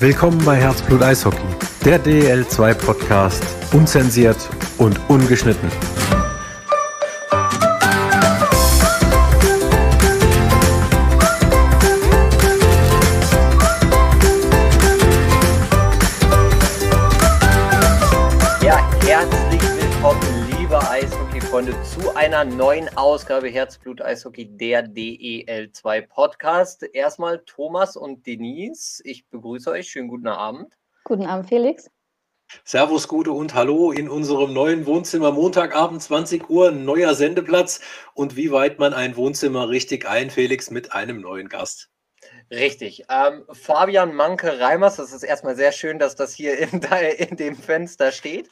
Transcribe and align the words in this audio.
Willkommen 0.00 0.42
bei 0.46 0.56
Herzblut 0.56 1.02
Eishockey, 1.02 1.44
der 1.84 2.02
DL2 2.02 2.72
Podcast, 2.72 3.44
unzensiert 3.74 4.48
und 4.78 4.98
ungeschnitten. 5.10 5.68
Einer 22.40 22.54
neuen 22.54 22.96
Ausgabe 22.96 23.48
Herzblut 23.48 24.00
Eishockey, 24.00 24.46
der 24.46 24.86
DEL2 24.86 26.06
Podcast. 26.06 26.82
Erstmal 26.84 27.40
Thomas 27.40 27.98
und 27.98 28.26
Denise, 28.26 29.02
ich 29.04 29.28
begrüße 29.28 29.70
euch. 29.70 29.90
Schönen 29.90 30.08
guten 30.08 30.26
Abend. 30.26 30.72
Guten 31.04 31.26
Abend, 31.26 31.50
Felix. 31.50 31.90
Servus, 32.64 33.08
Gute 33.08 33.32
und 33.32 33.52
Hallo 33.52 33.92
in 33.92 34.08
unserem 34.08 34.54
neuen 34.54 34.86
Wohnzimmer. 34.86 35.32
Montagabend, 35.32 36.00
20 36.00 36.48
Uhr, 36.48 36.70
neuer 36.70 37.14
Sendeplatz. 37.14 37.82
Und 38.14 38.36
wie 38.36 38.50
weit 38.50 38.78
man 38.78 38.94
ein 38.94 39.16
Wohnzimmer 39.16 39.68
richtig 39.68 40.08
ein, 40.08 40.30
Felix, 40.30 40.70
mit 40.70 40.94
einem 40.94 41.20
neuen 41.20 41.50
Gast? 41.50 41.90
Richtig. 42.50 43.04
Ähm, 43.08 43.44
Fabian 43.52 44.12
Manke-Reimers, 44.12 44.96
das 44.96 45.12
ist 45.12 45.22
erstmal 45.22 45.54
sehr 45.54 45.70
schön, 45.70 46.00
dass 46.00 46.16
das 46.16 46.34
hier 46.34 46.58
in, 46.58 46.82
in 47.18 47.36
dem 47.36 47.54
Fenster 47.56 48.10
steht. 48.10 48.50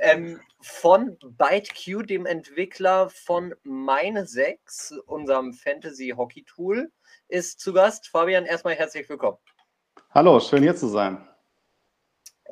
Ähm, 0.00 0.40
von 0.60 1.18
ByteQ, 1.24 2.06
dem 2.06 2.24
Entwickler 2.24 3.10
von 3.10 3.52
Meine 3.64 4.26
6, 4.26 4.94
unserem 5.06 5.52
Fantasy-Hockey-Tool, 5.54 6.92
ist 7.26 7.58
zu 7.58 7.72
Gast. 7.72 8.08
Fabian, 8.08 8.46
erstmal 8.46 8.76
herzlich 8.76 9.08
willkommen. 9.08 9.38
Hallo, 10.10 10.38
schön 10.38 10.62
hier 10.62 10.76
zu 10.76 10.86
sein. 10.86 11.26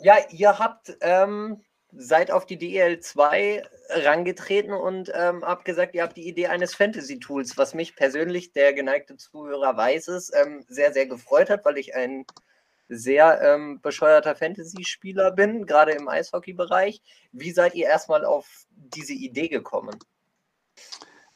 Ja, 0.02 0.16
ihr 0.30 0.58
habt 0.58 0.96
ähm, 1.02 1.62
seid 1.92 2.30
auf 2.30 2.46
die 2.46 2.58
DL2 2.58 3.62
rangetreten 3.90 4.72
und 4.72 5.12
ähm, 5.14 5.42
habt 5.44 5.64
gesagt, 5.64 5.94
ihr 5.94 6.02
habt 6.02 6.16
die 6.16 6.28
Idee 6.28 6.46
eines 6.46 6.74
Fantasy-Tools, 6.74 7.58
was 7.58 7.74
mich 7.74 7.96
persönlich, 7.96 8.52
der 8.52 8.72
geneigte 8.72 9.16
Zuhörer 9.16 9.76
weiß 9.76 10.08
es, 10.08 10.32
ähm, 10.34 10.64
sehr, 10.68 10.92
sehr 10.92 11.06
gefreut 11.06 11.50
hat, 11.50 11.64
weil 11.64 11.78
ich 11.78 11.94
ein 11.94 12.24
sehr 12.88 13.40
ähm, 13.42 13.80
bescheuerter 13.80 14.34
Fantasy-Spieler 14.34 15.30
bin, 15.30 15.66
gerade 15.66 15.92
im 15.92 16.08
Eishockey-Bereich. 16.08 17.00
Wie 17.32 17.52
seid 17.52 17.74
ihr 17.74 17.86
erstmal 17.86 18.24
auf 18.24 18.66
diese 18.70 19.12
Idee 19.12 19.48
gekommen? 19.48 19.96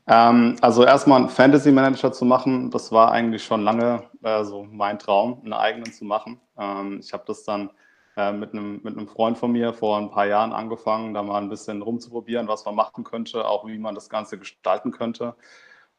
Ähm, 0.07 0.57
also 0.61 0.85
erstmal 0.85 1.21
einen 1.21 1.31
Fantasy-Manager 1.31 2.13
zu 2.13 2.25
machen, 2.25 2.71
das 2.71 2.93
war 2.93 3.11
eigentlich 3.13 3.45
schon 3.45 3.63
lange 3.63 4.03
äh, 4.23 4.45
so 4.45 4.65
mein 4.65 4.99
Traum, 4.99 5.41
einen 5.43 5.55
eigenen 5.55 5.93
zu 5.93 6.05
machen. 6.05 6.41
Ähm, 6.59 7.01
ich 7.01 7.13
habe 7.13 7.25
das 7.27 7.45
dann 7.45 7.71
äh, 8.17 8.33
mit, 8.33 8.53
einem, 8.53 8.81
mit 8.83 8.97
einem 8.97 9.09
Freund 9.09 9.39
von 9.39 9.53
mir 9.53 9.73
vor 9.73 9.99
ein 9.99 10.11
paar 10.11 10.27
Jahren 10.27 10.53
angefangen, 10.53 11.15
da 11.15 11.23
mal 11.23 11.43
ein 11.43 11.49
bisschen 11.49 11.83
rumzuprobieren, 11.83 12.49
was 12.49 12.65
man 12.65 12.75
machen 12.75 13.05
könnte, 13.05 13.47
auch 13.47 13.67
wie 13.67 13.79
man 13.79 13.95
das 13.95 14.09
Ganze 14.09 14.39
gestalten 14.39 14.93
könnte. 14.93 15.35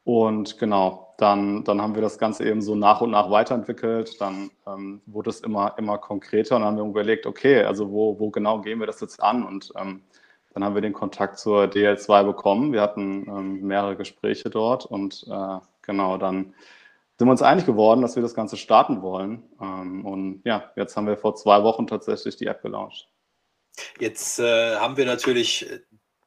Und 0.05 0.59
genau, 0.59 1.15
dann, 1.17 1.63
dann 1.63 1.81
haben 1.81 1.95
wir 1.95 2.01
das 2.03 2.19
Ganze 2.19 2.45
eben 2.47 2.61
so 2.61 2.75
nach 2.75 3.01
und 3.01 3.09
nach 3.11 3.31
weiterentwickelt. 3.31 4.21
Dann 4.21 4.51
ähm, 4.67 5.01
wurde 5.07 5.31
es 5.31 5.39
immer, 5.41 5.73
immer 5.79 5.97
konkreter 5.97 6.55
und 6.55 6.61
dann 6.61 6.77
haben 6.77 6.77
wir 6.77 6.85
überlegt, 6.85 7.25
okay, 7.25 7.63
also 7.63 7.89
wo, 7.91 8.19
wo 8.19 8.29
genau 8.29 8.61
gehen 8.61 8.79
wir 8.79 8.85
das 8.85 9.01
jetzt 9.01 9.21
an? 9.21 9.43
Und 9.43 9.73
ähm, 9.75 10.03
dann 10.53 10.63
haben 10.63 10.75
wir 10.75 10.81
den 10.81 10.93
Kontakt 10.93 11.39
zur 11.39 11.63
DL2 11.63 12.23
bekommen. 12.23 12.71
Wir 12.71 12.81
hatten 12.81 13.27
ähm, 13.27 13.61
mehrere 13.61 13.95
Gespräche 13.95 14.51
dort 14.51 14.85
und 14.85 15.25
äh, 15.27 15.57
genau, 15.81 16.17
dann 16.17 16.53
sind 17.17 17.27
wir 17.27 17.31
uns 17.31 17.41
einig 17.41 17.65
geworden, 17.65 18.01
dass 18.01 18.15
wir 18.15 18.23
das 18.23 18.33
Ganze 18.33 18.57
starten 18.57 19.01
wollen. 19.01 19.43
Ähm, 19.61 20.05
und 20.05 20.41
ja, 20.43 20.71
jetzt 20.75 20.97
haben 20.97 21.07
wir 21.07 21.17
vor 21.17 21.35
zwei 21.35 21.63
Wochen 21.63 21.87
tatsächlich 21.87 22.35
die 22.35 22.47
App 22.47 22.61
gelauncht. 22.61 23.09
Jetzt 23.99 24.39
äh, 24.39 24.75
haben 24.75 24.97
wir 24.97 25.05
natürlich, 25.05 25.65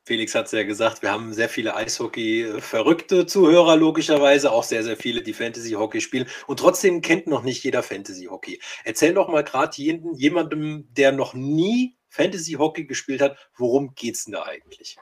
Felix 0.04 0.34
hat 0.34 0.46
es 0.46 0.52
ja 0.52 0.62
gesagt, 0.64 1.02
wir 1.02 1.10
haben 1.10 1.34
sehr 1.34 1.50
viele 1.50 1.76
Eishockey-verrückte 1.76 3.26
Zuhörer, 3.26 3.76
logischerweise, 3.76 4.50
auch 4.50 4.64
sehr, 4.64 4.82
sehr 4.82 4.96
viele, 4.96 5.22
die 5.22 5.34
Fantasy-Hockey 5.34 6.00
spielen. 6.00 6.26
Und 6.46 6.58
trotzdem 6.58 7.02
kennt 7.02 7.26
noch 7.26 7.42
nicht 7.42 7.62
jeder 7.64 7.82
Fantasy-Hockey. 7.82 8.60
Erzähl 8.84 9.12
doch 9.12 9.28
mal 9.28 9.44
gerade 9.44 9.76
jemandem, 9.76 10.88
der 10.92 11.12
noch 11.12 11.34
nie 11.34 11.98
Fantasy-Hockey 12.08 12.86
gespielt 12.86 13.20
hat, 13.20 13.36
worum 13.56 13.94
geht 13.94 14.14
es 14.14 14.24
denn 14.24 14.32
da 14.32 14.44
eigentlich? 14.44 14.96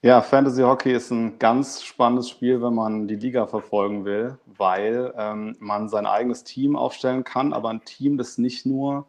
Ja, 0.00 0.22
Fantasy 0.22 0.62
Hockey 0.62 0.92
ist 0.92 1.10
ein 1.10 1.40
ganz 1.40 1.82
spannendes 1.82 2.28
Spiel, 2.28 2.62
wenn 2.62 2.72
man 2.72 3.08
die 3.08 3.16
Liga 3.16 3.48
verfolgen 3.48 4.04
will, 4.04 4.38
weil 4.46 5.12
ähm, 5.18 5.56
man 5.58 5.88
sein 5.88 6.06
eigenes 6.06 6.44
Team 6.44 6.76
aufstellen 6.76 7.24
kann, 7.24 7.52
aber 7.52 7.70
ein 7.70 7.84
Team, 7.84 8.16
das 8.16 8.38
nicht 8.38 8.64
nur 8.64 9.06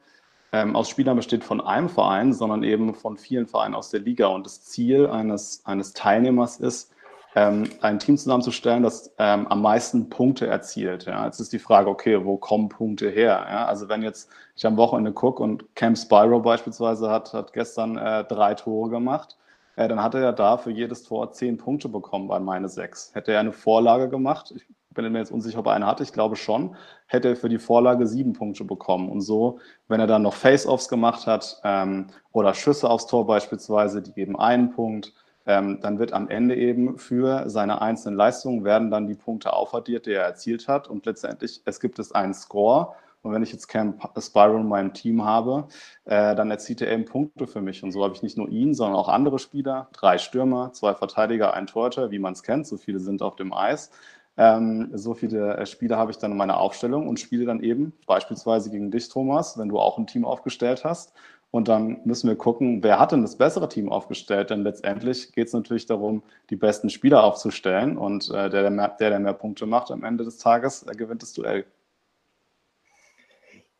ähm, 0.51 0.75
aus 0.75 0.89
Spielern 0.89 1.15
besteht 1.15 1.43
von 1.43 1.61
einem 1.61 1.89
Verein, 1.89 2.33
sondern 2.33 2.63
eben 2.63 2.95
von 2.95 3.17
vielen 3.17 3.45
Vereinen 3.45 3.75
aus 3.75 3.91
der 3.91 3.99
Liga. 3.99 4.27
Und 4.27 4.47
das 4.47 4.63
Ziel 4.63 5.05
eines, 5.05 5.63
eines 5.63 5.93
Teilnehmers 5.93 6.57
ist, 6.59 6.91
ähm, 7.35 7.69
ein 7.81 7.99
Team 7.99 8.17
zusammenzustellen, 8.17 8.81
das 8.81 9.11
ähm, 9.19 9.45
am 9.47 9.61
meisten 9.61 10.09
Punkte 10.09 10.47
erzielt. 10.47 11.05
Ja. 11.05 11.25
Jetzt 11.25 11.39
ist 11.39 11.53
die 11.53 11.59
Frage, 11.59 11.87
okay, 11.87 12.25
wo 12.25 12.37
kommen 12.37 12.67
Punkte 12.67 13.09
her? 13.09 13.45
Ja. 13.47 13.65
Also 13.67 13.89
wenn 13.89 14.01
jetzt 14.01 14.31
ich 14.55 14.65
am 14.65 14.77
Wochenende 14.77 15.13
gucke 15.13 15.43
und 15.43 15.75
Camp 15.75 15.99
Spyro 15.99 16.39
beispielsweise 16.39 17.11
hat, 17.11 17.31
hat 17.33 17.53
gestern 17.53 17.95
äh, 17.97 18.23
drei 18.23 18.55
Tore 18.55 18.89
gemacht, 18.89 19.37
äh, 19.79 19.87
dann 19.87 20.03
hat 20.03 20.13
er 20.13 20.21
ja 20.21 20.31
da 20.33 20.57
für 20.57 20.71
jedes 20.71 21.03
Tor 21.03 21.31
zehn 21.31 21.57
Punkte 21.57 21.87
bekommen 21.87 22.27
bei 22.27 22.37
meine 22.39 22.67
sechs. 22.67 23.11
Hätte 23.15 23.31
er 23.31 23.39
eine 23.39 23.53
Vorlage 23.53 24.09
gemacht, 24.09 24.51
ich 24.53 24.67
bin 24.89 25.09
mir 25.09 25.19
jetzt 25.19 25.31
unsicher, 25.31 25.59
ob 25.59 25.67
er 25.67 25.73
eine 25.73 25.85
hatte, 25.85 26.03
ich 26.03 26.11
glaube 26.11 26.35
schon, 26.35 26.75
hätte 27.07 27.29
er 27.29 27.35
für 27.37 27.47
die 27.47 27.59
Vorlage 27.59 28.05
sieben 28.05 28.33
Punkte 28.33 28.65
bekommen. 28.65 29.07
Und 29.07 29.21
so, 29.21 29.59
wenn 29.87 30.01
er 30.01 30.07
dann 30.07 30.23
noch 30.23 30.33
Face-Offs 30.33 30.89
gemacht 30.89 31.27
hat 31.27 31.61
ähm, 31.63 32.07
oder 32.33 32.53
Schüsse 32.53 32.89
aufs 32.89 33.07
Tor 33.07 33.25
beispielsweise, 33.25 34.01
die 34.01 34.11
geben 34.11 34.37
einen 34.37 34.71
Punkt, 34.71 35.13
ähm, 35.45 35.79
dann 35.79 35.97
wird 35.97 36.11
am 36.11 36.27
Ende 36.27 36.57
eben 36.57 36.97
für 36.97 37.49
seine 37.49 37.81
einzelnen 37.81 38.17
Leistungen 38.17 38.65
werden 38.65 38.91
dann 38.91 39.07
die 39.07 39.15
Punkte 39.15 39.53
aufaddiert, 39.53 40.07
die 40.07 40.11
er 40.11 40.23
erzielt 40.23 40.67
hat. 40.67 40.89
Und 40.89 41.05
letztendlich, 41.05 41.61
es 41.63 41.79
gibt 41.79 41.99
es 41.99 42.11
einen 42.11 42.33
Score 42.33 42.95
und 43.21 43.33
wenn 43.33 43.43
ich 43.43 43.51
jetzt 43.51 43.67
Cam 43.67 43.99
Spiral 44.17 44.61
in 44.61 44.67
meinem 44.67 44.93
Team 44.93 45.25
habe, 45.25 45.67
äh, 46.05 46.35
dann 46.35 46.51
erzielt 46.51 46.81
er 46.81 46.91
eben 46.91 47.05
Punkte 47.05 47.47
für 47.47 47.61
mich. 47.61 47.83
Und 47.83 47.91
so 47.91 48.03
habe 48.03 48.13
ich 48.13 48.23
nicht 48.23 48.37
nur 48.37 48.47
ihn, 48.47 48.73
sondern 48.73 48.95
auch 48.95 49.09
andere 49.09 49.39
Spieler, 49.39 49.89
drei 49.91 50.17
Stürmer, 50.17 50.71
zwei 50.71 50.93
Verteidiger, 50.93 51.53
ein 51.53 51.67
Torhüter, 51.67 52.11
wie 52.11 52.19
man 52.19 52.33
es 52.33 52.43
kennt. 52.43 52.65
So 52.65 52.77
viele 52.77 52.99
sind 52.99 53.21
auf 53.21 53.35
dem 53.35 53.53
Eis. 53.53 53.91
Ähm, 54.37 54.89
so 54.93 55.13
viele 55.13 55.57
äh, 55.57 55.65
Spieler 55.65 55.97
habe 55.97 56.11
ich 56.11 56.17
dann 56.17 56.31
in 56.31 56.37
meiner 56.37 56.59
Aufstellung 56.59 57.09
und 57.09 57.19
spiele 57.19 57.45
dann 57.45 57.61
eben 57.61 57.91
beispielsweise 58.07 58.69
gegen 58.69 58.89
dich, 58.89 59.09
Thomas, 59.09 59.57
wenn 59.57 59.67
du 59.67 59.79
auch 59.79 59.97
ein 59.97 60.07
Team 60.07 60.23
aufgestellt 60.23 60.85
hast. 60.85 61.13
Und 61.51 61.67
dann 61.67 61.99
müssen 62.05 62.29
wir 62.29 62.37
gucken, 62.37 62.83
wer 62.83 62.99
hat 62.99 63.11
denn 63.11 63.23
das 63.23 63.35
bessere 63.35 63.67
Team 63.67 63.89
aufgestellt? 63.89 64.51
Denn 64.51 64.63
letztendlich 64.63 65.33
geht 65.33 65.47
es 65.47 65.53
natürlich 65.53 65.87
darum, 65.87 66.23
die 66.51 66.55
besten 66.55 66.89
Spieler 66.89 67.23
aufzustellen. 67.23 67.97
Und 67.97 68.29
äh, 68.29 68.49
der, 68.49 68.61
der 68.61 68.69
mehr, 68.69 68.95
der, 68.99 69.09
der 69.09 69.19
mehr 69.19 69.33
Punkte 69.33 69.65
macht 69.65 69.91
am 69.91 70.03
Ende 70.05 70.23
des 70.23 70.37
Tages, 70.37 70.85
der 70.85 70.95
gewinnt 70.95 71.21
das 71.21 71.33
Duell. 71.33 71.65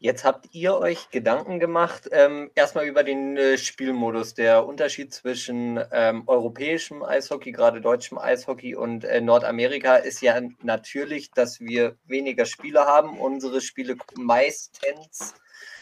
Jetzt 0.02 0.24
habt 0.24 0.48
ihr 0.54 0.78
euch 0.78 1.10
Gedanken 1.12 1.60
gemacht, 1.60 2.08
ähm, 2.14 2.52
erstmal 2.56 2.86
über 2.86 3.04
den 3.04 3.36
äh, 3.36 3.58
Spielmodus. 3.58 4.34
Der 4.34 4.66
Unterschied 4.66 5.14
zwischen 5.14 5.78
ähm, 5.92 6.24
europäischem 6.26 7.04
Eishockey, 7.04 7.52
gerade 7.52 7.82
deutschem 7.82 8.18
Eishockey 8.18 8.76
und 8.76 9.04
äh, 9.04 9.20
Nordamerika 9.20 9.98
ist 9.98 10.22
ja 10.22 10.40
natürlich, 10.64 11.32
dass 11.32 11.60
wir 11.60 11.98
weniger 12.06 12.46
Spiele 12.46 12.86
haben. 12.86 13.20
Unsere 13.20 13.60
Spiele 13.60 13.98
meistens 14.16 15.34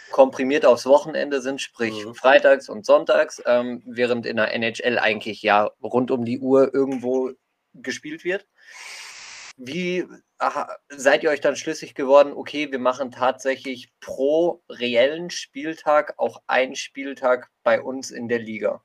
komprimiert 0.10 0.66
aufs 0.66 0.88
Wochenende 0.88 1.40
sind, 1.40 1.62
sprich 1.62 2.04
mhm. 2.04 2.16
freitags 2.16 2.70
und 2.70 2.88
sonntags, 2.88 3.40
ähm, 3.46 3.84
während 3.86 4.26
in 4.26 4.38
der 4.38 4.52
NHL 4.52 4.98
eigentlich 4.98 5.44
ja 5.44 5.70
rund 5.84 6.10
um 6.10 6.26
die 6.26 6.40
Uhr 6.40 6.74
irgendwo 6.74 7.34
gespielt 7.76 8.24
wird. 8.24 8.48
Wie 9.58 10.08
aha, 10.40 10.68
seid 10.90 11.24
ihr 11.24 11.30
euch 11.30 11.42
dann 11.42 11.56
schlüssig 11.56 11.96
geworden, 11.96 12.34
okay, 12.36 12.72
wir 12.72 12.80
machen 12.80 13.12
tatsächlich 13.12 13.92
pro 14.00 14.62
reellen 14.70 15.30
Spieltag 15.30 16.14
auch 16.18 16.42
einen 16.48 16.76
Spieltag 16.76 17.50
bei 17.64 17.82
uns 17.82 18.12
in 18.12 18.28
der 18.28 18.40
Liga? 18.40 18.82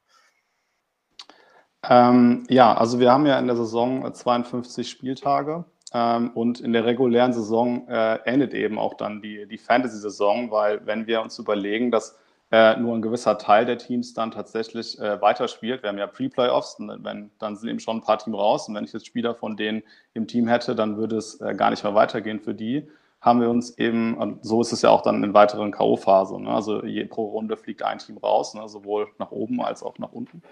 Ähm, 1.89 2.47
ja, 2.49 2.75
also 2.75 3.01
wir 3.01 3.11
haben 3.11 3.27
ja 3.27 3.39
in 3.39 3.47
der 3.47 3.57
Saison 3.57 4.13
52 4.13 4.89
Spieltage 4.89 5.65
ähm, 5.93 6.31
und 6.35 6.61
in 6.61 6.73
der 6.73 6.85
regulären 6.85 7.33
Saison 7.33 7.89
äh, 7.89 8.21
endet 8.25 8.55
eben 8.55 8.79
auch 8.79 8.95
dann 8.95 9.21
die, 9.21 9.47
die 9.49 9.59
Fantasy-Saison, 9.59 10.51
weil 10.51 10.87
wenn 10.87 11.07
wir 11.07 11.21
uns 11.23 11.39
überlegen, 11.39 11.91
dass 11.91 12.17
äh, 12.53 12.77
nur 12.77 12.95
ein 12.95 13.01
gewisser 13.01 13.39
Teil 13.39 13.65
der 13.65 13.79
Teams 13.79 14.13
dann 14.13 14.31
tatsächlich 14.31 15.01
äh, 15.01 15.21
weiterspielt. 15.23 15.83
Wir 15.83 15.89
haben 15.89 15.97
ja 15.97 16.07
Pre-Playoffs, 16.07 16.77
wenn, 16.79 17.31
dann 17.39 17.57
sind 17.57 17.71
eben 17.71 17.81
schon 17.81 17.97
ein 17.97 18.03
paar 18.03 18.19
Teams 18.19 18.37
raus. 18.37 18.69
Und 18.69 18.75
wenn 18.75 18.85
ich 18.85 18.93
jetzt 18.93 19.07
Spieler 19.07 19.35
von 19.35 19.57
denen 19.57 19.83
im 20.13 20.27
Team 20.29 20.47
hätte, 20.49 20.75
dann 20.75 20.99
würde 20.99 21.17
es 21.17 21.41
äh, 21.41 21.55
gar 21.55 21.71
nicht 21.71 21.83
mehr 21.83 21.95
weitergehen 21.95 22.41
für 22.41 22.55
die. 22.55 22.87
Haben 23.23 23.41
wir 23.41 23.49
uns 23.49 23.79
eben, 23.79 24.19
und 24.19 24.45
so 24.45 24.61
ist 24.61 24.73
es 24.73 24.83
ja 24.83 24.91
auch 24.91 25.03
dann 25.03 25.23
in 25.23 25.33
weiteren 25.33 25.71
K.O.-Phasen, 25.71 26.43
ne? 26.43 26.51
also 26.51 26.85
je, 26.85 27.05
pro 27.05 27.27
Runde 27.27 27.57
fliegt 27.57 27.85
ein 27.85 27.99
Team 27.99 28.19
raus, 28.19 28.53
ne? 28.55 28.69
sowohl 28.69 29.09
nach 29.19 29.31
oben 29.31 29.63
als 29.63 29.85
auch 29.85 29.97
nach 29.99 30.13
unten. 30.13 30.43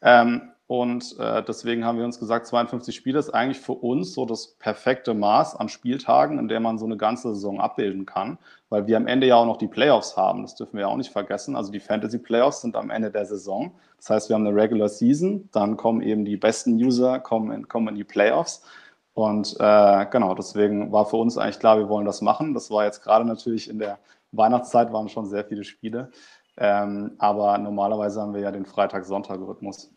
Ähm, 0.00 0.50
und 0.66 1.18
äh, 1.18 1.42
deswegen 1.44 1.84
haben 1.84 1.98
wir 1.98 2.06
uns 2.06 2.18
gesagt, 2.18 2.46
52 2.46 2.96
Spiele 2.96 3.18
ist 3.18 3.28
eigentlich 3.28 3.60
für 3.60 3.72
uns 3.72 4.14
so 4.14 4.24
das 4.24 4.54
perfekte 4.58 5.12
Maß 5.12 5.56
an 5.56 5.68
Spieltagen, 5.68 6.38
in 6.38 6.48
der 6.48 6.60
man 6.60 6.78
so 6.78 6.86
eine 6.86 6.96
ganze 6.96 7.34
Saison 7.34 7.60
abbilden 7.60 8.06
kann, 8.06 8.38
weil 8.70 8.86
wir 8.86 8.96
am 8.96 9.06
Ende 9.06 9.26
ja 9.26 9.36
auch 9.36 9.44
noch 9.44 9.58
die 9.58 9.68
Playoffs 9.68 10.16
haben. 10.16 10.40
Das 10.40 10.54
dürfen 10.54 10.78
wir 10.78 10.88
auch 10.88 10.96
nicht 10.96 11.12
vergessen. 11.12 11.54
Also 11.54 11.70
die 11.70 11.80
Fantasy 11.80 12.18
Playoffs 12.18 12.62
sind 12.62 12.76
am 12.76 12.88
Ende 12.88 13.10
der 13.10 13.26
Saison. 13.26 13.72
Das 13.98 14.08
heißt, 14.08 14.28
wir 14.30 14.36
haben 14.36 14.46
eine 14.46 14.56
Regular 14.56 14.88
Season, 14.88 15.50
dann 15.52 15.76
kommen 15.76 16.00
eben 16.00 16.24
die 16.24 16.38
besten 16.38 16.72
User, 16.82 17.18
kommen 17.18 17.52
in, 17.52 17.68
kommen 17.68 17.88
in 17.88 17.96
die 17.96 18.04
Playoffs. 18.04 18.64
Und 19.14 19.56
äh, 19.60 20.06
genau, 20.10 20.34
deswegen 20.34 20.90
war 20.92 21.06
für 21.06 21.16
uns 21.16 21.38
eigentlich 21.38 21.60
klar, 21.60 21.78
wir 21.78 21.88
wollen 21.88 22.04
das 22.04 22.20
machen. 22.20 22.52
Das 22.52 22.70
war 22.70 22.84
jetzt 22.84 23.02
gerade 23.02 23.24
natürlich 23.24 23.70
in 23.70 23.78
der 23.78 23.98
Weihnachtszeit 24.32 24.92
waren 24.92 25.08
schon 25.08 25.26
sehr 25.26 25.44
viele 25.44 25.64
Spiele. 25.64 26.10
Ähm, 26.56 27.14
aber 27.18 27.56
normalerweise 27.58 28.20
haben 28.20 28.34
wir 28.34 28.40
ja 28.40 28.50
den 28.50 28.66
Freitag-Sonntag-Rhythmus. 28.66 29.92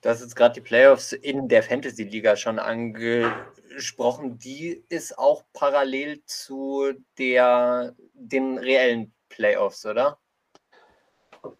Du 0.00 0.08
hast 0.08 0.20
jetzt 0.20 0.36
gerade 0.36 0.54
die 0.54 0.60
Playoffs 0.60 1.12
in 1.12 1.48
der 1.48 1.62
Fantasy-Liga 1.62 2.36
schon 2.36 2.58
angesprochen. 2.58 4.38
Die 4.38 4.84
ist 4.88 5.18
auch 5.18 5.44
parallel 5.52 6.22
zu 6.24 6.92
der, 7.18 7.94
den 8.14 8.58
reellen 8.58 9.12
Playoffs, 9.28 9.84
oder? 9.84 10.18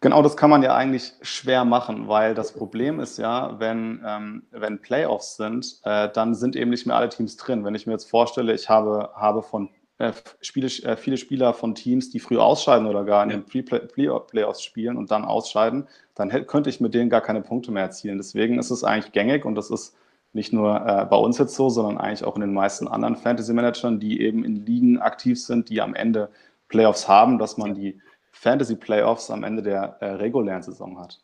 Genau, 0.01 0.21
das 0.21 0.37
kann 0.37 0.49
man 0.49 0.63
ja 0.63 0.75
eigentlich 0.75 1.13
schwer 1.21 1.65
machen, 1.65 2.07
weil 2.07 2.33
das 2.33 2.53
Problem 2.53 2.99
ist 2.99 3.17
ja, 3.17 3.59
wenn, 3.59 4.01
ähm, 4.05 4.43
wenn 4.51 4.81
Playoffs 4.81 5.37
sind, 5.37 5.79
äh, 5.83 6.09
dann 6.13 6.35
sind 6.35 6.55
eben 6.55 6.71
nicht 6.71 6.85
mehr 6.85 6.95
alle 6.95 7.09
Teams 7.09 7.37
drin. 7.37 7.65
Wenn 7.65 7.75
ich 7.75 7.85
mir 7.87 7.93
jetzt 7.93 8.09
vorstelle, 8.09 8.53
ich 8.53 8.69
habe, 8.69 9.11
habe 9.15 9.43
von 9.43 9.69
äh, 9.99 10.13
Spiele, 10.41 10.67
äh, 10.83 10.95
viele 10.95 11.17
Spieler 11.17 11.53
von 11.53 11.75
Teams, 11.75 12.09
die 12.09 12.19
früh 12.19 12.37
ausscheiden 12.37 12.87
oder 12.87 13.03
gar 13.03 13.23
in 13.23 13.29
den 13.29 13.45
Pre-Playoffs 13.45 14.63
spielen 14.63 14.97
und 14.97 15.11
dann 15.11 15.25
ausscheiden, 15.25 15.87
dann 16.15 16.29
könnte 16.47 16.69
ich 16.69 16.79
mit 16.81 16.93
denen 16.93 17.09
gar 17.09 17.21
keine 17.21 17.41
Punkte 17.41 17.71
mehr 17.71 17.83
erzielen. 17.83 18.17
Deswegen 18.17 18.59
ist 18.59 18.71
es 18.71 18.83
eigentlich 18.83 19.11
gängig 19.11 19.45
und 19.45 19.55
das 19.55 19.69
ist 19.69 19.95
nicht 20.33 20.53
nur 20.53 20.85
äh, 20.85 21.05
bei 21.05 21.17
uns 21.17 21.37
jetzt 21.37 21.55
so, 21.55 21.69
sondern 21.69 21.97
eigentlich 21.97 22.23
auch 22.23 22.35
in 22.35 22.41
den 22.41 22.53
meisten 22.53 22.87
anderen 22.87 23.15
Fantasy-Managern, 23.15 23.99
die 23.99 24.21
eben 24.21 24.43
in 24.43 24.65
Ligen 24.65 24.99
aktiv 24.99 25.41
sind, 25.41 25.69
die 25.69 25.81
am 25.81 25.95
Ende 25.95 26.29
Playoffs 26.67 27.07
haben, 27.07 27.39
dass 27.39 27.57
man 27.57 27.73
die 27.73 27.99
Fantasy 28.39 28.75
Playoffs 28.75 29.29
am 29.29 29.43
Ende 29.43 29.63
der 29.63 29.97
äh, 29.99 30.05
regulären 30.11 30.63
Saison 30.63 30.99
hat. 30.99 31.19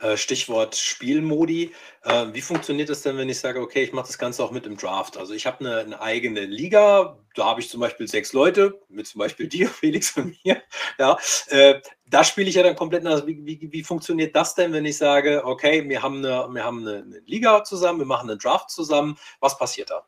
Äh, 0.00 0.16
Stichwort 0.16 0.76
Spielmodi. 0.76 1.74
Äh, 2.04 2.26
wie 2.32 2.40
funktioniert 2.40 2.88
das 2.88 3.02
denn, 3.02 3.16
wenn 3.16 3.28
ich 3.28 3.40
sage, 3.40 3.60
okay, 3.60 3.82
ich 3.82 3.92
mache 3.92 4.06
das 4.06 4.18
Ganze 4.18 4.44
auch 4.44 4.52
mit 4.52 4.64
im 4.66 4.76
Draft? 4.76 5.16
Also 5.16 5.34
ich 5.34 5.46
habe 5.46 5.60
eine, 5.60 5.78
eine, 5.78 6.00
eigene 6.00 6.46
Liga, 6.46 7.18
da 7.34 7.46
habe 7.46 7.60
ich 7.60 7.68
zum 7.68 7.80
Beispiel 7.80 8.06
sechs 8.06 8.32
Leute, 8.32 8.80
mit 8.88 9.06
zum 9.06 9.18
Beispiel 9.18 9.48
dir, 9.48 9.68
Felix 9.68 10.16
und 10.16 10.36
mir. 10.44 10.62
Ja, 10.98 11.18
äh, 11.48 11.80
da 12.06 12.24
spiele 12.24 12.48
ich 12.48 12.54
ja 12.54 12.62
dann 12.62 12.76
komplett 12.76 13.02
nach. 13.02 13.26
Wie, 13.26 13.44
wie, 13.44 13.68
wie, 13.72 13.82
funktioniert 13.82 14.34
das 14.36 14.54
denn, 14.54 14.72
wenn 14.72 14.86
ich 14.86 14.96
sage, 14.96 15.44
okay, 15.44 15.86
wir 15.88 16.02
haben, 16.02 16.18
eine, 16.24 16.48
wir 16.50 16.64
haben 16.64 16.86
eine 16.86 17.20
Liga 17.26 17.64
zusammen, 17.64 17.98
wir 17.98 18.06
machen 18.06 18.30
einen 18.30 18.38
Draft 18.38 18.70
zusammen. 18.70 19.18
Was 19.40 19.58
passiert 19.58 19.90
da? 19.90 20.06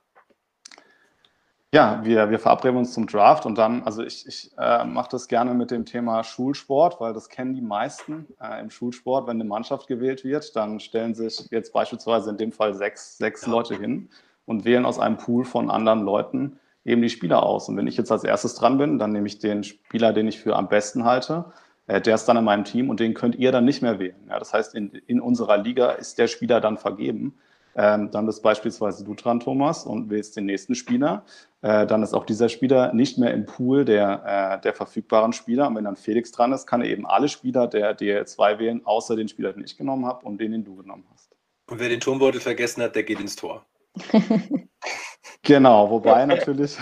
Ja, 1.73 2.01
wir, 2.03 2.31
wir 2.31 2.41
verabreden 2.41 2.79
uns 2.79 2.93
zum 2.93 3.07
Draft 3.07 3.47
und 3.47 3.57
dann, 3.57 3.85
also 3.85 4.03
ich, 4.03 4.27
ich 4.27 4.51
äh, 4.59 4.85
mache 4.85 5.11
das 5.13 5.29
gerne 5.29 5.55
mit 5.55 5.71
dem 5.71 5.85
Thema 5.85 6.25
Schulsport, 6.25 7.01
weil 7.01 7.13
das 7.13 7.29
kennen 7.29 7.55
die 7.55 7.61
meisten 7.61 8.27
äh, 8.41 8.61
im 8.61 8.71
Schulsport. 8.71 9.29
Wenn 9.29 9.37
eine 9.37 9.49
Mannschaft 9.49 9.87
gewählt 9.87 10.25
wird, 10.25 10.57
dann 10.57 10.81
stellen 10.81 11.15
sich 11.15 11.47
jetzt 11.53 11.73
beispielsweise 11.73 12.31
in 12.31 12.39
dem 12.39 12.51
Fall 12.51 12.75
sechs, 12.75 13.19
sechs 13.19 13.47
Leute 13.47 13.77
hin 13.77 14.09
und 14.47 14.65
wählen 14.65 14.85
aus 14.85 14.99
einem 14.99 15.17
Pool 15.17 15.45
von 15.45 15.71
anderen 15.71 16.03
Leuten 16.03 16.59
eben 16.85 17.03
die 17.03 17.09
Spieler 17.09 17.45
aus. 17.45 17.69
Und 17.69 17.77
wenn 17.77 17.87
ich 17.87 17.97
jetzt 17.97 18.11
als 18.11 18.25
erstes 18.25 18.57
dran 18.57 18.77
bin, 18.77 18.99
dann 18.99 19.13
nehme 19.13 19.29
ich 19.29 19.39
den 19.39 19.63
Spieler, 19.63 20.13
den 20.13 20.27
ich 20.27 20.41
für 20.41 20.57
am 20.57 20.69
besten 20.69 21.05
halte. 21.05 21.53
Äh, 21.87 22.01
der 22.01 22.17
ist 22.17 22.25
dann 22.25 22.37
in 22.37 22.45
meinem 22.45 22.65
Team 22.65 22.91
und 22.91 22.99
den 22.99 23.15
könnt 23.15 23.37
ihr 23.37 23.53
dann 23.53 23.65
nicht 23.65 23.81
mehr 23.81 24.01
wählen. 24.01 24.27
Ja, 24.29 24.41
das 24.41 24.53
heißt, 24.53 24.75
in, 24.75 24.91
in 25.07 25.21
unserer 25.21 25.59
Liga 25.59 25.93
ist 25.93 26.19
der 26.19 26.27
Spieler 26.27 26.61
dann 26.61 26.79
vergeben. 26.79 27.39
Ähm, 27.77 28.11
dann 28.11 28.27
bist 28.27 28.43
beispielsweise 28.43 29.05
du 29.05 29.15
dran, 29.15 29.39
Thomas, 29.39 29.87
und 29.87 30.11
wählst 30.11 30.37
den 30.37 30.47
nächsten 30.47 30.75
Spieler. 30.75 31.23
Äh, 31.63 31.87
dann 31.87 32.03
ist 32.03 32.15
auch 32.15 32.25
dieser 32.25 32.49
Spieler 32.49 32.93
nicht 32.95 33.19
mehr 33.19 33.35
im 33.35 33.45
Pool 33.45 33.85
der, 33.85 34.57
äh, 34.57 34.61
der 34.63 34.73
verfügbaren 34.73 35.33
Spieler. 35.33 35.69
Und 35.69 35.77
wenn 35.77 35.85
dann 35.85 35.97
Felix 35.97 36.33
dran 36.33 36.53
ist, 36.53 36.67
kann 36.67 36.81
er 36.81 36.89
eben 36.89 37.07
alle 37.07 37.29
Spieler 37.29 37.67
der 37.67 37.97
DL2 37.97 38.59
wählen, 38.59 38.87
außer 38.87 39.17
den 39.17 39.29
Spieler, 39.29 39.53
den 39.53 39.65
ich 39.65 39.77
genommen 39.77 40.07
habe 40.07 40.25
und 40.25 40.39
den, 40.39 40.53
den 40.53 40.65
du 40.65 40.77
genommen 40.77 41.05
hast. 41.13 41.37
Und 41.69 41.79
wer 41.79 41.89
den 41.89 42.01
Turmbeutel 42.01 42.41
vergessen 42.41 42.83
hat, 42.83 42.97
der 42.97 43.03
geht 43.03 43.21
ins 43.21 43.37
Tor. 43.37 43.65
genau, 45.43 45.91
wobei 45.91 46.25
natürlich 46.25 46.79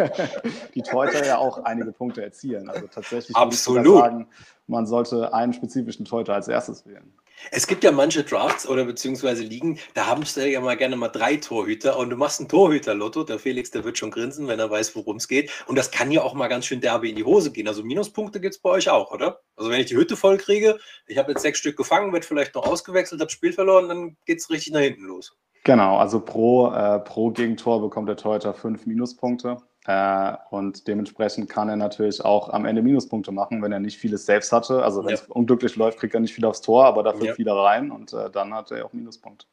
die 0.74 0.82
Torhüter 0.82 1.24
ja 1.24 1.38
auch 1.38 1.62
einige 1.64 1.92
Punkte 1.92 2.22
erzielen. 2.22 2.68
Also 2.68 2.88
tatsächlich 2.88 3.36
würde 3.36 3.54
ich 3.54 3.60
sagen, 3.60 4.28
man 4.66 4.86
sollte 4.86 5.32
einen 5.32 5.52
spezifischen 5.52 6.04
Torhüter 6.04 6.34
als 6.34 6.48
erstes 6.48 6.86
wählen. 6.86 7.14
Es 7.50 7.66
gibt 7.66 7.84
ja 7.84 7.92
manche 7.92 8.24
Drafts 8.24 8.68
oder 8.68 8.84
beziehungsweise 8.84 9.42
Ligen, 9.42 9.78
da 9.94 10.06
haben 10.06 10.24
sie 10.24 10.50
ja 10.50 10.60
mal 10.60 10.76
gerne 10.76 10.96
mal 10.96 11.08
drei 11.08 11.36
Torhüter 11.36 11.98
und 11.98 12.10
du 12.10 12.16
machst 12.16 12.40
ein 12.40 12.48
Torhüter-Lotto. 12.48 13.24
Der 13.24 13.38
Felix, 13.38 13.70
der 13.70 13.84
wird 13.84 13.98
schon 13.98 14.10
grinsen, 14.10 14.48
wenn 14.48 14.58
er 14.58 14.70
weiß, 14.70 14.94
worum 14.96 15.16
es 15.16 15.28
geht. 15.28 15.50
Und 15.66 15.76
das 15.76 15.90
kann 15.90 16.10
ja 16.10 16.22
auch 16.22 16.34
mal 16.34 16.48
ganz 16.48 16.66
schön 16.66 16.80
derbe 16.80 17.08
in 17.08 17.16
die 17.16 17.24
Hose 17.24 17.50
gehen. 17.50 17.68
Also 17.68 17.82
Minuspunkte 17.82 18.40
gibt 18.40 18.54
es 18.54 18.60
bei 18.60 18.70
euch 18.70 18.88
auch, 18.90 19.12
oder? 19.12 19.40
Also 19.56 19.70
wenn 19.70 19.80
ich 19.80 19.86
die 19.86 19.96
Hütte 19.96 20.16
voll 20.16 20.36
kriege, 20.36 20.78
ich 21.06 21.18
habe 21.18 21.32
jetzt 21.32 21.42
sechs 21.42 21.58
Stück 21.58 21.76
gefangen, 21.76 22.12
wird 22.12 22.24
vielleicht 22.24 22.54
noch 22.54 22.66
ausgewechselt, 22.66 23.20
habe 23.20 23.30
Spiel 23.30 23.52
verloren, 23.52 23.88
dann 23.88 24.16
geht 24.26 24.38
es 24.38 24.50
richtig 24.50 24.72
nach 24.72 24.80
hinten 24.80 25.04
los. 25.04 25.36
Genau, 25.64 25.98
also 25.98 26.20
pro, 26.20 26.72
äh, 26.72 26.98
pro 27.00 27.30
Gegentor 27.30 27.80
bekommt 27.80 28.08
der 28.08 28.16
Torhüter 28.16 28.54
fünf 28.54 28.86
Minuspunkte. 28.86 29.58
Äh, 29.86 30.36
und 30.50 30.86
dementsprechend 30.86 31.48
kann 31.48 31.68
er 31.68 31.76
natürlich 31.76 32.24
auch 32.24 32.50
am 32.50 32.64
Ende 32.64 32.82
Minuspunkte 32.82 33.32
machen, 33.32 33.62
wenn 33.62 33.72
er 33.72 33.80
nicht 33.80 33.98
viele 33.98 34.18
Saves 34.18 34.52
hatte. 34.52 34.82
Also 34.82 35.04
wenn 35.04 35.14
es 35.14 35.22
unglücklich 35.22 35.76
läuft, 35.76 35.98
kriegt 35.98 36.14
er 36.14 36.20
nicht 36.20 36.34
viel 36.34 36.44
aufs 36.44 36.60
Tor, 36.60 36.84
aber 36.84 37.02
dafür 37.02 37.26
ja. 37.26 37.34
viele 37.34 37.54
rein 37.54 37.90
und 37.90 38.12
äh, 38.12 38.30
dann 38.30 38.52
hat 38.52 38.70
er 38.70 38.84
auch 38.84 38.92
Minuspunkte. 38.92 39.46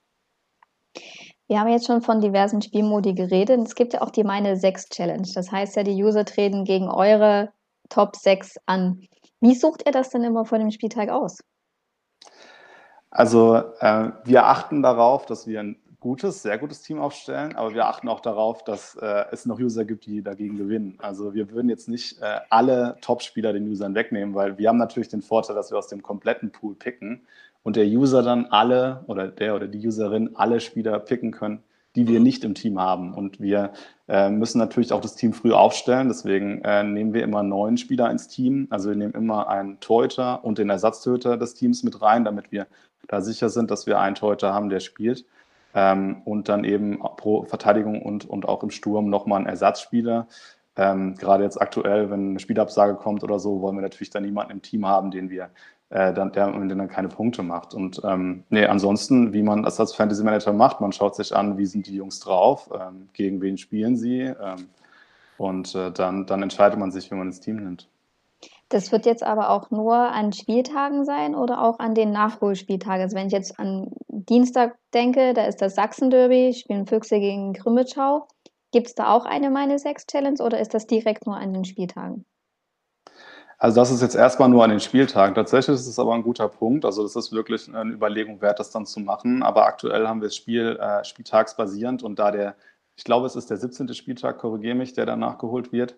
Wir 1.48 1.60
haben 1.60 1.70
jetzt 1.70 1.86
schon 1.86 2.02
von 2.02 2.22
diversen 2.22 2.62
Spielmodi 2.62 3.14
geredet. 3.14 3.60
Es 3.64 3.76
gibt 3.76 3.94
ja 3.94 4.02
auch 4.02 4.10
die 4.10 4.24
Meine 4.24 4.58
6 4.58 4.90
Challenge. 4.90 5.28
Das 5.36 5.52
heißt 5.52 5.76
ja, 5.76 5.84
die 5.84 6.04
User 6.04 6.26
treten 6.26 6.66
gegen 6.66 6.90
eure 6.90 7.52
Top 7.90 8.16
6 8.16 8.58
an. 8.66 9.08
Wie 9.42 9.54
sucht 9.54 9.84
ihr 9.86 9.92
das 9.92 10.10
denn 10.10 10.24
immer 10.24 10.46
vor 10.46 10.58
dem 10.58 10.72
Spieltag 10.72 11.10
aus? 11.10 11.44
Also 13.12 13.58
äh, 13.80 14.12
wir 14.24 14.46
achten 14.48 14.82
darauf, 14.82 15.26
dass 15.26 15.46
wir 15.48 15.60
ein 15.62 15.80
gutes, 16.06 16.44
sehr 16.44 16.60
gutes 16.60 16.84
Team 16.84 17.00
aufstellen, 17.00 17.56
aber 17.56 17.74
wir 17.74 17.88
achten 17.88 18.10
auch 18.10 18.20
darauf, 18.20 18.64
dass 18.64 18.94
äh, 18.94 19.26
es 19.32 19.48
noch 19.48 19.60
User 19.60 19.86
gibt, 19.86 20.06
die 20.06 20.22
dagegen 20.22 20.56
gewinnen. 20.56 21.00
Also 21.00 21.34
wir 21.34 21.50
würden 21.50 21.68
jetzt 21.68 21.90
nicht 21.90 22.22
äh, 22.22 22.42
alle 22.52 22.98
Top-Spieler 23.02 23.54
den 23.54 23.68
Usern 23.68 23.96
wegnehmen, 23.96 24.36
weil 24.36 24.60
wir 24.60 24.70
haben 24.70 24.78
natürlich 24.78 25.10
den 25.10 25.24
Vorteil, 25.24 25.56
dass 25.56 25.72
wir 25.72 25.80
aus 25.80 25.88
dem 25.88 26.04
kompletten 26.04 26.52
Pool 26.52 26.76
picken 26.76 27.26
und 27.64 27.76
der 27.76 27.88
User 27.88 28.22
dann 28.22 28.46
alle 28.52 29.04
oder 29.08 29.30
der 29.30 29.56
oder 29.56 29.68
die 29.68 29.84
Userin 29.88 30.36
alle 30.36 30.60
Spieler 30.60 31.00
picken 31.00 31.32
können, 31.32 31.64
die 31.96 32.08
wir 32.08 32.20
nicht 32.20 32.44
im 32.44 32.54
Team 32.54 32.80
haben. 32.80 33.16
Und 33.16 33.42
wir 33.42 33.74
äh, 34.08 34.30
müssen 34.30 34.60
natürlich 34.60 34.94
auch 34.94 35.02
das 35.02 35.16
Team 35.16 35.34
früh 35.34 35.54
aufstellen. 35.54 36.08
Deswegen 36.08 36.62
äh, 36.64 36.84
nehmen 36.84 37.16
wir 37.16 37.24
immer 37.24 37.42
neun 37.42 37.78
Spieler 37.78 38.12
ins 38.12 38.28
Team. 38.28 38.68
Also 38.70 38.90
wir 38.90 38.96
nehmen 38.96 39.16
immer 39.16 39.50
einen 39.50 39.80
Torhüter 39.80 40.46
und 40.46 40.60
den 40.60 40.70
Ersatztöter 40.70 41.36
des 41.36 41.56
Teams 41.56 41.82
mit 41.82 42.04
rein, 42.04 42.26
damit 42.26 42.52
wir 42.52 42.68
da 43.08 43.22
sicher 43.22 43.50
sind, 43.50 43.72
dass 43.72 43.88
wir 43.88 43.98
einen 43.98 44.14
Torhüter 44.14 44.54
haben, 44.54 44.70
der 44.70 44.82
spielt 44.82 45.26
ähm, 45.76 46.22
und 46.26 46.50
dann 46.50 46.64
eben 46.64 47.00
pro 47.18 47.44
Verteidigung 47.44 48.02
und, 48.02 48.26
und 48.26 48.48
auch 48.48 48.64
im 48.64 48.72
Sturm 48.72 49.10
nochmal 49.10 49.40
einen 49.40 49.48
Ersatzspieler. 49.48 50.28
Ähm, 50.78 51.16
gerade 51.16 51.44
jetzt 51.44 51.62
aktuell, 51.62 52.10
wenn 52.10 52.32
eine 52.32 52.40
Spielabsage 52.40 52.96
kommt 52.96 53.24
oder 53.24 53.40
so, 53.40 53.62
wollen 53.62 53.76
wir 53.76 53.82
natürlich 53.82 54.10
dann 54.10 54.24
niemanden 54.24 54.54
im 54.54 54.62
Team 54.62 54.88
haben, 54.88 55.12
den 55.12 55.30
wir 55.30 55.50
äh, 55.90 56.14
dann, 56.14 56.32
der 56.32 56.48
dann 56.52 56.88
keine 56.88 57.10
Punkte 57.10 57.44
macht. 57.44 57.74
Und 57.74 58.02
ähm, 58.04 58.44
nee, 58.50 58.66
ansonsten, 58.66 59.34
wie 59.34 59.44
man 59.44 59.64
das 59.64 59.80
als 59.80 59.94
Fantasy 59.94 60.24
Manager 60.24 60.54
macht, 60.54 60.82
man 60.82 60.92
schaut 60.92 61.16
sich 61.16 61.36
an, 61.36 61.58
wie 61.58 61.66
sind 61.66 61.88
die 61.88 61.96
Jungs 61.96 62.20
drauf, 62.20 62.70
ähm, 62.74 63.10
gegen 63.14 63.42
wen 63.42 63.58
spielen 63.58 63.96
sie 63.96 64.22
ähm, 64.22 64.70
und 65.38 65.76
äh, 65.76 65.92
dann, 65.92 66.26
dann 66.26 66.42
entscheidet 66.42 66.80
man 66.80 66.92
sich, 66.92 67.12
wie 67.12 67.16
man 67.16 67.28
ins 67.28 67.40
Team 67.42 67.58
nimmt. 67.58 67.88
Das 68.70 68.92
wird 68.92 69.06
jetzt 69.06 69.24
aber 69.24 69.52
auch 69.52 69.70
nur 69.70 69.96
an 69.96 70.34
Spieltagen 70.34 71.06
sein 71.06 71.36
oder 71.36 71.62
auch 71.62 71.80
an 71.80 71.94
den 71.94 72.12
Nachholspieltagen. 72.12 73.02
Also 73.02 73.16
wenn 73.16 73.28
ich 73.28 73.34
jetzt 73.34 73.60
an 73.60 73.92
Dienstag 74.08 74.78
denke, 74.94 75.34
da 75.34 75.46
ist 75.46 75.62
das 75.62 75.76
Sachsen-Derby, 75.76 76.54
spielen 76.54 76.88
Füchse 76.88 77.20
gegen 77.20 77.54
Grimmitschau. 77.54 78.28
Gibt 78.72 78.88
es 78.88 78.96
da 78.96 79.14
auch 79.14 79.26
eine 79.26 79.52
Meine 79.52 79.78
Sechs 79.78 80.08
Challenge 80.08 80.42
oder 80.42 80.60
ist 80.60 80.74
das 80.74 80.88
direkt 80.88 81.28
nur 81.28 81.38
an 81.38 81.54
den 81.54 81.64
Spieltagen? 81.64 82.26
Also 83.58 83.80
das 83.80 83.92
ist 83.92 84.02
jetzt 84.02 84.16
erstmal 84.16 84.50
nur 84.50 84.64
an 84.64 84.72
den 84.72 84.80
Spieltagen. 84.80 85.34
Tatsächlich 85.34 85.76
ist 85.76 85.88
es 85.88 86.00
aber 86.00 86.14
ein 86.14 86.24
guter 86.24 86.50
Punkt. 86.50 86.86
Also 86.86 87.04
das 87.04 87.16
ist 87.16 87.32
wirklich 87.32 87.74
eine 87.74 87.94
Überlegung 87.94 88.42
wert, 88.42 88.60
das 88.60 88.72
dann 88.72 88.86
zu 88.86 89.00
machen. 89.00 89.44
Aber 89.44 89.66
aktuell 89.66 90.08
haben 90.08 90.22
wir 90.22 90.28
das 90.28 90.36
Spiel 90.36 90.78
äh, 90.82 91.04
spieltagsbasierend 91.04 92.04
und 92.04 92.20
da 92.20 92.32
der, 92.32 92.56
ich 92.96 93.04
glaube, 93.04 93.28
es 93.28 93.36
ist 93.36 93.50
der 93.50 93.58
17. 93.58 93.94
Spieltag, 93.94 94.40
korrigiere 94.40 94.76
mich, 94.76 94.94
der 94.94 95.06
dann 95.06 95.20
nachgeholt 95.20 95.72
wird, 95.72 95.96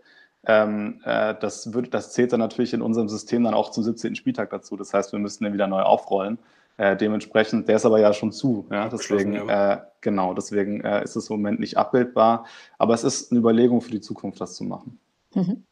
ähm, 0.47 1.01
äh, 1.03 1.35
das, 1.39 1.73
wird, 1.73 1.93
das 1.93 2.13
zählt 2.13 2.31
dann 2.31 2.39
natürlich 2.39 2.73
in 2.73 2.81
unserem 2.81 3.09
System 3.09 3.43
dann 3.43 3.53
auch 3.53 3.69
zum 3.71 3.83
17. 3.83 4.15
Spieltag 4.15 4.49
dazu. 4.49 4.77
Das 4.77 4.93
heißt, 4.93 5.11
wir 5.11 5.19
müssen 5.19 5.43
den 5.43 5.53
wieder 5.53 5.67
neu 5.67 5.81
aufrollen. 5.81 6.39
Äh, 6.77 6.95
dementsprechend, 6.95 7.67
der 7.67 7.75
ist 7.75 7.85
aber 7.85 7.99
ja 7.99 8.13
schon 8.13 8.31
zu. 8.31 8.65
Ja? 8.71 8.87
Deswegen, 8.87 9.35
äh, 9.49 9.79
genau, 9.99 10.33
deswegen 10.33 10.81
äh, 10.81 11.03
ist 11.03 11.15
es 11.17 11.29
im 11.29 11.35
Moment 11.35 11.59
nicht 11.59 11.75
abbildbar. 11.77 12.45
Aber 12.77 12.93
es 12.93 13.03
ist 13.03 13.31
eine 13.31 13.39
Überlegung 13.39 13.81
für 13.81 13.91
die 13.91 13.99
Zukunft, 13.99 14.39
das 14.39 14.55
zu 14.55 14.63
machen. 14.63 14.99
Mhm. 15.33 15.65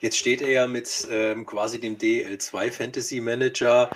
Jetzt 0.00 0.18
steht 0.18 0.42
er 0.42 0.50
ja 0.50 0.66
mit 0.66 1.06
ähm, 1.10 1.46
quasi 1.46 1.80
dem 1.80 1.96
DL2 1.96 2.72
Fantasy 2.72 3.20
Manager 3.20 3.88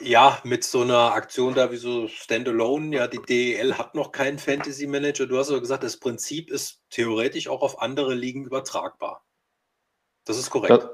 ja, 0.00 0.38
mit 0.44 0.62
so 0.62 0.82
einer 0.82 1.12
Aktion 1.12 1.54
da 1.54 1.72
wie 1.72 1.76
so 1.76 2.06
Standalone, 2.06 2.94
ja, 2.94 3.08
die 3.08 3.20
DEL 3.20 3.76
hat 3.76 3.94
noch 3.94 4.12
keinen 4.12 4.38
Fantasy 4.38 4.86
Manager. 4.86 5.26
Du 5.26 5.36
hast 5.38 5.50
aber 5.50 5.60
gesagt, 5.60 5.82
das 5.82 5.96
Prinzip 5.96 6.50
ist 6.50 6.80
theoretisch 6.90 7.48
auch 7.48 7.62
auf 7.62 7.82
andere 7.82 8.14
Ligen 8.14 8.44
übertragbar. 8.44 9.24
Das 10.28 10.38
ist 10.38 10.50
korrekt. 10.50 10.88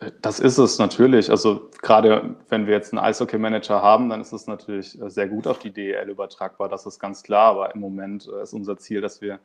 Das, 0.00 0.12
das 0.22 0.40
ist 0.40 0.58
es 0.58 0.78
natürlich. 0.78 1.30
Also 1.30 1.68
gerade 1.82 2.36
wenn 2.48 2.66
wir 2.66 2.74
jetzt 2.74 2.92
einen 2.92 3.04
Eishockey-Manager 3.04 3.82
haben, 3.82 4.08
dann 4.08 4.20
ist 4.20 4.32
es 4.32 4.46
natürlich 4.46 4.98
sehr 5.06 5.28
gut 5.28 5.46
auf 5.46 5.58
die 5.58 5.70
DEL 5.70 6.08
übertragbar. 6.08 6.68
Das 6.68 6.86
ist 6.86 6.98
ganz 6.98 7.22
klar. 7.22 7.50
Aber 7.50 7.74
im 7.74 7.80
Moment 7.80 8.28
äh, 8.28 8.42
ist 8.42 8.54
unser 8.54 8.78
Ziel, 8.78 9.00
dass 9.00 9.20
wir 9.20 9.38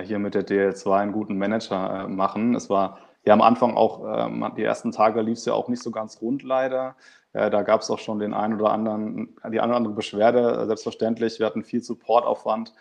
hier 0.00 0.18
mit 0.18 0.34
der 0.34 0.46
DL2 0.46 0.92
einen 0.92 1.12
guten 1.12 1.38
Manager 1.38 2.04
äh, 2.04 2.08
machen. 2.08 2.54
Es 2.54 2.68
war 2.68 2.98
ja 3.24 3.32
am 3.32 3.40
Anfang 3.40 3.74
auch, 3.74 4.28
die 4.54 4.64
ersten 4.64 4.92
Tage 4.92 5.22
lief 5.22 5.38
es 5.38 5.46
ja 5.46 5.54
auch 5.54 5.68
nicht 5.68 5.82
so 5.82 5.90
ganz 5.90 6.20
rund 6.20 6.42
leider. 6.42 6.94
Äh, 7.34 7.50
da 7.50 7.62
gab 7.62 7.82
es 7.82 7.90
auch 7.90 7.98
schon 7.98 8.18
den 8.18 8.32
einen 8.32 8.60
oder 8.60 8.70
anderen, 8.70 9.36
die 9.50 9.60
eine 9.60 9.70
oder 9.70 9.76
andere 9.76 9.94
Beschwerde, 9.94 10.66
selbstverständlich. 10.66 11.38
Wir 11.38 11.46
hatten 11.46 11.64
viel 11.64 11.82
Supportaufwand. 11.82 12.72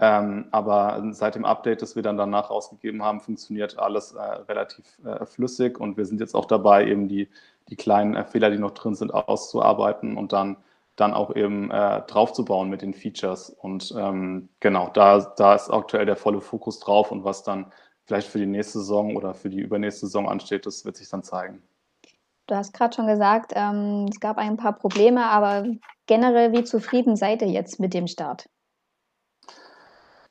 Ähm, 0.00 0.46
aber 0.52 1.02
seit 1.10 1.34
dem 1.34 1.44
Update, 1.44 1.82
das 1.82 1.96
wir 1.96 2.02
dann 2.02 2.16
danach 2.16 2.50
rausgegeben 2.50 3.02
haben, 3.02 3.20
funktioniert 3.20 3.78
alles 3.78 4.12
äh, 4.12 4.20
relativ 4.20 4.84
äh, 5.04 5.26
flüssig 5.26 5.80
und 5.80 5.96
wir 5.96 6.06
sind 6.06 6.20
jetzt 6.20 6.36
auch 6.36 6.44
dabei, 6.44 6.86
eben 6.86 7.08
die, 7.08 7.28
die 7.68 7.76
kleinen 7.76 8.14
äh, 8.14 8.24
Fehler, 8.24 8.50
die 8.50 8.58
noch 8.58 8.70
drin 8.72 8.94
sind, 8.94 9.12
auszuarbeiten 9.12 10.16
und 10.16 10.32
dann, 10.32 10.56
dann 10.94 11.14
auch 11.14 11.34
eben 11.34 11.72
äh, 11.72 12.02
draufzubauen 12.02 12.70
mit 12.70 12.82
den 12.82 12.94
Features. 12.94 13.50
Und 13.50 13.92
ähm, 13.96 14.48
genau, 14.60 14.88
da, 14.94 15.18
da 15.36 15.56
ist 15.56 15.68
aktuell 15.68 16.06
der 16.06 16.16
volle 16.16 16.40
Fokus 16.40 16.78
drauf 16.78 17.10
und 17.10 17.24
was 17.24 17.42
dann 17.42 17.72
vielleicht 18.04 18.28
für 18.28 18.38
die 18.38 18.46
nächste 18.46 18.78
Saison 18.78 19.16
oder 19.16 19.34
für 19.34 19.50
die 19.50 19.60
übernächste 19.60 20.06
Saison 20.06 20.28
ansteht, 20.28 20.64
das 20.64 20.84
wird 20.84 20.96
sich 20.96 21.08
dann 21.08 21.24
zeigen. 21.24 21.62
Du 22.46 22.54
hast 22.54 22.72
gerade 22.72 22.94
schon 22.94 23.08
gesagt, 23.08 23.52
ähm, 23.54 24.06
es 24.08 24.20
gab 24.20 24.38
ein 24.38 24.56
paar 24.56 24.72
Probleme, 24.72 25.24
aber 25.26 25.66
generell, 26.06 26.52
wie 26.52 26.64
zufrieden 26.64 27.16
seid 27.16 27.42
ihr 27.42 27.48
jetzt 27.48 27.80
mit 27.80 27.92
dem 27.92 28.06
Start? 28.06 28.48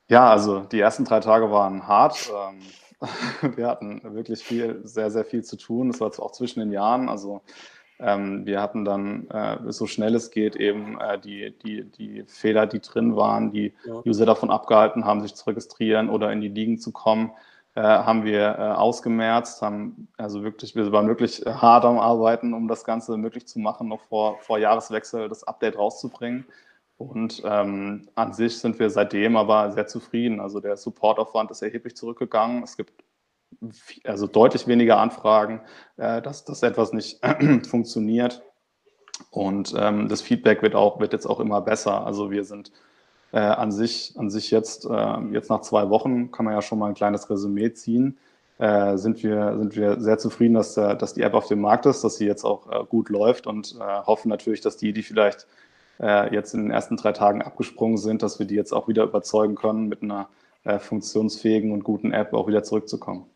Ja, 0.08 0.30
also 0.30 0.60
die 0.60 0.80
ersten 0.80 1.04
drei 1.04 1.20
Tage 1.20 1.50
waren 1.50 1.86
hart. 1.86 2.30
Ähm, 2.30 2.60
wir 3.56 3.68
hatten 3.68 4.00
wirklich 4.14 4.42
viel, 4.42 4.80
sehr, 4.84 5.10
sehr 5.10 5.24
viel 5.24 5.44
zu 5.44 5.56
tun. 5.56 5.88
Das 5.88 6.00
war 6.00 6.08
auch 6.08 6.32
zwischen 6.32 6.60
den 6.60 6.72
Jahren. 6.72 7.08
Also 7.08 7.42
ähm, 8.00 8.46
wir 8.46 8.62
hatten 8.62 8.84
dann, 8.84 9.28
äh, 9.28 9.58
so 9.70 9.86
schnell 9.86 10.14
es 10.14 10.30
geht, 10.30 10.56
eben 10.56 10.98
äh, 11.00 11.18
die, 11.18 11.56
die, 11.58 11.84
die 11.84 12.24
Fehler, 12.26 12.66
die 12.66 12.80
drin 12.80 13.16
waren, 13.16 13.50
die. 13.50 13.74
User 14.06 14.26
davon 14.26 14.50
abgehalten 14.50 15.04
haben, 15.04 15.20
sich 15.20 15.34
zu 15.34 15.46
registrieren 15.46 16.08
oder 16.08 16.32
in 16.32 16.40
die 16.40 16.48
Ligen 16.48 16.78
zu 16.78 16.92
kommen 16.92 17.32
äh, 17.74 17.82
haben 17.82 18.24
wir 18.24 18.78
ausgemerzt, 18.78 19.62
haben 19.62 20.08
also 20.16 20.42
wirklich, 20.42 20.74
wir 20.74 20.90
waren 20.92 21.08
wirklich 21.08 21.42
hart 21.46 21.84
am 21.84 21.98
Arbeiten, 21.98 22.54
um 22.54 22.66
das 22.68 22.84
Ganze 22.84 23.16
möglich 23.16 23.46
zu 23.46 23.58
machen, 23.58 23.88
noch 23.88 24.00
vor, 24.08 24.38
vor 24.40 24.58
Jahreswechsel 24.58 25.28
das 25.28 25.44
Update 25.44 25.76
rauszubringen. 25.76 26.46
Und 26.98 27.42
ähm, 27.44 28.08
an 28.16 28.32
sich 28.32 28.58
sind 28.58 28.78
wir 28.80 28.90
seitdem 28.90 29.36
aber 29.36 29.70
sehr 29.70 29.86
zufrieden. 29.86 30.40
Also 30.40 30.58
der 30.58 30.76
Supportaufwand 30.76 31.50
ist 31.52 31.62
erheblich 31.62 31.96
zurückgegangen. 31.96 32.64
Es 32.64 32.76
gibt 32.76 32.92
also 34.04 34.26
deutlich 34.26 34.66
weniger 34.66 34.98
Anfragen, 34.98 35.60
äh, 35.96 36.20
dass 36.20 36.44
das 36.44 36.62
etwas 36.62 36.92
nicht 36.92 37.20
funktioniert. 37.68 38.42
Und 39.30 39.74
ähm, 39.78 40.08
das 40.08 40.22
Feedback 40.22 40.60
wird 40.62 40.74
auch 40.74 40.98
wird 40.98 41.12
jetzt 41.12 41.26
auch 41.26 41.38
immer 41.38 41.60
besser. 41.60 42.04
Also 42.04 42.32
wir 42.32 42.44
sind 42.44 42.72
äh, 43.32 43.38
an 43.38 43.70
sich, 43.70 44.14
an 44.16 44.28
sich 44.28 44.50
jetzt, 44.50 44.84
äh, 44.84 45.18
jetzt 45.32 45.50
nach 45.50 45.60
zwei 45.60 45.90
Wochen 45.90 46.32
kann 46.32 46.44
man 46.44 46.54
ja 46.54 46.62
schon 46.62 46.80
mal 46.80 46.88
ein 46.88 46.94
kleines 46.94 47.30
Resümee 47.30 47.72
ziehen. 47.74 48.18
Äh, 48.58 48.96
sind, 48.96 49.22
wir, 49.22 49.56
sind 49.56 49.76
wir 49.76 50.00
sehr 50.00 50.18
zufrieden, 50.18 50.54
dass, 50.54 50.74
der, 50.74 50.96
dass 50.96 51.14
die 51.14 51.22
App 51.22 51.34
auf 51.34 51.46
dem 51.46 51.60
Markt 51.60 51.86
ist, 51.86 52.02
dass 52.02 52.16
sie 52.16 52.26
jetzt 52.26 52.44
auch 52.44 52.68
äh, 52.72 52.84
gut 52.86 53.08
läuft 53.08 53.46
und 53.46 53.76
äh, 53.78 54.02
hoffen 54.04 54.28
natürlich, 54.28 54.60
dass 54.60 54.76
die, 54.76 54.92
die 54.92 55.04
vielleicht 55.04 55.46
äh, 56.00 56.34
jetzt 56.34 56.54
in 56.54 56.64
den 56.64 56.70
ersten 56.70 56.96
drei 56.96 57.12
Tagen 57.12 57.42
abgesprungen 57.42 57.98
sind, 57.98 58.22
dass 58.22 58.38
wir 58.38 58.46
die 58.46 58.54
jetzt 58.54 58.72
auch 58.72 58.88
wieder 58.88 59.04
überzeugen 59.04 59.54
können, 59.54 59.88
mit 59.88 60.02
einer 60.02 60.28
funktionsfähigen 60.80 61.72
und 61.72 61.82
guten 61.82 62.12
App 62.12 62.34
auch 62.34 62.46
wieder 62.46 62.62
zurückzukommen. 62.62 63.30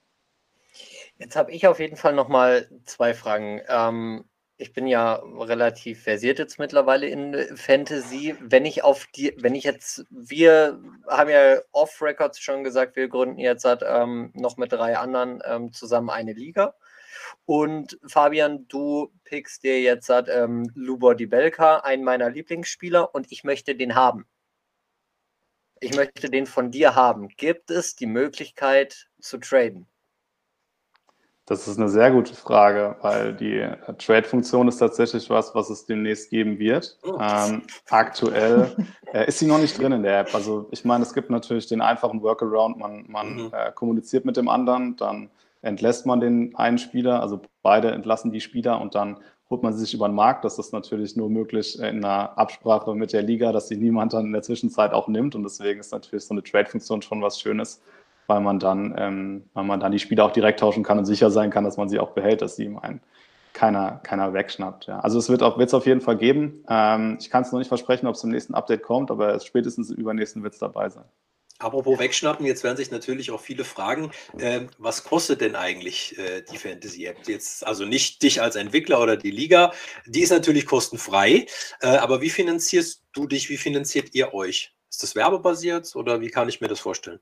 Jetzt 1.18 1.36
habe 1.36 1.52
ich 1.52 1.66
auf 1.66 1.78
jeden 1.78 1.96
Fall 1.96 2.14
noch 2.14 2.28
mal 2.28 2.68
zwei 2.84 3.14
Fragen. 3.14 3.62
Ähm, 3.68 4.24
ich 4.56 4.72
bin 4.72 4.86
ja 4.86 5.14
relativ 5.14 6.02
versiert 6.02 6.38
jetzt 6.38 6.58
mittlerweile 6.58 7.06
in 7.06 7.34
äh, 7.34 7.56
Fantasy. 7.56 8.34
Wenn 8.40 8.64
ich 8.64 8.82
auf 8.82 9.06
die, 9.14 9.34
wenn 9.38 9.54
ich 9.54 9.64
jetzt, 9.64 10.04
wir 10.10 10.80
haben 11.06 11.30
ja 11.30 11.58
off-Records 11.72 12.40
schon 12.40 12.64
gesagt, 12.64 12.96
wir 12.96 13.08
gründen 13.08 13.38
jetzt 13.38 13.66
ähm, 13.66 14.30
noch 14.34 14.56
mit 14.56 14.72
drei 14.72 14.96
anderen 14.96 15.42
ähm, 15.44 15.72
zusammen 15.72 16.10
eine 16.10 16.32
Liga. 16.32 16.74
Und 17.44 17.98
Fabian, 18.06 18.66
du 18.68 19.12
pickst 19.24 19.62
dir 19.62 19.80
jetzt 19.80 20.10
ähm, 20.10 20.70
Lubor 20.74 21.14
Dibelka, 21.14 21.78
einen 21.78 22.04
meiner 22.04 22.30
Lieblingsspieler, 22.30 23.14
und 23.14 23.30
ich 23.30 23.44
möchte 23.44 23.74
den 23.74 23.94
haben. 23.94 24.26
Ich 25.80 25.96
möchte 25.96 26.30
den 26.30 26.46
von 26.46 26.70
dir 26.70 26.94
haben. 26.94 27.28
Gibt 27.28 27.70
es 27.70 27.96
die 27.96 28.06
Möglichkeit 28.06 29.08
zu 29.20 29.38
traden? 29.38 29.86
Das 31.46 31.66
ist 31.66 31.76
eine 31.76 31.88
sehr 31.88 32.12
gute 32.12 32.34
Frage, 32.34 32.96
weil 33.00 33.34
die 33.34 33.58
äh, 33.58 33.76
Trade-Funktion 33.98 34.68
ist 34.68 34.78
tatsächlich 34.78 35.28
was, 35.28 35.52
was 35.56 35.70
es 35.70 35.86
demnächst 35.86 36.30
geben 36.30 36.58
wird. 36.60 36.96
Oh. 37.02 37.18
Ähm, 37.20 37.62
aktuell 37.90 38.76
äh, 39.12 39.26
ist 39.26 39.40
sie 39.40 39.46
noch 39.46 39.58
nicht 39.58 39.76
drin 39.76 39.90
in 39.90 40.04
der 40.04 40.20
App. 40.20 40.34
Also 40.34 40.68
ich 40.70 40.84
meine, 40.84 41.02
es 41.02 41.12
gibt 41.12 41.30
natürlich 41.30 41.66
den 41.66 41.80
einfachen 41.80 42.22
Workaround, 42.22 42.78
man, 42.78 43.04
man 43.08 43.34
mhm. 43.34 43.50
äh, 43.52 43.72
kommuniziert 43.72 44.24
mit 44.24 44.36
dem 44.36 44.48
anderen, 44.48 44.96
dann 44.96 45.30
entlässt 45.62 46.06
man 46.06 46.20
den 46.20 46.54
einen 46.56 46.78
Spieler, 46.78 47.20
also 47.20 47.40
beide 47.62 47.90
entlassen 47.90 48.32
die 48.32 48.40
Spieler 48.40 48.80
und 48.80 48.94
dann 48.94 49.18
holt 49.48 49.62
man 49.62 49.72
sie 49.72 49.80
sich 49.80 49.94
über 49.94 50.08
den 50.08 50.14
Markt. 50.14 50.44
Das 50.44 50.58
ist 50.58 50.72
natürlich 50.72 51.16
nur 51.16 51.30
möglich 51.30 51.78
in 51.78 52.04
einer 52.04 52.36
Absprache 52.38 52.94
mit 52.94 53.12
der 53.12 53.22
Liga, 53.22 53.52
dass 53.52 53.68
sie 53.68 53.76
niemand 53.76 54.12
dann 54.12 54.26
in 54.26 54.32
der 54.32 54.42
Zwischenzeit 54.42 54.92
auch 54.92 55.08
nimmt 55.08 55.34
und 55.34 55.42
deswegen 55.42 55.80
ist 55.80 55.92
natürlich 55.92 56.24
so 56.24 56.34
eine 56.34 56.42
Trade-Funktion 56.42 57.02
schon 57.02 57.22
was 57.22 57.40
Schönes 57.40 57.80
weil 58.26 58.40
man 58.40 58.58
dann, 58.58 58.94
ähm, 58.96 59.44
weil 59.52 59.64
man 59.64 59.80
dann 59.80 59.92
die 59.92 59.98
Spieler 59.98 60.24
auch 60.24 60.32
direkt 60.32 60.60
tauschen 60.60 60.82
kann 60.82 60.98
und 60.98 61.04
sicher 61.04 61.30
sein 61.30 61.50
kann, 61.50 61.64
dass 61.64 61.76
man 61.76 61.88
sie 61.88 61.98
auch 61.98 62.10
behält, 62.10 62.42
dass 62.42 62.56
sie 62.56 62.64
ihm 62.64 62.78
einen 62.78 63.00
keiner, 63.52 64.00
keiner 64.02 64.32
wegschnappt. 64.32 64.86
Ja. 64.86 65.00
Also 65.00 65.18
es 65.18 65.28
wird 65.28 65.42
wird's 65.42 65.74
auf 65.74 65.86
jeden 65.86 66.00
Fall 66.00 66.16
geben. 66.16 66.64
Ähm, 66.68 67.18
ich 67.20 67.28
kann 67.28 67.42
es 67.42 67.52
noch 67.52 67.58
nicht 67.58 67.68
versprechen, 67.68 68.06
ob 68.06 68.14
es 68.14 68.24
im 68.24 68.30
nächsten 68.30 68.54
Update 68.54 68.82
kommt, 68.82 69.10
aber 69.10 69.38
spätestens 69.40 69.90
übernächsten 69.90 70.42
wird 70.42 70.54
es 70.54 70.60
dabei 70.60 70.88
sein. 70.88 71.04
Apropos 71.62 71.98
wegschnappen, 71.98 72.44
jetzt 72.44 72.64
werden 72.64 72.76
sich 72.76 72.90
natürlich 72.90 73.30
auch 73.30 73.40
viele 73.40 73.64
fragen, 73.64 74.10
äh, 74.38 74.62
was 74.78 75.04
kostet 75.04 75.40
denn 75.40 75.54
eigentlich 75.54 76.18
äh, 76.18 76.42
die 76.42 76.58
Fantasy-App? 76.58 77.28
Jetzt 77.28 77.64
also 77.66 77.84
nicht 77.84 78.22
dich 78.22 78.42
als 78.42 78.56
Entwickler 78.56 79.00
oder 79.00 79.16
die 79.16 79.30
Liga, 79.30 79.72
die 80.06 80.22
ist 80.22 80.30
natürlich 80.30 80.66
kostenfrei, 80.66 81.46
äh, 81.80 81.86
aber 81.86 82.20
wie 82.20 82.30
finanzierst 82.30 83.04
du 83.12 83.26
dich, 83.26 83.48
wie 83.48 83.56
finanziert 83.56 84.14
ihr 84.14 84.34
euch? 84.34 84.74
Ist 84.90 85.02
das 85.02 85.14
werbebasiert 85.14 85.94
oder 85.94 86.20
wie 86.20 86.30
kann 86.30 86.48
ich 86.48 86.60
mir 86.60 86.68
das 86.68 86.80
vorstellen? 86.80 87.20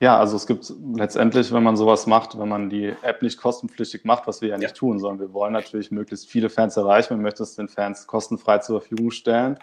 Ja, 0.00 0.18
also 0.18 0.36
es 0.36 0.46
gibt 0.46 0.70
letztendlich, 0.94 1.52
wenn 1.52 1.62
man 1.62 1.76
sowas 1.76 2.06
macht, 2.06 2.38
wenn 2.38 2.48
man 2.48 2.68
die 2.68 2.92
App 3.02 3.22
nicht 3.22 3.38
kostenpflichtig 3.38 4.04
macht, 4.04 4.26
was 4.26 4.42
wir 4.42 4.50
ja 4.50 4.58
nicht 4.58 4.70
ja. 4.70 4.74
tun, 4.74 4.98
sondern 4.98 5.28
wir 5.28 5.32
wollen 5.32 5.54
natürlich 5.54 5.90
möglichst 5.90 6.28
viele 6.28 6.50
Fans 6.50 6.76
erreichen, 6.76 7.16
wir 7.16 7.22
möchten 7.22 7.44
es 7.44 7.54
den 7.54 7.68
Fans 7.68 8.06
kostenfrei 8.06 8.58
zur 8.58 8.80
Verfügung 8.80 9.10
stellen, 9.10 9.58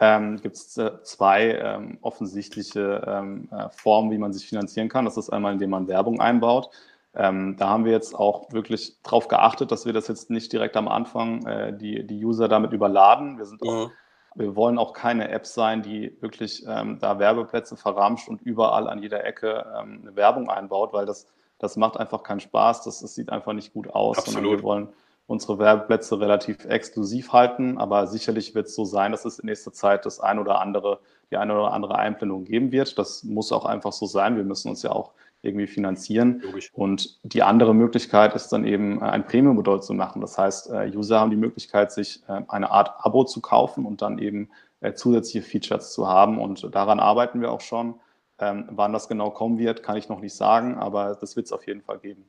ähm, 0.00 0.40
gibt 0.40 0.56
es 0.56 0.76
äh, 0.76 1.02
zwei 1.02 1.52
ähm, 1.52 1.98
offensichtliche 2.00 3.02
ähm, 3.06 3.48
äh, 3.50 3.68
Formen, 3.70 4.10
wie 4.10 4.18
man 4.18 4.32
sich 4.32 4.48
finanzieren 4.48 4.88
kann. 4.88 5.04
Das 5.04 5.16
ist 5.16 5.30
einmal, 5.30 5.52
indem 5.52 5.70
man 5.70 5.88
Werbung 5.88 6.20
einbaut. 6.20 6.70
Ähm, 7.14 7.56
da 7.58 7.68
haben 7.68 7.84
wir 7.84 7.92
jetzt 7.92 8.14
auch 8.14 8.50
wirklich 8.52 8.96
darauf 9.02 9.28
geachtet, 9.28 9.70
dass 9.70 9.84
wir 9.84 9.92
das 9.92 10.08
jetzt 10.08 10.30
nicht 10.30 10.52
direkt 10.52 10.76
am 10.76 10.88
Anfang 10.88 11.44
äh, 11.46 11.76
die, 11.76 12.06
die 12.06 12.24
User 12.24 12.48
damit 12.48 12.72
überladen. 12.72 13.38
Wir 13.38 13.44
sind 13.44 13.62
auch 13.62 13.88
mhm. 13.88 13.92
Wir 14.34 14.56
wollen 14.56 14.78
auch 14.78 14.92
keine 14.92 15.28
App 15.28 15.46
sein, 15.46 15.82
die 15.82 16.16
wirklich 16.20 16.64
ähm, 16.66 16.98
da 16.98 17.18
Werbeplätze 17.18 17.76
verramscht 17.76 18.28
und 18.28 18.40
überall 18.40 18.88
an 18.88 19.02
jeder 19.02 19.24
Ecke 19.24 19.66
ähm, 19.78 20.00
eine 20.02 20.16
Werbung 20.16 20.48
einbaut, 20.48 20.92
weil 20.92 21.04
das, 21.04 21.26
das 21.58 21.76
macht 21.76 21.98
einfach 21.98 22.22
keinen 22.22 22.40
Spaß, 22.40 22.84
das, 22.84 23.00
das 23.00 23.14
sieht 23.14 23.30
einfach 23.30 23.52
nicht 23.52 23.72
gut 23.74 23.88
aus, 23.88 24.18
Absolut. 24.18 24.34
sondern 24.34 24.58
wir 24.58 24.62
wollen 24.62 24.88
unsere 25.32 25.58
Werbeplätze 25.58 26.20
relativ 26.20 26.66
exklusiv 26.66 27.32
halten, 27.32 27.78
aber 27.78 28.06
sicherlich 28.06 28.54
wird 28.54 28.66
es 28.66 28.74
so 28.74 28.84
sein, 28.84 29.12
dass 29.12 29.24
es 29.24 29.38
in 29.38 29.46
nächster 29.46 29.72
Zeit 29.72 30.04
das 30.04 30.20
ein 30.20 30.38
oder 30.38 30.60
andere, 30.60 31.00
die 31.30 31.38
eine 31.38 31.54
oder 31.54 31.72
andere 31.72 31.96
Einblendung 31.96 32.44
geben 32.44 32.70
wird. 32.70 32.98
Das 32.98 33.24
muss 33.24 33.50
auch 33.50 33.64
einfach 33.64 33.92
so 33.92 34.04
sein. 34.04 34.36
Wir 34.36 34.44
müssen 34.44 34.68
uns 34.68 34.82
ja 34.82 34.92
auch 34.92 35.12
irgendwie 35.40 35.66
finanzieren. 35.66 36.42
Logisch. 36.44 36.70
Und 36.74 37.18
die 37.22 37.42
andere 37.42 37.74
Möglichkeit 37.74 38.34
ist 38.34 38.48
dann 38.50 38.66
eben 38.66 39.00
äh, 39.00 39.06
ein 39.06 39.26
Premium-Modell 39.26 39.80
zu 39.80 39.94
machen. 39.94 40.20
Das 40.20 40.36
heißt, 40.36 40.70
äh, 40.70 40.92
User 40.94 41.18
haben 41.18 41.30
die 41.30 41.36
Möglichkeit, 41.36 41.92
sich 41.92 42.22
äh, 42.28 42.42
eine 42.48 42.70
Art 42.70 42.94
Abo 42.98 43.24
zu 43.24 43.40
kaufen 43.40 43.86
und 43.86 44.02
dann 44.02 44.18
eben 44.18 44.50
zusätzliche 44.96 45.46
Features 45.46 45.92
zu 45.92 46.08
haben. 46.08 46.40
Und 46.40 46.74
daran 46.74 46.98
arbeiten 46.98 47.40
wir 47.40 47.52
auch 47.52 47.60
schon. 47.60 47.94
Ähm, 48.40 48.68
wann 48.68 48.92
das 48.92 49.06
genau 49.06 49.30
kommen 49.30 49.56
wird, 49.58 49.84
kann 49.84 49.96
ich 49.96 50.08
noch 50.08 50.20
nicht 50.20 50.34
sagen, 50.34 50.76
aber 50.76 51.16
das 51.20 51.36
wird 51.36 51.46
es 51.46 51.52
auf 51.52 51.68
jeden 51.68 51.82
Fall 51.82 52.00
geben. 52.00 52.24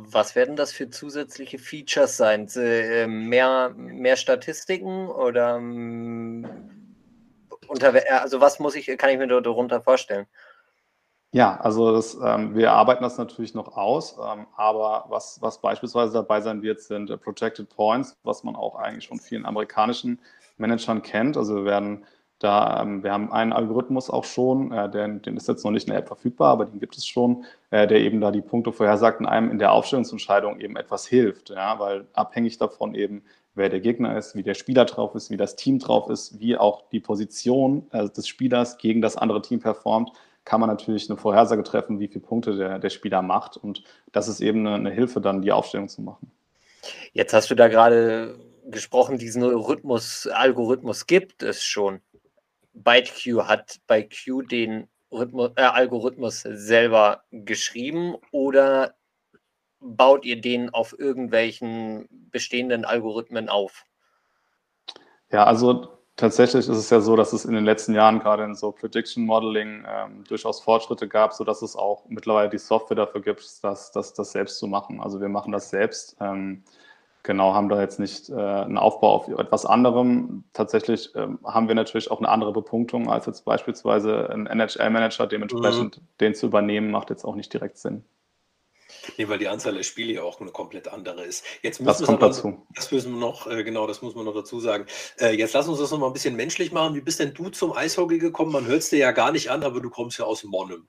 Was 0.00 0.36
werden 0.36 0.54
das 0.54 0.72
für 0.72 0.90
zusätzliche 0.90 1.58
Features 1.58 2.16
sein? 2.16 2.48
Äh, 2.54 3.08
mehr, 3.08 3.74
mehr 3.76 4.16
Statistiken 4.16 5.08
oder 5.08 5.56
ähm, 5.56 6.46
unter, 7.66 7.92
also 8.20 8.40
was 8.40 8.60
muss 8.60 8.76
ich, 8.76 8.86
kann 8.96 9.10
ich 9.10 9.18
mir 9.18 9.26
darunter 9.26 9.80
vorstellen? 9.80 10.26
Ja, 11.32 11.58
also 11.60 11.92
das, 11.92 12.16
ähm, 12.24 12.54
wir 12.54 12.72
arbeiten 12.72 13.02
das 13.02 13.18
natürlich 13.18 13.54
noch 13.54 13.76
aus, 13.76 14.16
ähm, 14.18 14.46
aber 14.56 15.06
was, 15.08 15.42
was 15.42 15.60
beispielsweise 15.60 16.12
dabei 16.12 16.40
sein 16.40 16.62
wird, 16.62 16.80
sind 16.80 17.10
äh, 17.10 17.18
Projected 17.18 17.68
Points, 17.68 18.16
was 18.22 18.44
man 18.44 18.56
auch 18.56 18.76
eigentlich 18.76 19.08
von 19.08 19.18
vielen 19.18 19.44
amerikanischen 19.44 20.20
Managern 20.56 21.02
kennt. 21.02 21.36
Also 21.36 21.56
wir 21.56 21.64
werden 21.64 22.06
da, 22.38 22.82
ähm, 22.82 23.02
wir 23.02 23.12
haben 23.12 23.32
einen 23.32 23.52
Algorithmus 23.52 24.10
auch 24.10 24.24
schon, 24.24 24.72
äh, 24.72 24.88
den, 24.90 25.22
den 25.22 25.36
ist 25.36 25.48
jetzt 25.48 25.64
noch 25.64 25.72
nicht 25.72 25.88
in 25.88 25.90
der 25.90 26.00
App 26.00 26.08
verfügbar, 26.08 26.52
aber 26.52 26.66
den 26.66 26.78
gibt 26.78 26.96
es 26.96 27.06
schon, 27.06 27.44
äh, 27.70 27.86
der 27.86 28.00
eben 28.00 28.20
da 28.20 28.30
die 28.30 28.40
Punkte 28.42 28.72
vorhersagt 28.72 29.20
und 29.20 29.26
einem 29.26 29.50
in 29.50 29.58
der 29.58 29.72
Aufstellungsentscheidung 29.72 30.60
eben 30.60 30.76
etwas 30.76 31.06
hilft, 31.06 31.50
ja, 31.50 31.78
weil 31.78 32.06
abhängig 32.12 32.58
davon 32.58 32.94
eben, 32.94 33.24
wer 33.54 33.68
der 33.68 33.80
Gegner 33.80 34.16
ist, 34.16 34.36
wie 34.36 34.44
der 34.44 34.54
Spieler 34.54 34.84
drauf 34.84 35.14
ist, 35.16 35.30
wie 35.30 35.36
das 35.36 35.56
Team 35.56 35.80
drauf 35.80 36.08
ist, 36.10 36.38
wie 36.38 36.56
auch 36.56 36.88
die 36.90 37.00
Position 37.00 37.88
äh, 37.90 38.08
des 38.08 38.28
Spielers 38.28 38.78
gegen 38.78 39.02
das 39.02 39.16
andere 39.16 39.42
Team 39.42 39.58
performt, 39.58 40.12
kann 40.44 40.60
man 40.60 40.70
natürlich 40.70 41.10
eine 41.10 41.18
Vorhersage 41.18 41.62
treffen, 41.64 41.98
wie 41.98 42.08
viele 42.08 42.24
Punkte 42.24 42.56
der, 42.56 42.78
der 42.78 42.90
Spieler 42.90 43.20
macht. 43.20 43.56
Und 43.56 43.82
das 44.12 44.28
ist 44.28 44.40
eben 44.40 44.66
eine, 44.66 44.76
eine 44.76 44.90
Hilfe, 44.90 45.20
dann 45.20 45.42
die 45.42 45.52
Aufstellung 45.52 45.88
zu 45.88 46.00
machen. 46.02 46.30
Jetzt 47.12 47.34
hast 47.34 47.50
du 47.50 47.54
da 47.54 47.68
gerade 47.68 48.38
gesprochen, 48.70 49.18
diesen 49.18 49.42
Rhythmus, 49.42 50.26
Algorithmus 50.26 51.06
gibt 51.06 51.42
es 51.42 51.62
schon. 51.62 52.00
ByteQ 52.82 53.44
hat 53.44 53.76
bei 53.86 54.02
Q 54.02 54.42
den 54.42 54.88
Rhythmus, 55.10 55.52
äh, 55.56 55.62
Algorithmus 55.62 56.42
selber 56.42 57.22
geschrieben 57.30 58.16
oder 58.30 58.94
baut 59.80 60.24
ihr 60.24 60.40
den 60.40 60.70
auf 60.70 60.98
irgendwelchen 60.98 62.08
bestehenden 62.10 62.84
Algorithmen 62.84 63.48
auf? 63.48 63.84
Ja, 65.30 65.44
also 65.44 65.88
tatsächlich 66.16 66.68
ist 66.68 66.76
es 66.76 66.90
ja 66.90 67.00
so, 67.00 67.16
dass 67.16 67.32
es 67.32 67.44
in 67.44 67.54
den 67.54 67.64
letzten 67.64 67.94
Jahren 67.94 68.18
gerade 68.18 68.44
in 68.44 68.54
so 68.54 68.72
Prediction 68.72 69.24
Modeling 69.24 69.84
ähm, 69.86 70.24
durchaus 70.24 70.60
Fortschritte 70.60 71.08
gab, 71.08 71.32
sodass 71.32 71.62
es 71.62 71.76
auch 71.76 72.04
mittlerweile 72.08 72.48
die 72.48 72.58
Software 72.58 72.96
dafür 72.96 73.22
gibt, 73.22 73.42
das, 73.62 73.92
das, 73.92 74.14
das 74.14 74.32
selbst 74.32 74.58
zu 74.58 74.66
machen. 74.66 75.00
Also 75.00 75.20
wir 75.20 75.28
machen 75.28 75.52
das 75.52 75.70
selbst. 75.70 76.16
Ähm, 76.20 76.64
genau, 77.22 77.54
haben 77.54 77.68
da 77.68 77.80
jetzt 77.80 77.98
nicht 77.98 78.28
äh, 78.30 78.34
einen 78.34 78.78
Aufbau 78.78 79.14
auf 79.14 79.28
etwas 79.28 79.66
anderem. 79.66 80.44
Tatsächlich 80.52 81.10
ähm, 81.14 81.38
haben 81.44 81.68
wir 81.68 81.74
natürlich 81.74 82.10
auch 82.10 82.18
eine 82.18 82.28
andere 82.28 82.52
Bepunktung 82.52 83.10
als 83.10 83.26
jetzt 83.26 83.44
beispielsweise 83.44 84.30
ein 84.30 84.46
NHL-Manager. 84.46 85.26
Dementsprechend 85.26 85.98
mhm. 85.98 86.06
den 86.20 86.34
zu 86.34 86.46
übernehmen, 86.46 86.90
macht 86.90 87.10
jetzt 87.10 87.24
auch 87.24 87.34
nicht 87.34 87.52
direkt 87.52 87.78
Sinn. 87.78 88.04
Nee, 89.16 89.28
weil 89.28 89.38
die 89.38 89.48
Anzahl 89.48 89.74
der 89.74 89.82
Spiele 89.82 90.14
ja 90.14 90.22
auch 90.22 90.40
eine 90.40 90.50
komplett 90.50 90.88
andere 90.88 91.24
ist. 91.24 91.44
Jetzt 91.62 91.80
das 91.84 92.02
kommt 92.02 92.22
aber, 92.22 92.28
dazu. 92.28 92.66
Das 92.74 92.90
müssen 92.90 93.12
wir 93.12 93.20
noch, 93.20 93.46
äh, 93.46 93.64
genau, 93.64 93.86
das 93.86 94.02
muss 94.02 94.14
man 94.14 94.24
noch 94.24 94.34
dazu 94.34 94.60
sagen. 94.60 94.86
Äh, 95.18 95.36
jetzt 95.36 95.54
lass 95.54 95.68
uns 95.68 95.78
das 95.78 95.90
noch 95.90 95.98
mal 95.98 96.08
ein 96.08 96.12
bisschen 96.12 96.36
menschlich 96.36 96.72
machen. 96.72 96.94
Wie 96.94 97.00
bist 97.00 97.20
denn 97.20 97.34
du 97.34 97.48
zum 97.50 97.72
Eishockey 97.72 98.18
gekommen? 98.18 98.52
Man 98.52 98.66
hört 98.66 98.80
es 98.80 98.90
dir 98.90 98.98
ja 98.98 99.12
gar 99.12 99.32
nicht 99.32 99.50
an, 99.50 99.62
aber 99.62 99.80
du 99.80 99.90
kommst 99.90 100.18
ja 100.18 100.24
aus 100.24 100.44
Monnem. 100.44 100.88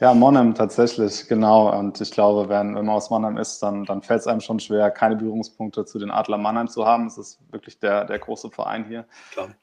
Ja, 0.00 0.14
Monnem 0.14 0.54
tatsächlich, 0.54 1.28
genau. 1.28 1.78
Und 1.78 2.00
ich 2.00 2.10
glaube, 2.10 2.48
wenn, 2.48 2.74
wenn 2.74 2.86
man 2.86 2.96
aus 2.96 3.10
Monnem 3.10 3.36
ist, 3.36 3.62
dann, 3.62 3.84
dann 3.84 4.00
fällt 4.00 4.20
es 4.20 4.26
einem 4.26 4.40
schon 4.40 4.58
schwer, 4.58 4.90
keine 4.90 5.14
Berührungspunkte 5.16 5.84
zu 5.84 5.98
den 5.98 6.10
Adler 6.10 6.38
Mannheim 6.38 6.68
zu 6.68 6.86
haben. 6.86 7.06
Es 7.06 7.18
ist 7.18 7.38
wirklich 7.52 7.78
der, 7.80 8.06
der 8.06 8.18
große 8.18 8.50
Verein 8.50 8.86
hier. 8.86 9.04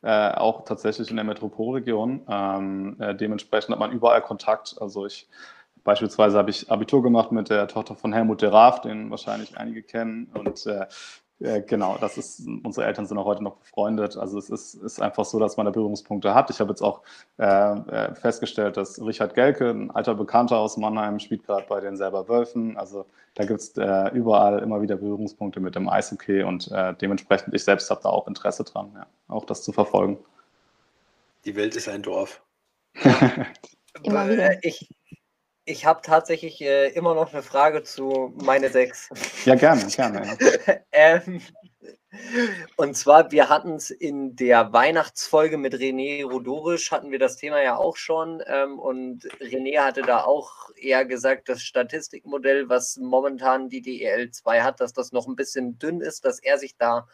Äh, 0.04 0.36
auch 0.36 0.64
tatsächlich 0.64 1.10
in 1.10 1.16
der 1.16 1.26
Metropolregion. 1.26 2.22
Ähm, 2.30 2.98
äh, 3.00 3.16
dementsprechend 3.16 3.72
hat 3.72 3.80
man 3.80 3.92
überall 3.92 4.22
Kontakt. 4.22 4.76
Also 4.80 5.08
ich 5.08 5.28
Beispielsweise 5.88 6.38
habe 6.38 6.50
ich 6.50 6.70
Abitur 6.70 7.02
gemacht 7.02 7.32
mit 7.32 7.50
der 7.50 7.66
Tochter 7.70 7.96
von 7.96 8.12
Helmut 8.12 8.42
de 8.42 8.50
Raaf, 8.50 8.82
den 8.82 9.10
wahrscheinlich 9.10 9.58
einige 9.58 9.82
kennen. 9.82 10.30
Und 10.34 10.66
äh, 10.66 10.86
äh, 11.40 11.62
genau, 11.62 11.98
das 12.00 12.18
ist, 12.18 12.48
unsere 12.64 12.88
Eltern 12.88 13.06
sind 13.06 13.18
auch 13.18 13.26
heute 13.26 13.44
noch 13.44 13.58
befreundet. 13.58 14.18
Also 14.18 14.40
es 14.40 14.50
ist, 14.50 14.74
ist 14.76 15.02
einfach 15.02 15.26
so, 15.26 15.40
dass 15.40 15.56
man 15.58 15.66
da 15.66 15.72
Berührungspunkte 15.72 16.34
hat. 16.34 16.50
Ich 16.50 16.60
habe 16.60 16.72
jetzt 16.72 16.82
auch 16.82 17.02
äh, 17.38 17.46
äh 17.46 18.16
festgestellt, 18.16 18.78
dass 18.78 19.00
Richard 19.00 19.36
Gelke, 19.36 19.70
ein 19.70 19.92
alter 19.92 20.16
Bekannter 20.16 20.58
aus 20.58 20.78
Mannheim, 20.78 21.20
spielt 21.20 21.46
gerade 21.46 21.66
bei 21.68 21.80
den 21.80 21.96
selber 21.96 22.28
Wölfen. 22.28 22.76
Also 22.78 23.06
da 23.36 23.46
gibt 23.46 23.60
es 23.60 23.78
äh, 23.78 24.10
überall 24.16 24.60
immer 24.60 24.82
wieder 24.82 24.96
Berührungspunkte 24.96 25.60
mit 25.60 25.76
dem 25.76 25.88
Eishockey 25.90 26.44
und 26.44 26.72
äh, 26.72 26.96
dementsprechend, 26.96 27.54
ich 27.54 27.64
selbst 27.64 27.90
habe 27.92 28.02
da 28.02 28.10
auch 28.10 28.28
Interesse 28.28 28.64
dran, 28.64 28.92
ja, 28.96 29.06
auch 29.28 29.46
das 29.46 29.64
zu 29.64 29.72
verfolgen. 29.72 30.18
Die 31.46 31.56
Welt 31.56 31.76
ist 31.76 31.88
ein 31.88 32.02
Dorf. 32.02 32.42
immer 34.04 34.28
wieder. 34.28 34.64
Ich, 34.64 34.90
ich 35.68 35.86
habe 35.86 36.02
tatsächlich 36.02 36.62
äh, 36.62 36.88
immer 36.90 37.14
noch 37.14 37.34
eine 37.34 37.44
Frage 37.44 37.84
zu 37.84 38.34
meine 38.42 38.70
sechs. 38.70 39.10
Ja, 39.46 39.56
gerne, 39.56 39.86
gerne. 39.88 40.38
Ähm, 40.92 41.42
und 42.78 42.96
zwar, 42.96 43.32
wir 43.32 43.50
hatten 43.50 43.76
es 43.76 43.90
in 43.90 44.36
der 44.36 44.72
Weihnachtsfolge 44.72 45.58
mit 45.58 45.74
René 45.74 46.24
Rodorisch, 46.24 46.92
hatten 46.92 47.12
wir 47.12 47.20
das 47.20 47.36
Thema 47.36 47.62
ja 47.62 47.76
auch 47.76 47.98
schon. 47.98 48.42
Ähm, 48.48 48.80
und 48.80 49.26
René 49.42 49.80
hatte 49.80 50.04
da 50.04 50.24
auch 50.24 50.70
eher 50.78 51.06
gesagt, 51.06 51.50
das 51.50 51.62
Statistikmodell, 51.62 52.70
was 52.70 52.98
momentan 52.98 53.68
die 53.68 53.82
DEL2 53.82 54.62
hat, 54.64 54.80
dass 54.80 54.94
das 54.94 55.12
noch 55.12 55.28
ein 55.28 55.36
bisschen 55.36 55.80
dünn 55.80 56.00
ist, 56.00 56.24
dass 56.24 56.40
er 56.40 56.58
sich 56.58 56.78
da 56.78 57.08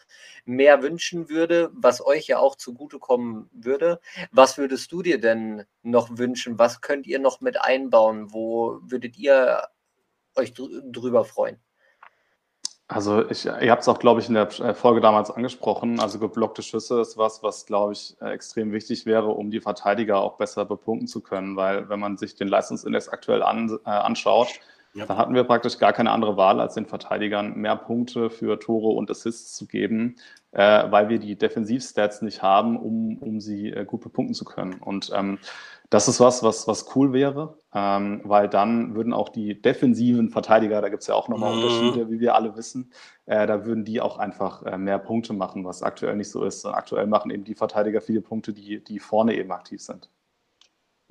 mehr 0.46 0.84
wünschen 0.84 1.28
würde, 1.28 1.72
was 1.74 2.06
euch 2.06 2.28
ja 2.28 2.38
auch 2.38 2.56
zugutekommen 2.56 3.50
würde. 3.52 4.00
Was 4.32 4.58
würdest 4.60 4.92
du 4.92 5.02
dir 5.02 5.20
denn 5.20 5.66
noch 5.82 6.18
wünschen? 6.18 6.60
Was 6.60 6.82
könnt 6.82 7.08
ihr 7.08 7.20
noch 7.20 7.42
mit 7.42 7.60
einbauen? 7.60 8.32
Wo 8.32 8.80
würdet 8.84 9.18
ihr 9.18 9.68
euch 10.36 10.54
drüber 10.54 11.26
freuen? 11.26 11.60
Also 12.94 13.28
ich, 13.28 13.46
ihr 13.46 13.72
habt 13.72 13.82
es 13.82 13.88
auch, 13.88 13.98
glaube 13.98 14.22
ich, 14.22 14.28
in 14.28 14.36
der 14.36 14.48
äh, 14.60 14.74
Folge 14.76 15.02
damals 15.02 15.32
angesprochen. 15.32 16.00
Also 16.00 16.20
geblockte 16.20 16.62
Schüsse 16.62 17.02
ist 17.02 17.18
was, 17.18 17.42
was, 17.42 17.66
glaube 17.66 17.94
ich, 17.94 18.16
äh, 18.22 18.32
extrem 18.32 18.72
wichtig 18.72 19.08
wäre, 19.08 19.30
um 19.30 19.50
die 19.50 19.62
Verteidiger 19.62 20.20
auch 20.22 20.38
besser 20.38 20.64
bepunkten 20.66 21.08
zu 21.08 21.22
können. 21.22 21.56
Weil 21.56 21.90
wenn 21.90 22.00
man 22.00 22.18
sich 22.18 22.36
den 22.36 22.48
Leistungsindex 22.48 23.10
aktuell 23.10 23.42
an, 23.42 23.80
äh, 23.86 23.90
anschaut, 23.90 24.50
ja. 24.94 25.06
dann 25.06 25.18
hatten 25.18 25.36
wir 25.36 25.44
praktisch 25.44 25.78
gar 25.78 25.94
keine 25.94 26.12
andere 26.12 26.38
Wahl, 26.38 26.60
als 26.60 26.76
den 26.76 26.86
Verteidigern 26.86 27.56
mehr 27.56 27.76
Punkte 27.76 28.30
für 28.30 28.60
Tore 28.60 28.90
und 28.90 29.10
Assists 29.10 29.56
zu 29.56 29.68
geben, 29.68 30.16
äh, 30.52 30.92
weil 30.92 31.10
wir 31.10 31.20
die 31.20 31.36
Defensivstats 31.36 32.22
nicht 32.22 32.42
haben, 32.42 32.78
um, 32.78 33.18
um 33.18 33.40
sie 33.40 33.70
äh, 33.70 33.86
gut 33.86 34.02
bepunkten 34.02 34.36
zu 34.36 34.46
können. 34.46 34.76
Und 34.76 35.12
ähm, 35.14 35.40
das 35.90 36.08
ist 36.08 36.20
was, 36.20 36.42
was, 36.42 36.68
was 36.68 36.96
cool 36.96 37.14
wäre, 37.14 37.56
ähm, 37.74 38.22
weil 38.24 38.50
dann 38.50 38.96
würden 38.96 39.14
auch 39.14 39.30
die 39.30 39.62
defensiven 39.62 40.30
Verteidiger, 40.30 40.82
da 40.82 40.90
gibt 40.90 41.02
es 41.02 41.08
ja 41.08 41.14
auch 41.14 41.28
nochmal 41.28 41.56
mhm. 41.56 41.64
Unterschiede, 41.64 42.10
wie 42.10 42.20
wir 42.20 42.34
alle 42.34 42.56
wissen, 42.56 42.92
äh, 43.28 43.46
da 43.46 43.66
würden 43.66 43.86
die 43.86 44.02
auch 44.02 44.18
einfach 44.18 44.64
äh, 44.64 44.78
mehr 44.78 44.98
Punkte 44.98 45.34
machen, 45.34 45.66
was 45.66 45.84
aktuell 45.84 46.16
nicht 46.16 46.32
so 46.32 46.44
ist. 46.44 46.66
Und 46.66 46.74
aktuell 46.74 47.06
machen 47.06 47.30
eben 47.30 47.44
die 47.44 47.56
Verteidiger 47.56 48.02
viele 48.02 48.22
Punkte, 48.22 48.54
die, 48.54 48.84
die 48.84 49.00
vorne 49.00 49.36
eben 49.36 49.52
aktiv 49.52 49.82
sind. 49.82 50.10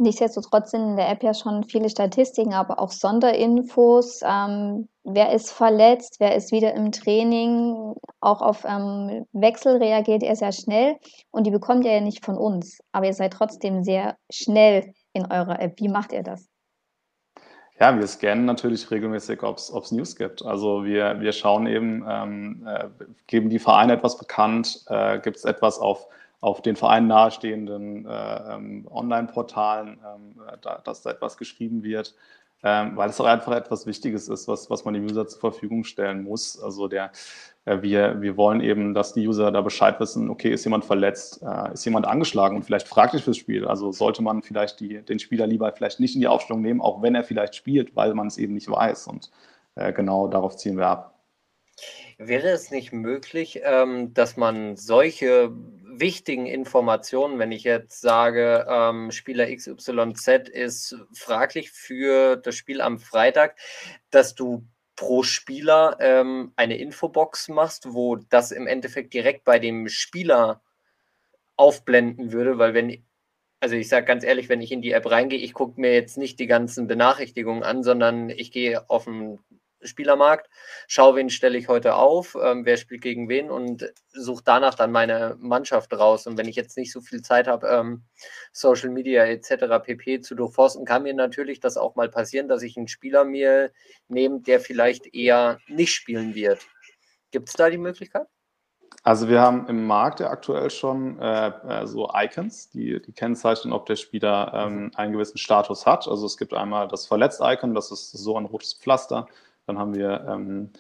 Nichtsdestotrotz 0.03 0.73
sind 0.73 0.83
in 0.83 0.97
der 0.97 1.09
App 1.09 1.23
ja 1.23 1.33
schon 1.33 1.63
viele 1.65 1.89
Statistiken, 1.89 2.55
aber 2.55 2.81
auch 2.81 2.91
Sonderinfos. 2.91 4.21
Ähm, 4.25 4.89
wer 5.05 5.33
ist 5.33 5.53
verletzt, 5.53 6.17
wer 6.19 6.35
ist 6.35 6.51
wieder 6.51 6.75
im 6.75 6.91
Training, 6.91 7.95
auch 8.21 8.43
auf 8.43 8.65
ähm, 8.65 9.27
Wechsel 9.33 9.77
reagiert 9.77 10.23
er 10.25 10.35
sehr 10.35 10.53
schnell 10.53 10.97
und 11.31 11.47
die 11.47 11.53
bekommt 11.53 11.85
ihr 11.85 11.93
ja 11.93 12.01
nicht 12.01 12.25
von 12.25 12.37
uns. 12.37 12.81
Aber 12.91 13.07
ihr 13.07 13.15
seid 13.15 13.33
trotzdem 13.33 13.85
sehr 13.85 14.17
schnell 14.31 14.93
in 15.13 15.31
eurer 15.31 15.61
App. 15.61 15.79
Wie 15.79 15.89
macht 15.89 16.13
ihr 16.13 16.25
das? 16.25 16.49
Ja, 17.81 17.97
wir 17.99 18.07
scannen 18.07 18.45
natürlich 18.45 18.91
regelmäßig, 18.91 19.43
ob 19.43 19.59
es 19.59 19.93
News 19.93 20.17
gibt. 20.17 20.45
Also 20.45 20.85
wir, 20.85 21.21
wir 21.21 21.33
schauen 21.33 21.67
eben, 21.67 22.05
ähm, 22.09 22.67
äh, 22.67 22.89
geben 23.27 23.51
die 23.51 23.59
Vereine 23.59 23.95
etwas 23.95 24.19
bekannt, 24.19 24.85
äh, 24.89 25.19
gibt 25.21 25.37
es 25.37 25.45
etwas 25.45 25.79
auf 25.79 26.07
auf 26.43 26.61
den 26.61 26.75
Vereinen 26.75 27.07
nahestehenden 27.07 28.05
äh, 28.05 28.55
ähm, 28.55 28.87
Online-Portalen, 28.91 30.01
ähm, 30.05 30.41
da, 30.61 30.83
dass 30.85 31.01
da 31.03 31.11
etwas 31.11 31.37
geschrieben 31.37 31.85
wird, 31.85 32.17
ähm, 32.65 32.97
weil 32.97 33.09
es 33.09 33.21
auch 33.21 33.27
einfach 33.27 33.55
etwas 33.55 33.87
Wichtiges 33.87 34.29
ist, 34.29 34.49
was, 34.49 34.69
was 34.69 34.85
man 34.85 34.93
dem 34.95 35.05
User 35.05 35.27
zur 35.29 35.39
Verfügung 35.39 35.85
stellen 35.85 36.25
muss. 36.25 36.61
Also 36.61 36.89
der, 36.89 37.13
äh, 37.65 37.81
wir, 37.83 38.21
wir 38.21 38.37
wollen 38.37 38.61
eben, 38.61 38.93
dass 38.93 39.13
die 39.13 39.29
User 39.29 39.53
da 39.53 39.61
Bescheid 39.61 40.01
wissen, 40.01 40.31
okay, 40.31 40.53
ist 40.53 40.65
jemand 40.65 40.85
verletzt, 40.85 41.43
äh, 41.43 41.75
ist 41.75 41.85
jemand 41.85 42.09
angeschlagen 42.09 42.57
und 42.57 42.65
vielleicht 42.65 42.89
fragt 42.89 43.13
sich 43.13 43.23
fürs 43.23 43.37
Spiel. 43.37 43.65
Also 43.65 43.93
sollte 43.93 44.21
man 44.21 44.43
vielleicht 44.43 44.81
die, 44.81 45.01
den 45.01 45.21
Spieler 45.21 45.47
lieber 45.47 45.73
vielleicht 45.73 46.01
nicht 46.01 46.17
in 46.17 46.21
die 46.21 46.29
Aufstellung 46.29 46.63
nehmen, 46.63 46.81
auch 46.81 47.03
wenn 47.03 47.15
er 47.15 47.23
vielleicht 47.23 47.55
spielt, 47.55 47.95
weil 47.95 48.15
man 48.15 48.27
es 48.27 48.37
eben 48.37 48.55
nicht 48.55 48.69
weiß. 48.69 49.07
Und 49.07 49.31
äh, 49.77 49.93
genau 49.93 50.27
darauf 50.27 50.57
ziehen 50.57 50.77
wir 50.77 50.89
ab. 50.89 51.21
Wäre 52.19 52.49
es 52.49 52.71
nicht 52.73 52.93
möglich, 52.93 53.61
ähm, 53.65 54.13
dass 54.13 54.37
man 54.37 54.77
solche 54.77 55.53
wichtigen 56.01 56.47
Informationen, 56.47 57.39
wenn 57.39 57.53
ich 57.53 57.65
jetzt 57.65 58.01
sage, 58.01 58.67
ähm, 58.69 59.11
Spieler 59.11 59.55
XYZ 59.55 60.49
ist 60.49 60.97
fraglich 61.13 61.71
für 61.71 62.37
das 62.37 62.55
Spiel 62.55 62.81
am 62.81 62.99
Freitag, 62.99 63.57
dass 64.11 64.35
du 64.35 64.67
pro 64.97 65.23
Spieler 65.23 65.97
ähm, 66.01 66.53
eine 66.57 66.77
Infobox 66.77 67.49
machst, 67.49 67.93
wo 67.93 68.17
das 68.17 68.53
im 68.53 68.67
Endeffekt 68.67 69.15
direkt 69.15 69.45
bei 69.45 69.59
dem 69.59 69.89
Spieler 69.89 70.63
aufblenden 71.57 72.33
würde, 72.33 72.59
weil 72.59 72.75
wenn, 72.75 73.05
also 73.61 73.75
ich 73.75 73.89
sage 73.89 74.07
ganz 74.07 74.25
ehrlich, 74.25 74.49
wenn 74.49 74.61
ich 74.61 74.73
in 74.73 74.83
die 74.83 74.93
App 74.93 75.11
reingehe, 75.11 75.39
ich 75.39 75.55
gucke 75.55 75.81
mir 75.81 75.93
jetzt 75.93 76.19
nicht 76.19 76.41
die 76.41 76.47
ganzen 76.47 76.87
Benachrichtigungen 76.87 77.63
an, 77.63 77.83
sondern 77.83 78.31
ich 78.31 78.53
gehe 78.53 78.89
auf 78.91 79.07
ein 79.07 79.39
Spielermarkt, 79.83 80.49
schaue, 80.87 81.17
wen 81.17 81.31
stelle 81.31 81.59
ich 81.59 81.69
heute 81.69 81.95
auf, 81.95 82.37
ähm, 82.41 82.65
wer 82.65 82.77
spielt 82.77 83.03
gegen 83.03 83.29
wen 83.29 83.51
und 83.51 83.93
suche 84.13 84.43
danach 84.45 84.75
dann 84.75 84.93
meine 84.93 85.37
Mannschaft 85.39 85.93
raus. 85.93 86.27
Und 86.27 86.39
wenn 86.39 86.49
ich 86.49 86.57
jetzt 86.57 86.77
nicht 86.77 86.93
so 86.93 87.01
viel 87.01 87.23
Zeit 87.23 87.47
habe, 87.47 87.69
ähm, 87.69 88.05
Social 88.53 88.91
Media 88.91 89.25
etc. 89.25 89.83
pp. 89.83 90.21
zu 90.21 90.35
durchforsten, 90.35 90.85
kann 90.85 91.03
mir 91.03 91.15
natürlich 91.15 91.61
das 91.61 91.77
auch 91.77 91.95
mal 91.97 92.09
passieren, 92.09 92.49
dass 92.49 92.63
ich 92.63 92.77
einen 92.77 92.89
Spieler 92.89 93.25
mir 93.25 93.73
nehme, 94.09 94.41
der 94.41 94.61
vielleicht 94.61 95.15
eher 95.15 95.59
nicht 95.69 95.93
spielen 95.95 96.35
wird. 96.35 96.61
Gibt 97.31 97.49
es 97.49 97.55
da 97.55 97.71
die 97.71 97.79
Möglichkeit? 97.79 98.27
Also 99.05 99.29
wir 99.29 99.41
haben 99.41 99.67
im 99.67 99.87
Markt 99.87 100.21
ja 100.21 100.31
aktuell 100.31 100.71
schon 100.71 101.19
äh, 101.19 101.49
äh, 101.49 101.87
so 101.87 102.09
Icons, 102.15 102.71
die, 102.71 103.03
die 103.03 103.13
kennzeichnen, 103.13 103.73
ob 103.73 103.87
der 103.87 103.97
Spieler 103.97 104.53
ähm, 104.55 104.93
einen 104.95 105.13
gewissen 105.13 105.39
Status 105.39 105.87
hat. 105.87 106.07
Also 106.07 106.25
es 106.27 106.37
gibt 106.37 106.55
einmal 106.55 106.87
das 106.87 107.07
Verletzt-Icon, 107.07 107.75
das 107.75 107.91
ist 107.91 108.13
so 108.13 108.37
ein 108.37 108.45
rotes 108.45 108.75
Pflaster. 108.75 109.27
Dann 109.67 109.79
haben 109.79 109.95
wir 109.95 110.27
ähm, 110.29 110.71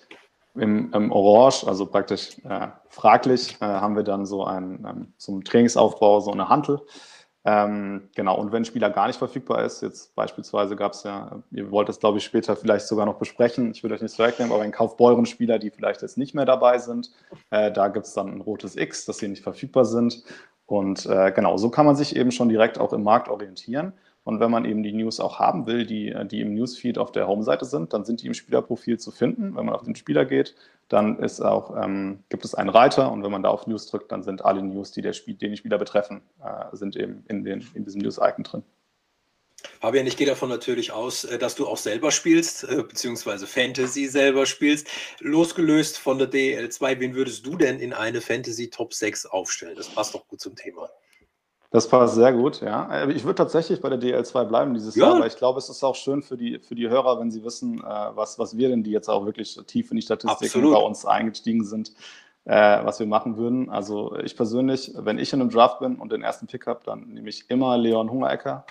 im, 0.54 0.92
im, 0.92 1.12
Orange, 1.12 1.66
also 1.66 1.86
praktisch 1.86 2.36
äh, 2.44 2.68
fraglich, 2.88 3.56
äh, 3.60 3.64
haben 3.64 3.96
wir 3.96 4.02
dann 4.02 4.26
so 4.26 4.44
ein 4.44 4.86
ähm, 4.88 5.12
zum 5.16 5.44
Trainingsaufbau 5.44 6.20
so 6.20 6.32
eine 6.32 6.48
Hantel. 6.48 6.80
Ähm, 7.44 8.08
genau, 8.14 8.38
und 8.38 8.52
wenn 8.52 8.62
ein 8.62 8.66
Spieler 8.66 8.90
gar 8.90 9.08
nicht 9.08 9.18
verfügbar 9.18 9.64
ist, 9.64 9.82
jetzt 9.82 10.14
beispielsweise 10.14 10.76
gab 10.76 10.92
es 10.92 11.02
ja, 11.02 11.42
ihr 11.50 11.72
wollt 11.72 11.88
es 11.88 11.98
glaube 11.98 12.18
ich 12.18 12.24
später 12.24 12.54
vielleicht 12.54 12.86
sogar 12.86 13.04
noch 13.04 13.18
besprechen, 13.18 13.72
ich 13.72 13.82
würde 13.82 13.96
euch 13.96 14.02
nicht 14.02 14.16
wegnehmen, 14.16 14.52
aber 14.52 14.62
ein 14.62 14.70
Kaufbeuren-Spieler, 14.70 15.58
die 15.58 15.70
vielleicht 15.70 16.02
jetzt 16.02 16.16
nicht 16.16 16.34
mehr 16.34 16.44
dabei 16.44 16.78
sind, 16.78 17.10
äh, 17.50 17.72
da 17.72 17.88
gibt 17.88 18.06
es 18.06 18.14
dann 18.14 18.28
ein 18.28 18.40
rotes 18.40 18.76
X, 18.76 19.06
dass 19.06 19.18
sie 19.18 19.28
nicht 19.28 19.42
verfügbar 19.42 19.84
sind. 19.84 20.22
Und 20.66 21.04
äh, 21.06 21.32
genau, 21.32 21.56
so 21.56 21.68
kann 21.68 21.84
man 21.84 21.96
sich 21.96 22.14
eben 22.14 22.30
schon 22.30 22.48
direkt 22.48 22.78
auch 22.78 22.92
im 22.92 23.02
Markt 23.02 23.28
orientieren. 23.28 23.92
Und 24.24 24.38
wenn 24.38 24.50
man 24.50 24.64
eben 24.64 24.82
die 24.82 24.92
News 24.92 25.18
auch 25.18 25.38
haben 25.38 25.66
will, 25.66 25.84
die, 25.84 26.14
die 26.26 26.40
im 26.40 26.54
Newsfeed 26.54 26.96
auf 26.98 27.10
der 27.10 27.26
Home-Seite 27.26 27.64
sind, 27.64 27.92
dann 27.92 28.04
sind 28.04 28.22
die 28.22 28.28
im 28.28 28.34
Spielerprofil 28.34 28.98
zu 28.98 29.10
finden. 29.10 29.56
Wenn 29.56 29.66
man 29.66 29.74
auf 29.74 29.82
den 29.82 29.96
Spieler 29.96 30.24
geht, 30.24 30.54
dann 30.88 31.18
ist 31.18 31.40
auch, 31.40 31.76
ähm, 31.82 32.20
gibt 32.28 32.44
es 32.44 32.54
einen 32.54 32.68
Reiter 32.68 33.10
und 33.10 33.24
wenn 33.24 33.30
man 33.30 33.42
da 33.42 33.48
auf 33.48 33.66
News 33.66 33.86
drückt, 33.86 34.12
dann 34.12 34.22
sind 34.22 34.44
alle 34.44 34.62
News, 34.62 34.92
die 34.92 35.02
der 35.02 35.12
Spiel, 35.12 35.34
den 35.34 35.56
Spieler 35.56 35.78
betreffen, 35.78 36.22
äh, 36.44 36.76
sind 36.76 36.96
eben 36.96 37.24
in, 37.28 37.44
den, 37.44 37.66
in 37.74 37.84
diesem 37.84 38.02
News-Icon 38.02 38.44
drin. 38.44 38.62
Fabian, 39.80 40.06
ich 40.06 40.16
gehe 40.16 40.26
davon 40.26 40.48
natürlich 40.48 40.92
aus, 40.92 41.24
äh, 41.24 41.38
dass 41.38 41.54
du 41.54 41.66
auch 41.66 41.76
selber 41.76 42.10
spielst, 42.10 42.64
äh, 42.64 42.82
beziehungsweise 42.82 43.46
Fantasy 43.46 44.06
selber 44.06 44.46
spielst. 44.46 44.88
Losgelöst 45.20 45.98
von 45.98 46.18
der 46.18 46.30
DL2, 46.30 47.00
wen 47.00 47.14
würdest 47.14 47.46
du 47.46 47.56
denn 47.56 47.80
in 47.80 47.92
eine 47.92 48.20
Fantasy 48.20 48.70
Top 48.70 48.92
6 48.94 49.26
aufstellen? 49.26 49.76
Das 49.76 49.88
passt 49.88 50.14
doch 50.14 50.28
gut 50.28 50.40
zum 50.40 50.56
Thema. 50.56 50.90
Das 51.72 51.88
passt 51.88 52.16
sehr 52.16 52.34
gut, 52.34 52.60
ja. 52.60 52.88
Äh, 52.92 53.12
ich 53.12 53.24
würde 53.24 53.36
tatsächlich 53.36 53.80
bei 53.80 53.88
der 53.88 53.98
DL2 53.98 54.44
bleiben 54.44 54.74
dieses 54.74 54.94
ja. 54.94 55.06
Jahr, 55.06 55.20
weil 55.20 55.26
ich 55.26 55.36
glaube, 55.36 55.58
es 55.58 55.70
ist 55.70 55.82
auch 55.82 55.96
schön 55.96 56.22
für 56.22 56.36
die, 56.36 56.58
für 56.58 56.74
die 56.74 56.88
Hörer, 56.88 57.18
wenn 57.18 57.30
sie 57.30 57.42
wissen, 57.42 57.78
äh, 57.80 57.82
was, 58.14 58.38
was 58.38 58.56
wir 58.58 58.68
denn, 58.68 58.82
die 58.82 58.90
jetzt 58.90 59.08
auch 59.08 59.24
wirklich 59.24 59.58
tief 59.66 59.90
in 59.90 59.96
die 59.96 60.02
Statistiken 60.02 60.44
Absolut. 60.44 60.74
bei 60.74 60.80
uns 60.80 61.06
eingestiegen 61.06 61.64
sind, 61.64 61.92
äh, 62.44 62.84
was 62.84 63.00
wir 63.00 63.06
machen 63.06 63.38
würden. 63.38 63.70
Also 63.70 64.14
ich 64.18 64.36
persönlich, 64.36 64.92
wenn 64.96 65.18
ich 65.18 65.32
in 65.32 65.40
einem 65.40 65.48
Draft 65.48 65.78
bin 65.78 65.96
und 65.96 66.12
den 66.12 66.22
ersten 66.22 66.46
Pick 66.46 66.66
habe, 66.66 66.80
dann 66.84 67.08
nehme 67.08 67.30
ich 67.30 67.48
immer 67.48 67.78
Leon 67.78 68.10
Hungerecker. 68.10 68.64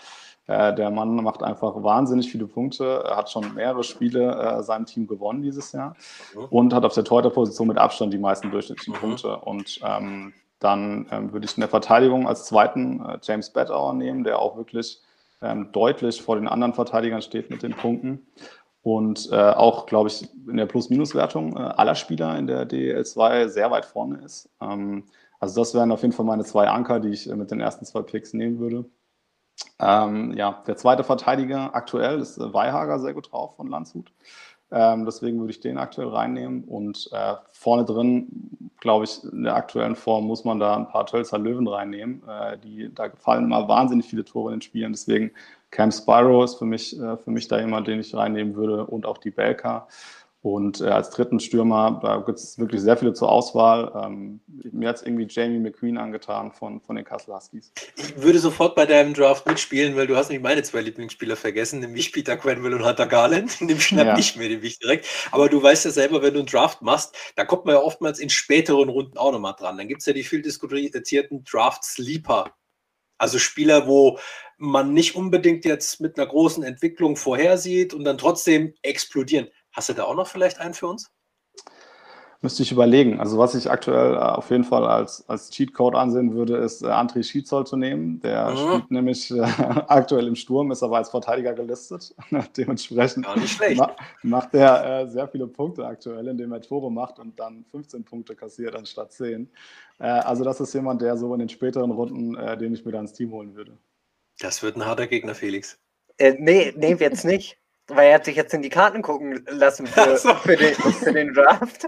Der 0.48 0.90
Mann 0.90 1.16
macht 1.16 1.44
einfach 1.44 1.82
wahnsinnig 1.82 2.30
viele 2.30 2.46
Punkte. 2.46 3.04
Hat 3.06 3.30
schon 3.30 3.54
mehrere 3.54 3.84
Spiele 3.86 4.62
seinem 4.64 4.86
Team 4.86 5.08
gewonnen 5.08 5.44
dieses 5.44 5.72
Jahr 5.72 5.96
mhm. 6.36 6.46
und 6.50 6.74
hat 6.74 6.84
auf 6.84 6.94
der 6.94 7.06
Torhüterposition 7.06 7.68
mit 7.68 7.78
Abstand 7.78 8.12
die 8.12 8.18
meisten 8.18 8.52
durchschnittlichen 8.52 8.96
mhm. 8.96 8.98
Punkte. 8.98 9.38
Und 9.38 9.80
ähm, 9.86 10.34
dann 10.62 11.08
ähm, 11.12 11.34
würde 11.34 11.45
ich 11.45 11.58
in 11.58 11.62
der 11.62 11.69
Verteidigung 11.69 12.28
als 12.28 12.45
zweiten 12.45 13.04
äh, 13.04 13.17
James 13.21 13.50
Bedauer 13.50 13.93
nehmen, 13.93 14.24
der 14.24 14.39
auch 14.39 14.56
wirklich 14.56 15.02
ähm, 15.41 15.71
deutlich 15.71 16.21
vor 16.21 16.36
den 16.36 16.47
anderen 16.47 16.74
Verteidigern 16.74 17.21
steht 17.21 17.50
mit 17.50 17.63
den 17.63 17.74
Punkten. 17.74 18.28
Und 18.84 19.30
äh, 19.32 19.36
auch, 19.36 19.86
glaube 19.86 20.10
ich, 20.10 20.28
in 20.47 20.58
der 20.58 20.65
Plus-Minus-Wertung 20.67 21.58
äh, 21.58 21.60
aller 21.60 21.95
Spieler 21.95 22.38
in 22.38 22.47
der 22.47 22.67
DL2 22.67 23.47
sehr 23.47 23.69
weit 23.71 23.86
vorne 23.86 24.24
ist. 24.24 24.50
Ähm, 24.62 25.04
also 25.39 25.62
das 25.62 25.74
wären 25.74 25.91
auf 25.91 26.04
jeden 26.04 26.13
Fall 26.13 26.26
meine 26.26 26.45
zwei 26.45 26.67
Anker, 26.67 27.00
die 27.00 27.10
ich 27.10 27.30
äh, 27.30 27.36
mit 27.36 27.50
den 27.50 27.60
ersten 27.60 27.86
zwei 27.86 28.04
Picks 28.04 28.34
nehmen 28.34 28.60
würde. 28.60 28.86
Ähm, 29.80 30.34
ja, 30.34 30.63
der 30.67 30.78
zweite 30.78 31.04
Verteidiger 31.04 31.74
aktuell 31.74 32.19
ist 32.19 32.38
äh, 32.38 32.54
Weihager 32.54 33.00
sehr 33.00 33.13
gut 33.13 33.32
drauf 33.32 33.56
von 33.56 33.67
Landshut. 33.67 34.12
Ähm, 34.71 35.05
deswegen 35.05 35.39
würde 35.39 35.51
ich 35.51 35.60
den 35.60 35.77
aktuell 35.77 36.07
reinnehmen. 36.07 36.63
Und 36.63 37.10
äh, 37.12 37.36
vorne 37.51 37.86
drin, 37.86 38.69
glaube 38.79 39.05
ich, 39.05 39.23
in 39.23 39.43
der 39.43 39.55
aktuellen 39.55 39.95
Form 39.95 40.25
muss 40.25 40.45
man 40.45 40.60
da 40.60 40.75
ein 40.77 40.88
paar 40.88 41.05
Tölzer 41.05 41.38
Löwen 41.38 41.67
reinnehmen. 41.67 42.23
Äh, 42.27 42.57
die, 42.57 42.89
da 42.93 43.10
fallen 43.17 43.49
mal 43.49 43.67
wahnsinnig 43.67 44.05
viele 44.05 44.23
Tore 44.23 44.51
in 44.51 44.57
den 44.57 44.62
Spielen. 44.62 44.93
Deswegen 44.93 45.31
Cam 45.71 45.91
Spyro 45.91 46.43
ist 46.43 46.55
für 46.55 46.65
mich, 46.65 46.97
äh, 46.99 47.17
für 47.17 47.31
mich 47.31 47.47
da 47.47 47.60
jemand, 47.60 47.88
den 47.88 47.99
ich 47.99 48.15
reinnehmen 48.15 48.55
würde. 48.55 48.86
Und 48.86 49.05
auch 49.05 49.17
die 49.17 49.31
Belka. 49.31 49.88
Und 50.43 50.82
äh, 50.82 50.86
als 50.86 51.12
dritten 51.12 51.39
Stürmer, 51.39 51.99
da 52.01 52.17
gibt 52.17 52.39
es 52.39 52.58
wirklich 52.58 52.82
sehr 52.82 52.97
viele 52.97 53.13
zur 53.13 53.32
Auswahl. 53.32 53.91
Ähm, 54.04 54.39
mir 54.47 54.89
hat 54.89 54.95
es 54.95 55.04
irgendwie 55.04 55.27
Jamie 55.30 55.60
McQueen 55.60 55.99
angetan 55.99 56.51
von, 56.51 56.82
von 56.82 56.95
den 56.95 57.06
Kassel 57.06 57.36
Huskies. 57.36 57.71
Ich 57.95 58.19
würde 58.19 58.39
sofort 58.39 58.73
bei 58.73 58.88
deinem 58.88 59.13
Draft 59.13 59.45
mitspielen, 59.45 59.95
weil 59.95 60.08
du 60.08 60.15
hast 60.15 60.30
nämlich 60.30 60.41
meine 60.41 60.63
zwei 60.63 60.82
Lieblingsspieler 60.82 61.36
vergessen, 61.36 61.80
nämlich 61.80 62.12
Peter 62.12 62.38
Quenville 62.38 62.75
und 62.75 62.84
Hunter 62.84 63.06
Garland. 63.06 63.60
Den 63.62 63.80
schnapp 63.80 64.08
ja. 64.08 64.15
nicht 64.15 64.36
mehr, 64.36 64.49
den 64.49 64.63
ich 64.63 64.80
direkt. 64.80 65.06
Aber 65.32 65.47
du 65.47 65.62
weißt 65.62 65.86
ja 65.86 65.91
selber, 65.91 66.23
wenn 66.23 66.34
du 66.34 66.39
einen 66.39 66.47
Draft 66.47 66.82
machst, 66.82 67.15
da 67.36 67.45
kommt 67.45 67.65
man 67.65 67.75
ja 67.75 67.82
oftmals 67.82 68.17
in 68.17 68.32
späteren 68.32 68.89
Runden 68.89 69.19
auch 69.19 69.32
nochmal 69.32 69.54
dran. 69.60 69.77
Dann 69.77 69.88
gibt 69.88 70.01
es 70.01 70.08
ja 70.08 70.13
die 70.13 70.23
viel 70.23 70.41
diskutierten 70.41 71.43
Draft 71.43 71.84
Sleeper. 71.84 72.51
Also 73.19 73.38
Spieler, 73.38 73.86
wo 73.86 74.17
man 74.58 74.93
nicht 74.93 75.15
unbedingt 75.15 75.65
jetzt 75.65 76.01
mit 76.01 76.17
einer 76.17 76.27
großen 76.27 76.63
Entwicklung 76.63 77.15
vorhersieht 77.15 77.93
und 77.93 78.06
dann 78.06 78.17
trotzdem 78.17 78.73
explodieren. 78.82 79.47
Hast 79.71 79.89
du 79.89 79.93
da 79.93 80.03
auch 80.03 80.15
noch 80.15 80.27
vielleicht 80.27 80.60
einen 80.60 80.73
für 80.73 80.88
uns? 80.88 81.12
Müsste 82.43 82.63
ich 82.63 82.71
überlegen. 82.71 83.19
Also 83.19 83.38
was 83.38 83.53
ich 83.53 83.69
aktuell 83.69 84.15
äh, 84.15 84.17
auf 84.17 84.49
jeden 84.49 84.63
Fall 84.63 84.84
als, 84.84 85.29
als 85.29 85.51
Cheatcode 85.51 85.93
ansehen 85.93 86.34
würde, 86.34 86.57
ist 86.57 86.81
äh, 86.81 86.88
André 86.88 87.21
Schietzoll 87.21 87.67
zu 87.67 87.77
nehmen. 87.77 88.19
Der 88.21 88.49
mhm. 88.49 88.57
spielt 88.57 88.91
nämlich 88.91 89.29
äh, 89.29 89.41
aktuell 89.88 90.25
im 90.25 90.36
Sturm, 90.36 90.71
ist 90.71 90.81
aber 90.81 90.97
als 90.97 91.12
Verteidiger 91.12 91.53
gelistet. 91.53 92.15
Dementsprechend 92.57 93.27
ma 93.77 93.95
macht 94.23 94.55
er 94.55 95.01
äh, 95.01 95.07
sehr 95.07 95.27
viele 95.27 95.45
Punkte 95.45 95.86
aktuell, 95.86 96.27
indem 96.29 96.51
er 96.51 96.62
Tore 96.62 96.91
macht 96.91 97.19
und 97.19 97.39
dann 97.39 97.63
15 97.69 98.03
Punkte 98.03 98.36
kassiert 98.36 98.75
anstatt 98.75 99.12
10. 99.12 99.47
Äh, 99.99 100.05
also 100.05 100.43
das 100.43 100.60
ist 100.60 100.73
jemand, 100.73 101.03
der 101.03 101.17
so 101.17 101.31
in 101.34 101.39
den 101.41 101.49
späteren 101.49 101.91
Runden, 101.91 102.36
äh, 102.38 102.57
den 102.57 102.73
ich 102.73 102.84
mir 102.84 102.91
dann 102.91 103.01
ins 103.01 103.13
Team 103.13 103.34
holen 103.34 103.55
würde. 103.55 103.77
Das 104.39 104.63
wird 104.63 104.77
ein 104.77 104.86
harter 104.88 105.05
Gegner, 105.05 105.36
Felix. 105.36 105.77
Äh, 106.17 106.34
nee, 106.39 106.73
nee, 106.75 106.95
jetzt 106.99 107.23
nicht 107.23 107.61
weil 107.88 108.10
er 108.10 108.15
hat 108.15 108.26
sich 108.26 108.36
jetzt 108.36 108.54
in 108.54 108.62
die 108.62 108.70
Karten 108.70 109.02
gucken 109.02 109.46
lassen 109.50 109.88
für, 109.88 110.17
so. 110.17 110.34
für, 110.36 110.56
den, 110.56 110.76
für 110.76 111.13
den, 111.13 111.34
Draft. 111.34 111.88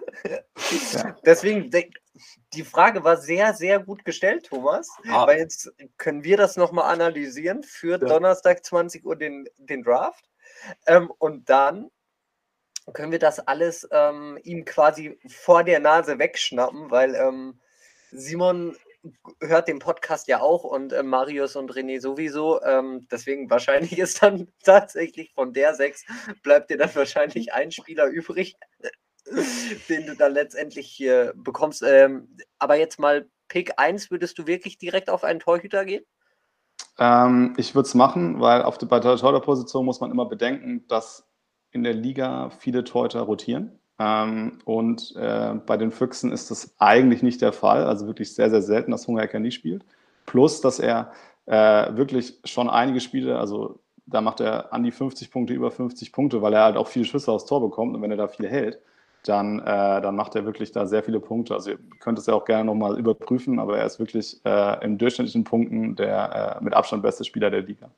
Ja. 0.93 1.15
Deswegen, 1.25 1.71
die 2.53 2.63
Frage 2.63 3.03
war 3.03 3.17
sehr, 3.17 3.53
sehr 3.53 3.79
gut 3.79 4.05
gestellt, 4.05 4.47
Thomas. 4.47 4.89
Ah. 5.07 5.27
Weil 5.27 5.39
jetzt 5.39 5.71
können 5.97 6.23
wir 6.23 6.37
das 6.37 6.57
nochmal 6.57 6.91
analysieren 6.91 7.63
für 7.63 7.91
ja. 7.91 7.97
Donnerstag 7.97 8.65
20 8.65 9.05
Uhr 9.05 9.15
den, 9.15 9.47
den 9.57 9.83
Draft. 9.83 10.25
Ähm, 10.87 11.11
und 11.17 11.49
dann 11.49 11.89
können 12.93 13.11
wir 13.11 13.19
das 13.19 13.39
alles 13.39 13.87
ähm, 13.91 14.37
ihm 14.43 14.65
quasi 14.65 15.17
vor 15.27 15.63
der 15.63 15.79
Nase 15.79 16.19
wegschnappen, 16.19 16.91
weil 16.91 17.15
ähm, 17.15 17.59
Simon 18.11 18.75
hört 19.41 19.67
den 19.67 19.79
Podcast 19.79 20.27
ja 20.27 20.41
auch 20.41 20.63
und 20.63 20.93
äh, 20.93 21.03
Marius 21.03 21.55
und 21.55 21.71
René 21.71 21.99
sowieso. 21.99 22.61
Ähm, 22.63 23.07
deswegen 23.11 23.49
wahrscheinlich 23.49 23.97
ist 23.99 24.23
dann 24.23 24.47
tatsächlich 24.63 25.31
von 25.33 25.53
der 25.53 25.73
sechs 25.73 26.05
bleibt 26.43 26.69
dir 26.69 26.77
dann 26.77 26.93
wahrscheinlich 26.95 27.53
ein 27.53 27.71
Spieler 27.71 28.07
übrig, 28.07 28.55
den 29.89 30.05
du 30.07 30.15
dann 30.15 30.33
letztendlich 30.33 30.87
hier 30.87 31.33
bekommst. 31.35 31.83
Ähm, 31.83 32.37
aber 32.59 32.75
jetzt 32.75 32.99
mal 32.99 33.27
Pick 33.47 33.73
1, 33.77 34.09
würdest 34.09 34.37
du 34.39 34.47
wirklich 34.47 34.77
direkt 34.77 35.09
auf 35.09 35.23
einen 35.23 35.39
Torhüter 35.39 35.85
gehen? 35.85 36.03
Ähm, 36.97 37.53
ich 37.57 37.75
würde 37.75 37.87
es 37.87 37.93
machen, 37.93 38.39
weil 38.39 38.63
auf 38.63 38.77
der, 38.77 38.87
bei 38.87 38.99
der 38.99 39.17
Torhüterposition 39.17 39.85
muss 39.85 39.99
man 39.99 40.11
immer 40.11 40.25
bedenken, 40.25 40.87
dass 40.87 41.27
in 41.71 41.83
der 41.83 41.93
Liga 41.93 42.49
viele 42.51 42.83
Torhüter 42.83 43.21
rotieren. 43.21 43.79
Ähm, 43.99 44.59
und 44.65 45.13
äh, 45.15 45.53
bei 45.65 45.77
den 45.77 45.91
Füchsen 45.91 46.31
ist 46.31 46.51
das 46.51 46.75
eigentlich 46.79 47.23
nicht 47.23 47.41
der 47.41 47.53
Fall. 47.53 47.85
Also 47.85 48.07
wirklich 48.07 48.33
sehr, 48.33 48.49
sehr 48.49 48.61
selten, 48.61 48.91
dass 48.91 49.07
Hungerecker 49.07 49.39
nie 49.39 49.51
spielt. 49.51 49.85
Plus, 50.25 50.61
dass 50.61 50.79
er 50.79 51.11
äh, 51.45 51.95
wirklich 51.95 52.39
schon 52.45 52.69
einige 52.69 52.99
Spiele, 52.99 53.37
also 53.37 53.79
da 54.05 54.21
macht 54.21 54.39
er 54.39 54.73
an 54.73 54.83
die 54.83 54.91
50 54.91 55.31
Punkte, 55.31 55.53
über 55.53 55.71
50 55.71 56.11
Punkte, 56.11 56.41
weil 56.41 56.53
er 56.53 56.63
halt 56.63 56.77
auch 56.77 56.87
viele 56.87 57.05
Schüsse 57.05 57.31
aufs 57.31 57.45
Tor 57.45 57.61
bekommt. 57.61 57.95
Und 57.95 58.01
wenn 58.01 58.11
er 58.11 58.17
da 58.17 58.27
viel 58.27 58.47
hält, 58.47 58.79
dann, 59.23 59.59
äh, 59.59 60.01
dann 60.01 60.15
macht 60.15 60.35
er 60.35 60.45
wirklich 60.45 60.71
da 60.71 60.85
sehr 60.85 61.03
viele 61.03 61.19
Punkte. 61.19 61.53
Also 61.53 61.71
ihr 61.71 61.79
könnt 61.99 62.19
es 62.19 62.25
ja 62.25 62.33
auch 62.33 62.45
gerne 62.45 62.65
nochmal 62.65 62.99
überprüfen, 62.99 63.59
aber 63.59 63.77
er 63.77 63.85
ist 63.85 63.99
wirklich 63.99 64.41
äh, 64.45 64.83
im 64.83 64.97
durchschnittlichen 64.97 65.43
Punkten 65.43 65.95
der 65.95 66.59
äh, 66.59 66.63
mit 66.63 66.73
Abstand 66.73 67.03
beste 67.03 67.23
Spieler 67.23 67.49
der 67.49 67.61
Liga. 67.61 67.89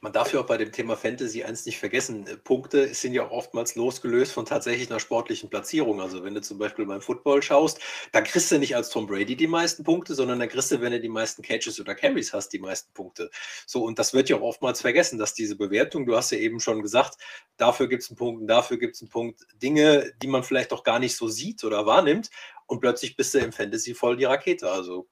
Man 0.00 0.12
darf 0.12 0.32
ja 0.32 0.40
auch 0.40 0.46
bei 0.46 0.56
dem 0.56 0.72
Thema 0.72 0.96
Fantasy 0.96 1.42
eins 1.42 1.66
nicht 1.66 1.78
vergessen. 1.78 2.26
Äh, 2.26 2.36
Punkte 2.36 2.94
sind 2.94 3.12
ja 3.12 3.26
auch 3.26 3.30
oftmals 3.30 3.74
losgelöst 3.74 4.32
von 4.32 4.46
tatsächlich 4.46 4.90
einer 4.90 5.00
sportlichen 5.00 5.50
Platzierung. 5.50 6.00
Also 6.00 6.24
wenn 6.24 6.34
du 6.34 6.40
zum 6.40 6.58
Beispiel 6.58 6.86
beim 6.86 7.00
Football 7.00 7.42
schaust, 7.42 7.80
da 8.12 8.20
kriegst 8.20 8.50
du 8.50 8.58
nicht 8.58 8.76
als 8.76 8.90
Tom 8.90 9.06
Brady 9.06 9.36
die 9.36 9.46
meisten 9.46 9.84
Punkte, 9.84 10.14
sondern 10.14 10.38
da 10.38 10.46
kriegst 10.46 10.70
du, 10.70 10.80
wenn 10.80 10.92
du 10.92 11.00
die 11.00 11.08
meisten 11.08 11.42
Catches 11.42 11.80
oder 11.80 11.94
Carries 11.94 12.32
hast, 12.32 12.50
die 12.50 12.58
meisten 12.58 12.92
Punkte. 12.94 13.30
So, 13.66 13.84
und 13.84 13.98
das 13.98 14.14
wird 14.14 14.28
ja 14.28 14.36
auch 14.36 14.42
oftmals 14.42 14.80
vergessen, 14.80 15.18
dass 15.18 15.34
diese 15.34 15.56
Bewertung, 15.56 16.06
du 16.06 16.16
hast 16.16 16.30
ja 16.30 16.38
eben 16.38 16.60
schon 16.60 16.82
gesagt, 16.82 17.16
dafür 17.56 17.88
gibt 17.88 18.02
es 18.02 18.10
einen 18.10 18.16
Punkt 18.16 18.44
dafür 18.48 18.78
gibt 18.78 18.96
es 18.96 19.02
einen 19.02 19.10
Punkt, 19.10 19.46
Dinge, 19.62 20.12
die 20.22 20.26
man 20.26 20.42
vielleicht 20.42 20.72
auch 20.72 20.84
gar 20.84 20.98
nicht 20.98 21.16
so 21.16 21.28
sieht 21.28 21.64
oder 21.64 21.86
wahrnimmt 21.86 22.30
und 22.66 22.80
plötzlich 22.80 23.16
bist 23.16 23.34
du 23.34 23.38
im 23.38 23.52
Fantasy 23.52 23.94
voll 23.94 24.16
die 24.16 24.24
Rakete. 24.24 24.70
Also 24.70 25.08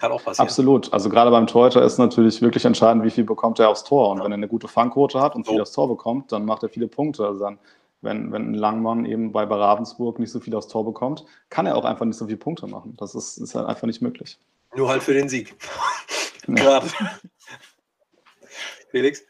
kann 0.00 0.12
auch 0.12 0.24
passieren. 0.24 0.48
Absolut. 0.48 0.92
Also 0.92 1.10
gerade 1.10 1.30
beim 1.30 1.46
Torhüter 1.46 1.82
ist 1.82 1.98
natürlich 1.98 2.40
wirklich 2.42 2.64
entscheidend, 2.64 3.04
wie 3.04 3.10
viel 3.10 3.24
bekommt 3.24 3.60
er 3.60 3.68
aufs 3.68 3.84
Tor. 3.84 4.10
Und 4.10 4.18
ja. 4.18 4.24
wenn 4.24 4.32
er 4.32 4.36
eine 4.36 4.48
gute 4.48 4.66
Fangquote 4.66 5.20
hat 5.20 5.36
und 5.36 5.46
viel 5.46 5.56
so. 5.56 5.62
aufs 5.62 5.72
Tor 5.72 5.88
bekommt, 5.88 6.32
dann 6.32 6.44
macht 6.44 6.62
er 6.62 6.70
viele 6.70 6.88
Punkte. 6.88 7.26
Also 7.26 7.44
dann, 7.44 7.58
wenn, 8.00 8.32
wenn 8.32 8.50
ein 8.50 8.54
Langmann 8.54 9.04
eben 9.04 9.30
bei, 9.30 9.44
bei 9.44 9.56
Ravensburg 9.56 10.18
nicht 10.18 10.32
so 10.32 10.40
viel 10.40 10.54
aufs 10.54 10.68
Tor 10.68 10.84
bekommt, 10.84 11.26
kann 11.50 11.66
er 11.66 11.76
auch 11.76 11.84
einfach 11.84 12.06
nicht 12.06 12.16
so 12.16 12.24
viele 12.24 12.38
Punkte 12.38 12.66
machen. 12.66 12.96
Das 12.98 13.14
ist, 13.14 13.36
ist 13.36 13.54
halt 13.54 13.66
einfach 13.66 13.86
nicht 13.86 14.00
möglich. 14.00 14.38
Nur 14.74 14.88
halt 14.88 15.02
für 15.02 15.14
den 15.14 15.28
Sieg. 15.28 15.54
Gerade. 16.46 16.88
Felix? 18.90 19.22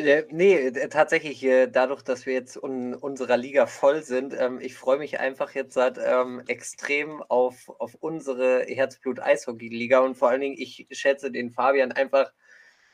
Äh, 0.00 0.24
nee, 0.30 0.54
äh, 0.54 0.88
tatsächlich, 0.88 1.44
äh, 1.44 1.66
dadurch, 1.66 2.02
dass 2.02 2.24
wir 2.24 2.32
jetzt 2.32 2.56
in 2.56 2.94
unserer 2.94 3.36
Liga 3.36 3.66
voll 3.66 4.02
sind, 4.02 4.34
ähm, 4.38 4.58
ich 4.60 4.74
freue 4.74 4.98
mich 4.98 5.20
einfach 5.20 5.54
jetzt 5.54 5.74
seit, 5.74 5.98
ähm, 5.98 6.42
extrem 6.46 7.22
auf, 7.24 7.68
auf 7.78 7.94
unsere 8.00 8.64
Herzblut-Eishockey-Liga 8.64 9.98
und 10.00 10.16
vor 10.16 10.30
allen 10.30 10.40
Dingen, 10.40 10.56
ich 10.58 10.86
schätze 10.90 11.30
den 11.30 11.50
Fabian 11.50 11.92
einfach, 11.92 12.32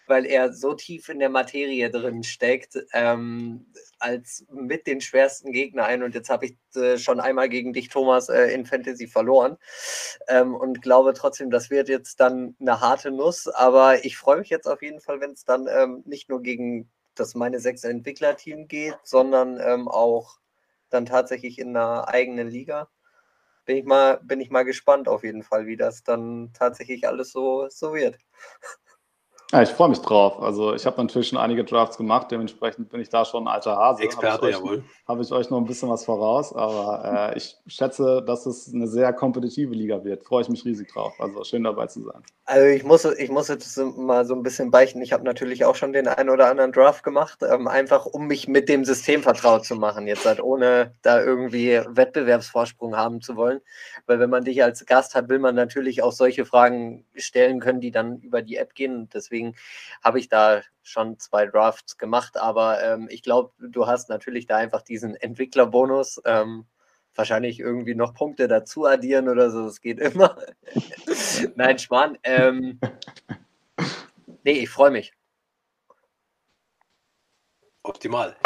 weil 0.09 0.27
er 0.27 0.53
so 0.53 0.75
tief 0.75 1.09
in 1.09 1.19
der 1.21 1.29
Materie 1.31 1.91
drin 1.91 2.23
steckt, 2.25 2.77
ähm, 2.93 3.67
als 3.99 4.47
mit 4.53 4.87
den 4.87 5.01
schwersten 5.01 5.53
Gegner 5.53 5.87
ein. 5.87 6.03
Und 6.03 6.15
jetzt 6.15 6.31
habe 6.31 6.47
ich 6.47 6.57
schon 7.03 7.21
einmal 7.21 7.49
gegen 7.49 7.73
dich, 7.73 7.89
Thomas, 7.89 8.29
in 8.29 8.67
Fantasy 8.67 9.09
verloren 9.09 9.57
ähm, 10.29 10.55
und 10.55 10.83
glaube 10.83 11.15
trotzdem, 11.15 11.51
das 11.51 11.71
wird 11.71 11.89
jetzt 11.89 12.21
dann 12.21 12.57
eine 12.61 12.81
harte 12.81 13.11
Nuss. 13.11 13.49
Aber 13.49 14.05
ich 14.05 14.17
freue 14.17 14.39
mich 14.39 14.51
jetzt 14.51 14.67
auf 14.69 14.83
jeden 14.83 15.01
Fall, 15.01 15.21
wenn 15.21 15.33
es 15.33 15.45
dann 15.45 15.67
ähm, 15.69 16.03
nicht 16.07 16.29
nur 16.29 16.43
gegen 16.43 16.89
das 17.21 17.35
meine 17.35 17.61
sechs 17.61 17.85
Entwicklerteam 17.85 18.69
geht, 18.69 18.97
sondern 19.03 19.61
ähm, 19.61 19.89
auch 19.89 20.39
dann 20.91 21.07
tatsächlich 21.07 21.59
in 21.59 21.77
einer 21.77 22.09
eigenen 22.09 22.49
Liga. 22.49 22.89
Bin 23.65 23.77
ich, 23.77 23.85
mal, 23.85 24.21
bin 24.23 24.41
ich 24.41 24.51
mal 24.51 24.65
gespannt 24.65 25.09
auf 25.09 25.25
jeden 25.25 25.43
Fall, 25.43 25.67
wie 25.67 25.77
das 25.77 26.05
dann 26.05 26.53
tatsächlich 26.53 27.09
alles 27.09 27.33
so, 27.33 27.69
so 27.69 27.95
wird. 27.95 28.19
Ja, 29.53 29.63
ich 29.63 29.69
freue 29.69 29.89
mich 29.89 30.01
drauf. 30.01 30.43
Also 30.43 30.75
ich 30.75 30.87
habe 30.87 31.01
natürlich 31.01 31.29
schon 31.29 31.39
einige 31.39 31.63
Drafts 31.63 31.97
gemacht, 31.97 32.33
dementsprechend 32.33 32.89
bin 32.89 33.01
ich 33.01 33.09
da 33.09 33.25
schon 33.25 33.45
ein 33.45 33.55
alter 33.55 33.77
Hase. 33.77 34.03
Experte, 34.03 34.51
jawohl. 34.51 34.83
Habe 35.07 35.23
ich 35.23 35.31
euch 35.31 35.51
noch 35.51 35.59
ein 35.59 35.67
bisschen 35.67 35.89
was 35.89 36.05
voraus, 36.05 36.53
aber 36.53 37.31
äh, 37.33 37.39
ich 37.39 37.57
schätze, 37.69 38.25
dass 38.27 38.45
es 38.47 38.73
eine 38.75 38.89
sehr 38.89 39.13
kompetitive 39.13 39.73
Liga 39.73 40.03
wird. 40.03 40.25
Freue 40.25 40.43
ich 40.43 40.49
mich 40.49 40.65
riesig 40.65 40.93
drauf. 40.93 41.15
Also 41.21 41.45
schön 41.45 41.63
dabei 41.63 41.87
zu 41.87 42.03
sein. 42.03 42.25
Also 42.45 42.67
ich 42.67 42.83
muss, 42.83 43.05
ich 43.05 43.31
muss 43.31 43.49
jetzt 43.49 43.77
mal 43.97 44.25
so 44.25 44.35
ein 44.35 44.43
bisschen 44.43 44.71
beichten. 44.73 45.01
Ich 45.01 45.13
habe 45.13 45.25
natürlich 45.25 45.65
auch 45.65 45.77
schon 45.77 45.93
den 45.93 46.09
einen 46.09 46.31
oder 46.31 46.49
anderen 46.49 46.73
Draft 46.73 47.05
gemacht, 47.05 47.39
ähm, 47.49 47.69
einfach 47.69 48.07
um 48.07 48.27
mich 48.27 48.49
mit 48.49 48.69
dem 48.69 48.85
System 48.85 49.23
vertraut 49.23 49.65
zu 49.65 49.77
machen. 49.77 50.09
Jetzt 50.09 50.27
halt 50.27 50.41
ohne 50.41 50.93
da 51.03 51.23
irgendwie 51.23 51.81
Wettbewerbsvorsprung 51.89 52.97
haben 52.97 53.21
zu 53.21 53.37
wollen. 53.37 53.61
Weil 54.07 54.19
wenn 54.19 54.31
man 54.31 54.45
dich 54.45 54.63
als 54.63 54.87
Gast 54.87 55.15
hat, 55.15 55.29
will 55.29 55.39
man 55.39 55.55
natürlich 55.55 56.03
auch 56.03 56.13
solche 56.13 56.45
Fragen 56.45 57.05
stellen 57.15 57.61
können, 57.61 57.81
die 57.81 57.91
dann 57.91 58.19
über 58.21 58.43
die 58.43 58.57
App 58.57 58.75
gehen. 58.75 59.09
Deswegen 59.13 59.36
Deswegen 59.37 59.55
habe 60.03 60.19
ich 60.19 60.29
da 60.29 60.63
schon 60.83 61.19
zwei 61.19 61.47
Drafts 61.47 61.99
gemacht. 61.99 62.39
Aber 62.39 62.83
ähm, 62.83 63.09
ich 63.11 63.23
glaube, 63.23 63.53
du 63.59 63.87
hast 63.87 64.09
natürlich 64.09 64.47
da 64.47 64.57
einfach 64.57 64.83
diesen 64.83 65.15
Entwicklerbonus. 65.15 66.21
Ähm, 66.25 66.67
wahrscheinlich 67.15 67.61
irgendwie 67.61 67.95
noch 67.95 68.15
Punkte 68.15 68.49
dazu 68.49 68.87
addieren 68.87 69.29
oder 69.29 69.51
so. 69.51 69.65
Das 69.65 69.81
geht 69.81 70.01
immer. 70.01 70.37
Nein, 71.55 71.79
Schwan. 71.79 72.19
Ähm, 72.23 72.81
nee, 74.45 74.53
ich 74.53 74.71
freue 74.71 74.91
mich. 74.91 75.13
Optimal. 77.83 78.37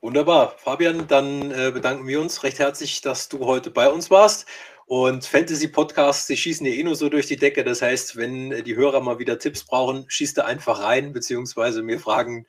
Wunderbar. 0.00 0.54
Fabian, 0.56 1.06
dann 1.06 1.50
äh, 1.50 1.70
bedanken 1.70 2.06
wir 2.06 2.20
uns 2.20 2.42
recht 2.42 2.58
herzlich, 2.58 3.02
dass 3.02 3.28
du 3.28 3.44
heute 3.44 3.70
bei 3.70 3.90
uns 3.90 4.10
warst. 4.10 4.46
Und 4.90 5.24
Fantasy-Podcasts, 5.24 6.26
die 6.26 6.36
schießen 6.36 6.66
ja 6.66 6.72
eh 6.72 6.82
nur 6.82 6.96
so 6.96 7.08
durch 7.08 7.28
die 7.28 7.36
Decke. 7.36 7.62
Das 7.62 7.80
heißt, 7.80 8.16
wenn 8.16 8.50
die 8.64 8.74
Hörer 8.74 9.00
mal 9.00 9.20
wieder 9.20 9.38
Tipps 9.38 9.62
brauchen, 9.62 10.04
schießt 10.08 10.38
er 10.38 10.46
einfach 10.46 10.82
rein, 10.82 11.12
beziehungsweise 11.12 11.84
mir 11.84 12.00
fragen, 12.00 12.44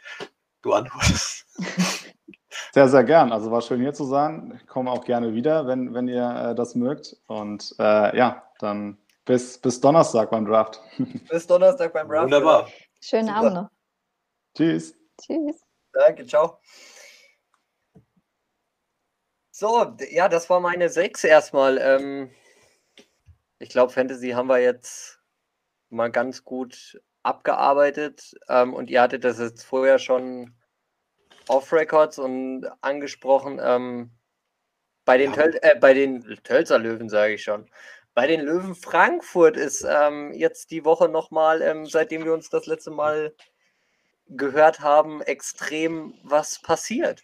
du 0.63 0.73
antwortest. 0.73 1.45
Sehr, 2.73 2.87
sehr 2.87 3.03
gern. 3.03 3.31
Also 3.31 3.51
war 3.51 3.61
schön 3.61 3.81
hier 3.81 3.93
zu 3.93 4.05
sein. 4.05 4.57
Ich 4.59 4.67
komme 4.67 4.91
auch 4.91 5.03
gerne 5.03 5.33
wieder, 5.33 5.67
wenn, 5.67 5.93
wenn 5.93 6.07
ihr 6.07 6.51
äh, 6.51 6.55
das 6.55 6.73
mögt. 6.73 7.17
Und 7.27 7.75
äh, 7.79 8.17
ja, 8.17 8.43
dann 8.59 8.97
bis, 9.25 9.57
bis 9.57 9.79
Donnerstag 9.81 10.31
beim 10.31 10.45
Draft. 10.45 10.81
Bis 11.29 11.45
Donnerstag 11.47 11.93
beim 11.93 12.07
Draft. 12.07 12.23
Wunderbar. 12.23 12.69
Schönen 13.01 13.27
Super. 13.27 13.37
Abend 13.37 13.53
noch. 13.53 13.69
Tschüss. 14.55 14.95
Tschüss. 15.21 15.61
Danke, 15.93 16.25
ciao. 16.25 16.59
So, 19.61 19.95
ja, 20.09 20.27
das 20.27 20.49
war 20.49 20.59
meine 20.59 20.89
6 20.89 21.23
erstmal. 21.23 21.77
Ähm, 21.77 22.31
ich 23.59 23.69
glaube, 23.69 23.93
Fantasy 23.93 24.29
haben 24.29 24.47
wir 24.47 24.57
jetzt 24.57 25.19
mal 25.89 26.09
ganz 26.09 26.43
gut 26.43 26.99
abgearbeitet. 27.21 28.33
Ähm, 28.49 28.73
und 28.73 28.89
ihr 28.89 29.03
hattet 29.03 29.23
das 29.23 29.37
jetzt 29.37 29.61
vorher 29.61 29.99
schon 29.99 30.55
off-Records 31.47 32.17
und 32.17 32.65
angesprochen. 32.81 33.59
Ähm, 33.61 34.09
bei 35.05 35.19
den, 35.19 35.31
ja. 35.31 35.43
Töl 35.43 35.59
äh, 35.61 35.75
bei 35.75 35.93
den 35.93 36.23
Tölzer 36.43 36.79
Löwen, 36.79 37.07
sage 37.07 37.35
ich 37.35 37.43
schon. 37.43 37.69
Bei 38.15 38.25
den 38.25 38.41
Löwen 38.41 38.73
Frankfurt 38.73 39.57
ist 39.57 39.85
ähm, 39.87 40.33
jetzt 40.33 40.71
die 40.71 40.85
Woche 40.85 41.07
nochmal, 41.07 41.61
ähm, 41.61 41.85
seitdem 41.85 42.25
wir 42.25 42.33
uns 42.33 42.49
das 42.49 42.65
letzte 42.65 42.89
Mal 42.89 43.35
gehört 44.25 44.79
haben, 44.79 45.21
extrem 45.21 46.15
was 46.23 46.59
passiert. 46.63 47.21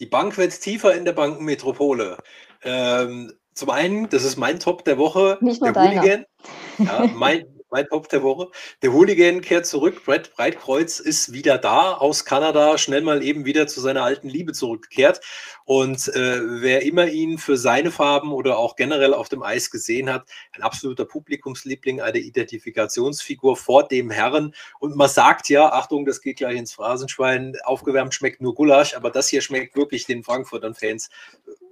Die 0.00 0.06
Bank 0.06 0.36
wird 0.38 0.60
tiefer 0.60 0.94
in 0.94 1.04
der 1.04 1.12
Bankenmetropole. 1.12 2.16
Ähm, 2.62 3.32
zum 3.54 3.70
einen, 3.70 4.08
das 4.08 4.24
ist 4.24 4.36
mein 4.36 4.58
Top 4.58 4.84
der 4.84 4.98
Woche. 4.98 5.38
Nicht 5.40 5.60
nur 5.60 5.72
der 5.72 5.82
Hooligan. 5.82 6.24
Ja, 6.78 7.10
mein, 7.14 7.44
mein 7.70 7.86
Top 7.86 8.08
der 8.08 8.22
Woche. 8.22 8.48
Der 8.82 8.92
Hooligan 8.92 9.40
kehrt 9.40 9.66
zurück. 9.66 10.04
Brett 10.04 10.32
Breitkreuz 10.34 11.00
ist 11.00 11.32
wieder 11.32 11.58
da 11.58 11.92
aus 11.92 12.24
Kanada, 12.24 12.78
schnell 12.78 13.02
mal 13.02 13.22
eben 13.22 13.44
wieder 13.44 13.66
zu 13.66 13.80
seiner 13.80 14.02
alten 14.02 14.28
Liebe 14.28 14.52
zurückgekehrt. 14.52 15.20
Und 15.64 16.08
äh, 16.08 16.40
wer 16.62 16.82
immer 16.82 17.06
ihn 17.06 17.38
für 17.38 17.56
seine 17.56 17.90
Farben 17.90 18.32
oder 18.32 18.58
auch 18.58 18.76
generell 18.76 19.14
auf 19.14 19.28
dem 19.28 19.42
Eis 19.42 19.70
gesehen 19.70 20.12
hat, 20.12 20.28
ein 20.52 20.62
absoluter 20.62 21.04
Publikumsliebling, 21.04 22.00
eine 22.00 22.18
Identifikationsfigur 22.18 23.56
vor 23.56 23.86
dem 23.86 24.10
Herren. 24.10 24.54
Und 24.80 24.96
man 24.96 25.08
sagt 25.08 25.48
ja, 25.48 25.72
Achtung, 25.72 26.04
das 26.04 26.20
geht 26.20 26.38
gleich 26.38 26.56
ins 26.56 26.72
Phrasenschwein, 26.72 27.56
aufgewärmt 27.64 28.14
schmeckt 28.14 28.40
nur 28.40 28.54
Gulasch, 28.54 28.94
aber 28.94 29.10
das 29.10 29.28
hier 29.28 29.42
schmeckt 29.42 29.76
wirklich 29.76 30.06
den 30.06 30.24
Frankfurtern 30.24 30.74
Fans, 30.74 31.10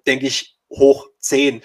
denke 0.06 0.26
ich, 0.26 0.56
hoch 0.70 1.08
10. 1.18 1.62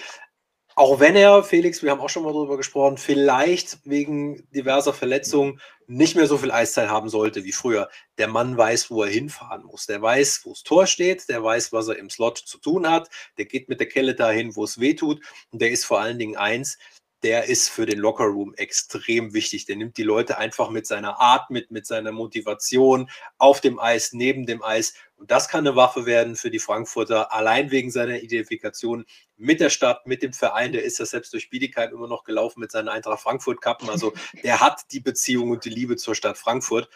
Auch 0.75 0.99
wenn 0.99 1.15
er, 1.15 1.43
Felix, 1.43 1.83
wir 1.83 1.91
haben 1.91 2.01
auch 2.01 2.09
schon 2.09 2.23
mal 2.23 2.33
darüber 2.33 2.57
gesprochen, 2.57 2.97
vielleicht 2.97 3.77
wegen 3.83 4.47
diverser 4.51 4.93
Verletzungen 4.93 5.59
nicht 5.87 6.15
mehr 6.15 6.27
so 6.27 6.37
viel 6.37 6.51
Eiszeit 6.51 6.89
haben 6.89 7.09
sollte 7.09 7.43
wie 7.43 7.51
früher. 7.51 7.89
Der 8.17 8.27
Mann 8.27 8.57
weiß, 8.57 8.89
wo 8.89 9.03
er 9.03 9.09
hinfahren 9.09 9.63
muss. 9.63 9.85
Der 9.85 10.01
weiß, 10.01 10.41
wo 10.45 10.51
das 10.51 10.63
Tor 10.63 10.87
steht. 10.87 11.29
Der 11.29 11.43
weiß, 11.43 11.73
was 11.73 11.89
er 11.89 11.97
im 11.97 12.09
Slot 12.09 12.37
zu 12.39 12.57
tun 12.57 12.89
hat. 12.89 13.09
Der 13.37 13.45
geht 13.45 13.69
mit 13.69 13.79
der 13.79 13.87
Kelle 13.87 14.15
dahin, 14.15 14.55
wo 14.55 14.63
es 14.63 14.79
weh 14.79 14.95
tut. 14.95 15.21
Und 15.51 15.61
der 15.61 15.71
ist 15.71 15.85
vor 15.85 15.99
allen 15.99 16.17
Dingen 16.17 16.37
eins, 16.37 16.77
der 17.23 17.45
ist 17.45 17.69
für 17.69 17.85
den 17.85 17.99
Lockerroom 17.99 18.53
extrem 18.55 19.33
wichtig. 19.33 19.65
Der 19.65 19.77
nimmt 19.77 19.97
die 19.97 20.03
Leute 20.03 20.37
einfach 20.37 20.69
mit 20.69 20.85
seiner 20.85 21.19
Art 21.19 21.49
mit, 21.49 21.71
mit 21.71 21.85
seiner 21.85 22.11
Motivation 22.11 23.09
auf 23.37 23.61
dem 23.61 23.79
Eis, 23.79 24.11
neben 24.11 24.45
dem 24.45 24.63
Eis. 24.63 24.93
Und 25.23 25.31
das 25.31 25.47
kann 25.47 25.65
eine 25.65 25.77
Waffe 25.77 26.05
werden 26.05 26.35
für 26.35 26.51
die 26.51 26.59
Frankfurter, 26.59 27.31
allein 27.31 27.71
wegen 27.71 27.91
seiner 27.91 28.19
Identifikation 28.19 29.05
mit 29.37 29.61
der 29.61 29.69
Stadt, 29.69 30.05
mit 30.05 30.21
dem 30.21 30.33
Verein. 30.33 30.73
Der 30.73 30.83
ist 30.83 30.99
ja 30.99 31.05
selbst 31.05 31.31
durch 31.31 31.49
Biedigkeit 31.49 31.93
immer 31.93 32.09
noch 32.09 32.25
gelaufen 32.25 32.59
mit 32.59 32.73
seinen 32.73 32.89
Eintracht 32.89 33.21
Frankfurt-Kappen. 33.21 33.89
Also 33.89 34.11
der 34.43 34.59
hat 34.59 34.81
die 34.91 34.99
Beziehung 34.99 35.51
und 35.51 35.63
die 35.63 35.69
Liebe 35.69 35.95
zur 35.95 36.13
Stadt 36.13 36.37
Frankfurt. 36.37 36.89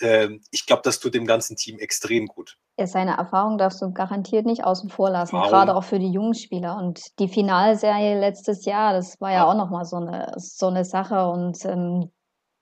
Ähm, 0.00 0.42
ich 0.52 0.64
glaube, 0.64 0.82
das 0.84 1.00
tut 1.00 1.14
dem 1.14 1.26
ganzen 1.26 1.56
Team 1.56 1.80
extrem 1.80 2.28
gut. 2.28 2.56
Ja, 2.78 2.86
seine 2.86 3.16
Erfahrung 3.16 3.58
darfst 3.58 3.82
du 3.82 3.92
garantiert 3.92 4.46
nicht 4.46 4.62
außen 4.62 4.88
vor 4.88 5.10
lassen, 5.10 5.32
Warum? 5.32 5.50
gerade 5.50 5.74
auch 5.74 5.82
für 5.82 5.98
die 5.98 6.12
jungen 6.12 6.34
Spieler. 6.34 6.76
Und 6.76 7.18
die 7.18 7.26
Finalserie 7.26 8.20
letztes 8.20 8.64
Jahr, 8.64 8.92
das 8.92 9.20
war 9.20 9.32
ja, 9.32 9.38
ja. 9.38 9.46
auch 9.46 9.56
nochmal 9.56 9.86
so 9.86 9.96
eine, 9.96 10.34
so 10.36 10.68
eine 10.68 10.84
Sache. 10.84 11.26
Und 11.26 11.64
ähm, 11.64 12.12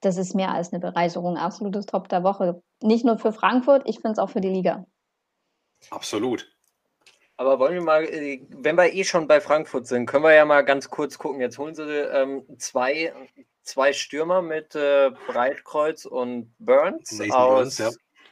das 0.00 0.16
ist 0.16 0.34
mehr 0.34 0.54
als 0.54 0.72
eine 0.72 0.80
Bereicherung. 0.80 1.36
Absolutes 1.36 1.84
Top 1.84 2.08
der 2.08 2.24
Woche. 2.24 2.62
Nicht 2.82 3.04
nur 3.04 3.18
für 3.18 3.32
Frankfurt, 3.32 3.82
ich 3.84 3.96
finde 3.96 4.12
es 4.12 4.18
auch 4.18 4.30
für 4.30 4.40
die 4.40 4.48
Liga. 4.48 4.86
Absolut. 5.88 6.52
Aber 7.36 7.58
wollen 7.58 7.74
wir 7.74 7.82
mal, 7.82 8.04
äh, 8.04 8.42
wenn 8.50 8.76
wir 8.76 8.92
eh 8.92 9.04
schon 9.04 9.26
bei 9.26 9.40
Frankfurt 9.40 9.86
sind, 9.86 10.04
können 10.04 10.24
wir 10.24 10.34
ja 10.34 10.44
mal 10.44 10.60
ganz 10.62 10.90
kurz 10.90 11.16
gucken. 11.16 11.40
Jetzt 11.40 11.56
holen 11.56 11.74
sie 11.74 11.82
ähm, 11.84 12.44
zwei 12.58 13.14
zwei 13.62 13.92
Stürmer 13.92 14.42
mit 14.42 14.74
äh, 14.74 15.10
Breitkreuz 15.26 16.04
und 16.04 16.52
Burns 16.58 17.12
Nathan 17.12 17.32
aus 17.32 17.76
Burns, 17.76 17.78
ja. 17.78 17.90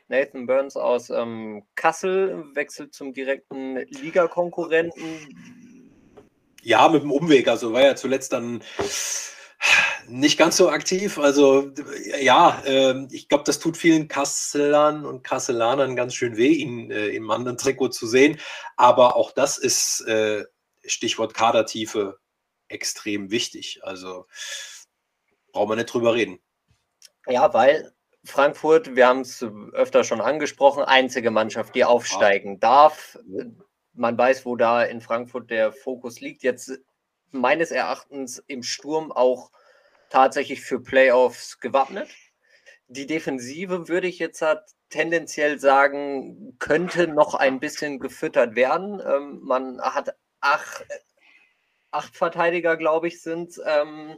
Nathan 0.09 0.47
Burns 0.47 0.77
aus 0.77 1.11
ähm, 1.11 1.65
Kassel 1.75 2.45
wechselt 2.55 2.95
zum 2.95 3.13
direkten 3.13 3.77
Ligakonkurrenten. 3.77 5.05
Ja, 6.63 6.89
mit 6.89 7.03
dem 7.03 7.13
Umweg. 7.13 7.49
Also 7.49 7.73
war 7.73 7.83
ja 7.83 7.97
zuletzt 7.97 8.33
dann 8.33 8.63
nicht 10.09 10.38
ganz 10.38 10.57
so 10.57 10.71
aktiv. 10.71 11.18
Also 11.18 11.71
ja, 12.21 12.62
äh, 12.64 13.07
ich 13.11 13.29
glaube, 13.29 13.44
das 13.44 13.59
tut 13.59 13.77
vielen 13.77 14.09
Kasselern 14.09 15.05
und 15.05 15.23
Kasselanern 15.23 15.97
ganz 15.97 16.14
schön 16.14 16.37
weh, 16.37 16.53
ihn 16.53 16.90
äh, 16.90 17.09
im 17.09 17.31
anderen 17.31 17.59
Trikot 17.59 17.88
zu 17.88 18.07
sehen. 18.07 18.38
Aber 18.77 19.16
auch 19.16 19.33
das 19.33 19.59
ist 19.59 20.01
äh, 20.03 20.44
Stichwort 20.85 21.35
Kadertiefe 21.35 22.18
extrem 22.68 23.31
wichtig. 23.31 23.81
Also 23.83 24.27
brauchen 25.53 25.71
wir 25.71 25.77
nicht 25.77 25.92
drüber 25.92 26.14
reden. 26.14 26.38
Ja, 27.27 27.53
weil 27.53 27.92
Frankfurt, 28.25 28.94
wir 28.94 29.07
haben 29.07 29.21
es 29.21 29.44
öfter 29.73 30.05
schon 30.05 30.21
angesprochen, 30.21 30.83
einzige 30.83 31.31
Mannschaft, 31.31 31.75
die 31.75 31.85
aufsteigen 31.85 32.61
darf. 32.61 33.18
Man 33.92 34.16
weiß, 34.16 34.44
wo 34.47 34.57
da 34.57 34.83
in 34.85 35.01
Frankfurt 35.01 35.51
der 35.51 35.73
Fokus 35.73 36.21
liegt. 36.21 36.42
Jetzt 36.42 36.79
meines 37.31 37.71
Erachtens 37.71 38.43
im 38.47 38.62
Sturm 38.62 39.12
auch 39.12 39.51
tatsächlich 40.11 40.61
für 40.62 40.81
Playoffs 40.81 41.61
gewappnet. 41.61 42.09
Die 42.88 43.07
Defensive 43.07 43.88
würde 43.88 44.09
ich 44.09 44.19
jetzt 44.19 44.41
halt 44.43 44.62
tendenziell 44.91 45.59
sagen, 45.59 46.57
könnte 46.59 47.09
noch 47.09 47.35
ein 47.35 47.61
bisschen 47.61 47.99
gefüttert 47.99 48.55
werden. 48.57 49.03
Ähm, 49.07 49.41
man 49.43 49.81
hat 49.81 50.17
acht, 50.41 50.87
acht 51.91 52.17
Verteidiger, 52.17 52.77
glaube 52.77 53.09
ich, 53.09 53.21
sind 53.21 53.61
ähm, 53.67 54.17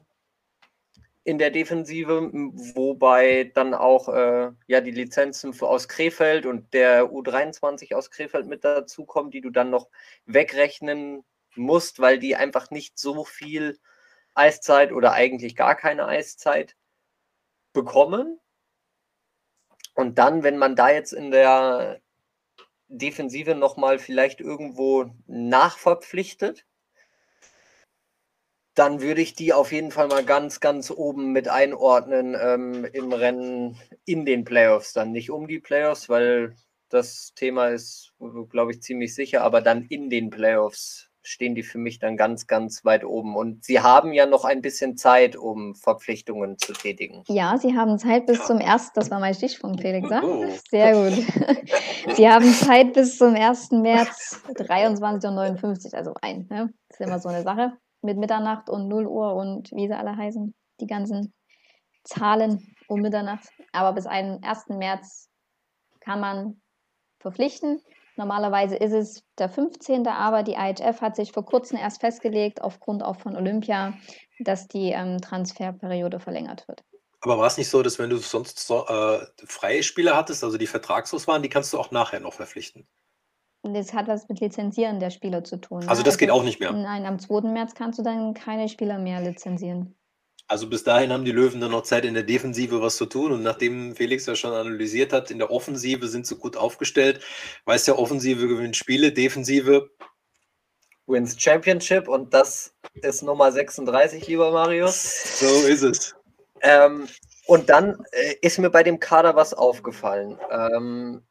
in 1.25 1.39
der 1.39 1.51
Defensive, 1.51 2.31
wobei 2.33 3.51
dann 3.55 3.75
auch 3.75 4.09
äh, 4.09 4.51
ja, 4.67 4.81
die 4.81 4.91
Lizenzen 4.91 5.53
für, 5.53 5.69
aus 5.69 5.89
Krefeld 5.89 6.47
und 6.47 6.73
der 6.73 7.05
U23 7.11 7.95
aus 7.95 8.11
Krefeld 8.11 8.47
mit 8.47 8.65
dazukommen, 8.65 9.31
die 9.31 9.41
du 9.41 9.51
dann 9.51 9.71
noch 9.71 9.89
wegrechnen 10.27 11.25
musst, 11.61 12.01
weil 12.01 12.19
die 12.19 12.37
einfach 12.37 12.71
nicht 12.71 12.99
so 12.99 13.25
viel 13.25 13.79
Eiszeit 14.35 14.93
oder 14.93 15.13
eigentlich 15.13 15.57
gar 15.57 15.75
keine 15.75 16.07
Eiszeit 16.07 16.77
bekommen. 17.73 18.41
Und 19.95 20.19
dann, 20.19 20.43
wenn 20.43 20.59
man 20.59 20.77
da 20.77 20.91
jetzt 20.91 21.13
in 21.13 21.31
der 21.31 22.01
Defensive 22.89 23.55
nochmal 23.55 23.99
vielleicht 23.99 24.41
irgendwo 24.41 25.11
nachverpflichtet, 25.27 26.65
dann 28.75 29.01
würde 29.01 29.21
ich 29.21 29.35
die 29.35 29.53
auf 29.53 29.73
jeden 29.73 29.91
Fall 29.91 30.09
mal 30.09 30.25
ganz, 30.25 30.61
ganz 30.61 30.91
oben 30.91 31.33
mit 31.33 31.49
einordnen 31.49 32.37
ähm, 32.41 32.85
im 32.85 33.13
Rennen 33.13 33.77
in 34.05 34.25
den 34.25 34.45
Playoffs. 34.45 34.93
Dann 34.93 35.13
nicht 35.13 35.31
um 35.31 35.49
die 35.49 35.59
Playoffs, 35.59 36.09
weil 36.09 36.57
das 36.89 37.35
Thema 37.35 37.69
ist, 37.69 38.15
glaube 38.49 38.73
ich, 38.73 38.83
ziemlich 38.83 39.15
sicher, 39.15 39.43
aber 39.43 39.61
dann 39.61 39.85
in 39.87 40.09
den 40.09 40.31
Playoffs 40.31 41.10
stehen 41.23 41.55
die 41.55 41.63
für 41.63 41.79
mich 41.79 41.99
dann 41.99 42.17
ganz, 42.17 42.47
ganz 42.47 42.85
weit 42.85 43.05
oben. 43.05 43.37
Und 43.37 43.65
sie 43.65 43.81
haben 43.81 44.13
ja 44.13 44.27
noch 44.27 44.45
ein 44.45 44.63
bisschen 44.63 44.97
Zeit, 44.97 45.37
um 45.37 45.75
Verpflichtungen 45.75 46.59
zu 46.59 46.73
tätigen. 46.73 47.23
Ja, 47.29 47.57
sie 47.59 47.77
haben 47.77 47.99
Zeit 47.99 48.27
bis 48.27 48.45
zum 48.47 48.59
1. 48.59 48.93
Das 48.95 49.11
war 49.11 49.21
mein 49.21 49.35
Stichpunkt, 49.35 49.81
Felix. 49.81 50.09
Ja? 50.09 50.23
Oh. 50.23 50.47
Sehr 50.71 50.95
gut. 50.95 52.17
sie 52.17 52.29
haben 52.29 52.47
Zeit 52.47 52.95
bis 52.95 53.19
zum 53.19 53.35
1. 53.35 53.73
März 53.73 54.43
23.59 54.55 55.93
Uhr, 55.93 55.99
also 55.99 56.15
ein. 56.23 56.47
Ne? 56.51 56.73
Das 56.89 57.01
ist 57.01 57.07
immer 57.07 57.19
so 57.19 57.29
eine 57.29 57.43
Sache 57.43 57.73
mit 58.03 58.19
Mitternacht 58.19 58.71
und 58.71 58.89
0 58.89 59.07
Uhr 59.07 59.35
und 59.35 59.71
wie 59.73 59.87
sie 59.87 59.97
alle 59.97 60.17
heißen, 60.17 60.55
die 60.81 60.87
ganzen 60.87 61.35
Zahlen 62.05 62.75
um 62.89 63.01
Mitternacht. 63.01 63.49
Aber 63.73 63.93
bis 63.93 64.07
1. 64.07 64.41
März 64.69 65.29
kann 66.01 66.21
man 66.21 66.61
verpflichten. 67.19 67.83
Normalerweise 68.21 68.77
ist 68.77 68.93
es 68.93 69.25
der 69.39 69.49
15. 69.49 70.07
Aber 70.07 70.43
die 70.43 70.53
IHF 70.53 71.01
hat 71.01 71.17
sich 71.17 71.33
vor 71.33 71.47
kurzem 71.47 71.79
erst 71.79 72.03
festgelegt, 72.03 72.61
aufgrund 72.61 73.03
auch 73.03 73.17
von 73.17 73.35
Olympia, 73.35 73.95
dass 74.41 74.69
die 74.69 74.91
ähm, 74.91 75.23
Transferperiode 75.23 76.21
verlängert 76.21 76.69
wird. 76.69 76.85
Aber 77.23 77.39
war 77.39 77.47
es 77.47 77.57
nicht 77.57 77.71
so, 77.71 77.83
dass 77.83 77.99
wenn 77.99 78.11
du 78.11 78.19
sonst 78.19 78.59
so, 78.59 78.87
äh, 78.87 79.27
freie 79.47 79.83
Spieler 79.83 80.17
hattest, 80.17 80.45
also 80.45 80.59
die 80.59 80.67
vertragslos 80.67 81.27
waren, 81.29 81.43
die 81.43 81.49
kannst 81.49 81.73
du 81.73 81.79
auch 81.79 81.91
nachher 81.93 82.21
noch 82.21 82.35
verpflichten? 82.35 82.87
Das 83.63 83.95
hat 83.95 84.07
was 84.07 84.29
mit 84.29 84.41
Lizenzieren 84.41 85.01
der 85.01 85.11
Spieler 85.11 85.43
zu 85.43 85.59
tun. 85.59 85.81
Also 85.89 86.03
das 86.03 86.15
also, 86.15 86.19
geht 86.19 86.31
auch 86.31 86.43
nicht 86.43 86.61
mehr. 86.61 86.73
Nein, 86.73 87.07
am 87.07 87.19
2. 87.19 87.49
März 87.49 87.75
kannst 87.75 87.99
du 87.99 88.03
dann 88.03 88.35
keine 88.35 88.69
Spieler 88.69 88.99
mehr 88.99 89.23
lizenzieren. 89.23 89.97
Also 90.51 90.69
bis 90.69 90.83
dahin 90.83 91.13
haben 91.13 91.25
die 91.25 91.31
Löwen 91.31 91.61
dann 91.61 91.71
noch 91.71 91.85
Zeit 91.85 92.05
in 92.05 92.15
der 92.15 92.25
Defensive 92.25 92.83
was 92.83 92.97
zu 92.97 93.07
tun. 93.07 93.31
Und 93.31 93.45
nachdem 93.45 93.95
Felix 93.95 94.27
ja 94.27 94.35
schon 94.35 94.53
analysiert 94.53 95.13
hat, 95.13 95.31
in 95.31 95.39
der 95.39 95.53
Offensive 95.53 96.09
sind 96.09 96.27
sie 96.27 96.35
gut 96.35 96.57
aufgestellt. 96.57 97.21
Weiß 97.67 97.87
ja, 97.87 97.95
Offensive 97.95 98.49
gewinnt 98.49 98.77
Spiele, 98.77 99.13
Defensive 99.13 99.91
wins 101.07 101.41
Championship 101.41 102.09
und 102.09 102.35
das 102.35 102.75
ist 102.95 103.23
Nummer 103.23 103.53
36, 103.53 104.27
lieber 104.27 104.51
Marius. 104.51 105.39
So 105.39 105.69
ist 105.69 105.83
es. 105.83 106.17
Ähm, 106.63 107.07
und 107.47 107.71
dann 107.71 108.05
äh, 108.11 108.35
ist 108.43 108.59
mir 108.59 108.71
bei 108.71 108.83
dem 108.83 108.99
Kader 108.99 109.37
was 109.37 109.55
aufgefallen. 109.55 110.37
Ähm, 110.51 111.23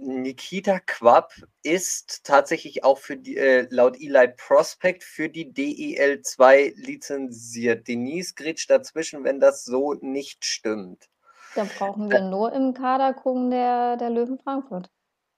Nikita 0.00 0.80
Quapp 0.80 1.32
ist 1.62 2.24
tatsächlich 2.24 2.84
auch 2.84 2.98
für 2.98 3.16
die, 3.16 3.36
äh, 3.36 3.66
laut 3.70 3.96
Eli 4.00 4.28
Prospect 4.28 5.02
für 5.02 5.28
die 5.28 5.52
DEL2 5.52 6.74
lizenziert. 6.76 7.88
Denise 7.88 8.34
grätscht 8.34 8.70
dazwischen, 8.70 9.24
wenn 9.24 9.40
das 9.40 9.64
so 9.64 9.94
nicht 9.94 10.44
stimmt. 10.44 11.08
Da 11.54 11.64
brauchen 11.64 12.10
wir 12.10 12.20
nur 12.20 12.52
im 12.52 12.74
Kader 12.74 13.14
gucken 13.14 13.50
der, 13.50 13.96
der 13.96 14.10
Löwen 14.10 14.38
Frankfurt. 14.38 14.90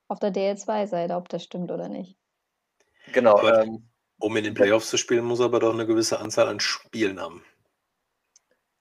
Auf 0.09 0.19
der 0.19 0.33
DL2-Seite, 0.33 1.15
ob 1.15 1.29
das 1.29 1.45
stimmt 1.45 1.71
oder 1.71 1.89
nicht. 1.89 2.17
Genau. 3.13 3.41
Ähm, 3.47 3.89
um 4.19 4.37
in 4.37 4.45
den 4.45 4.55
Playoffs 4.55 4.91
zu 4.91 4.99
spielen, 4.99 5.25
muss 5.25 5.41
er 5.41 5.47
aber 5.47 5.61
doch 5.61 5.73
eine 5.73 5.87
gewisse 5.87 6.19
Anzahl 6.19 6.49
an 6.49 6.61
Spielen 6.61 7.21
haben. 7.21 7.43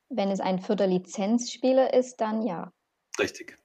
Wenn 0.10 0.32
es 0.32 0.39
ein 0.39 0.60
vierter 0.60 0.88
Lizenzspieler 0.88 1.94
ist, 1.94 2.20
dann 2.20 2.42
ja. 2.42 2.74
Richtig. 3.20 3.59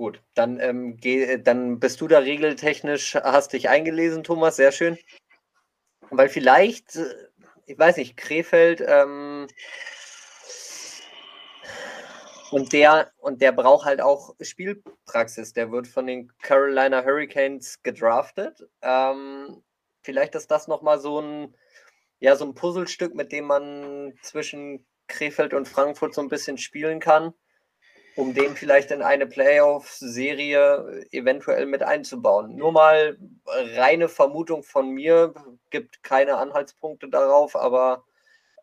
Gut, 0.00 0.22
dann, 0.32 0.58
ähm, 0.60 0.96
geh, 0.96 1.36
dann 1.36 1.78
bist 1.78 2.00
du 2.00 2.08
da 2.08 2.20
regeltechnisch, 2.20 3.16
hast 3.16 3.52
dich 3.52 3.68
eingelesen, 3.68 4.24
Thomas, 4.24 4.56
sehr 4.56 4.72
schön. 4.72 4.96
Weil 6.08 6.30
vielleicht, 6.30 6.96
äh, 6.96 7.28
ich 7.66 7.78
weiß 7.78 7.98
nicht, 7.98 8.16
Krefeld 8.16 8.82
ähm, 8.86 9.46
und 12.50 12.72
der 12.72 13.12
und 13.18 13.42
der 13.42 13.52
braucht 13.52 13.84
halt 13.84 14.00
auch 14.00 14.34
Spielpraxis. 14.40 15.52
Der 15.52 15.70
wird 15.70 15.86
von 15.86 16.06
den 16.06 16.32
Carolina 16.40 17.04
Hurricanes 17.04 17.82
gedraftet. 17.82 18.66
Ähm, 18.80 19.62
vielleicht 20.02 20.34
ist 20.34 20.50
das 20.50 20.66
nochmal 20.66 20.98
so 20.98 21.20
ein, 21.20 21.54
ja, 22.20 22.36
so 22.36 22.46
ein 22.46 22.54
Puzzlestück, 22.54 23.14
mit 23.14 23.32
dem 23.32 23.44
man 23.44 24.14
zwischen 24.22 24.86
Krefeld 25.08 25.52
und 25.52 25.68
Frankfurt 25.68 26.14
so 26.14 26.22
ein 26.22 26.28
bisschen 26.30 26.56
spielen 26.56 27.00
kann 27.00 27.34
um 28.20 28.34
den 28.34 28.54
vielleicht 28.54 28.90
in 28.90 29.00
eine 29.02 29.26
Playoff-Serie 29.26 31.06
eventuell 31.10 31.64
mit 31.66 31.82
einzubauen. 31.82 32.54
Nur 32.54 32.70
mal 32.70 33.18
reine 33.46 34.08
Vermutung 34.08 34.62
von 34.62 34.90
mir, 34.90 35.32
gibt 35.70 36.02
keine 36.02 36.36
Anhaltspunkte 36.36 37.08
darauf, 37.08 37.56
aber 37.56 38.04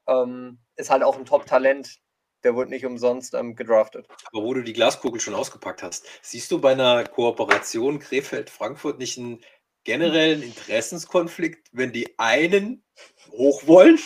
ähm, 0.08 0.60
ist 0.76 0.92
halt 0.92 1.04
auch 1.04 1.18
ein 1.18 1.26
Top-Talent. 1.26 2.00
Der 2.44 2.56
wird 2.56 2.70
nicht 2.70 2.86
umsonst 2.86 3.34
ähm, 3.34 3.56
gedraftet. 3.56 4.08
Aber 4.32 4.44
wo 4.44 4.54
du 4.54 4.62
die 4.62 4.74
Glaskugel 4.74 5.20
schon 5.20 5.34
ausgepackt 5.34 5.82
hast, 5.82 6.06
siehst 6.22 6.52
du 6.52 6.62
bei 6.62 6.74
einer 6.74 7.04
Kooperation 7.06 7.98
Krefeld-Frankfurt 7.98 9.00
nicht 9.00 9.18
einen 9.18 9.44
generellen 9.84 10.44
Interessenskonflikt, 10.44 11.70
wenn 11.72 11.92
die 11.92 12.20
einen 12.20 12.84
hoch 13.32 13.66
wollen, 13.66 13.98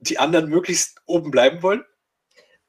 die 0.00 0.18
anderen 0.18 0.48
möglichst 0.48 1.00
oben 1.06 1.30
bleiben 1.30 1.62
wollen? 1.62 1.84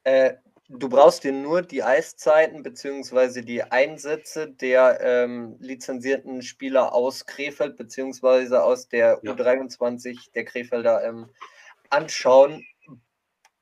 Äh, 0.03 0.35
du 0.69 0.89
brauchst 0.89 1.23
dir 1.23 1.31
nur 1.31 1.61
die 1.61 1.83
Eiszeiten 1.83 2.63
bzw. 2.63 3.41
die 3.41 3.63
Einsätze 3.63 4.49
der 4.49 4.99
ähm, 5.01 5.57
lizenzierten 5.59 6.41
Spieler 6.41 6.93
aus 6.93 7.25
Krefeld 7.25 7.77
bzw. 7.77 8.55
aus 8.57 8.87
der 8.87 9.19
ja. 9.23 9.33
U23 9.33 10.31
der 10.33 10.45
Krefelder 10.45 11.03
ähm, 11.03 11.29
anschauen. 11.89 12.65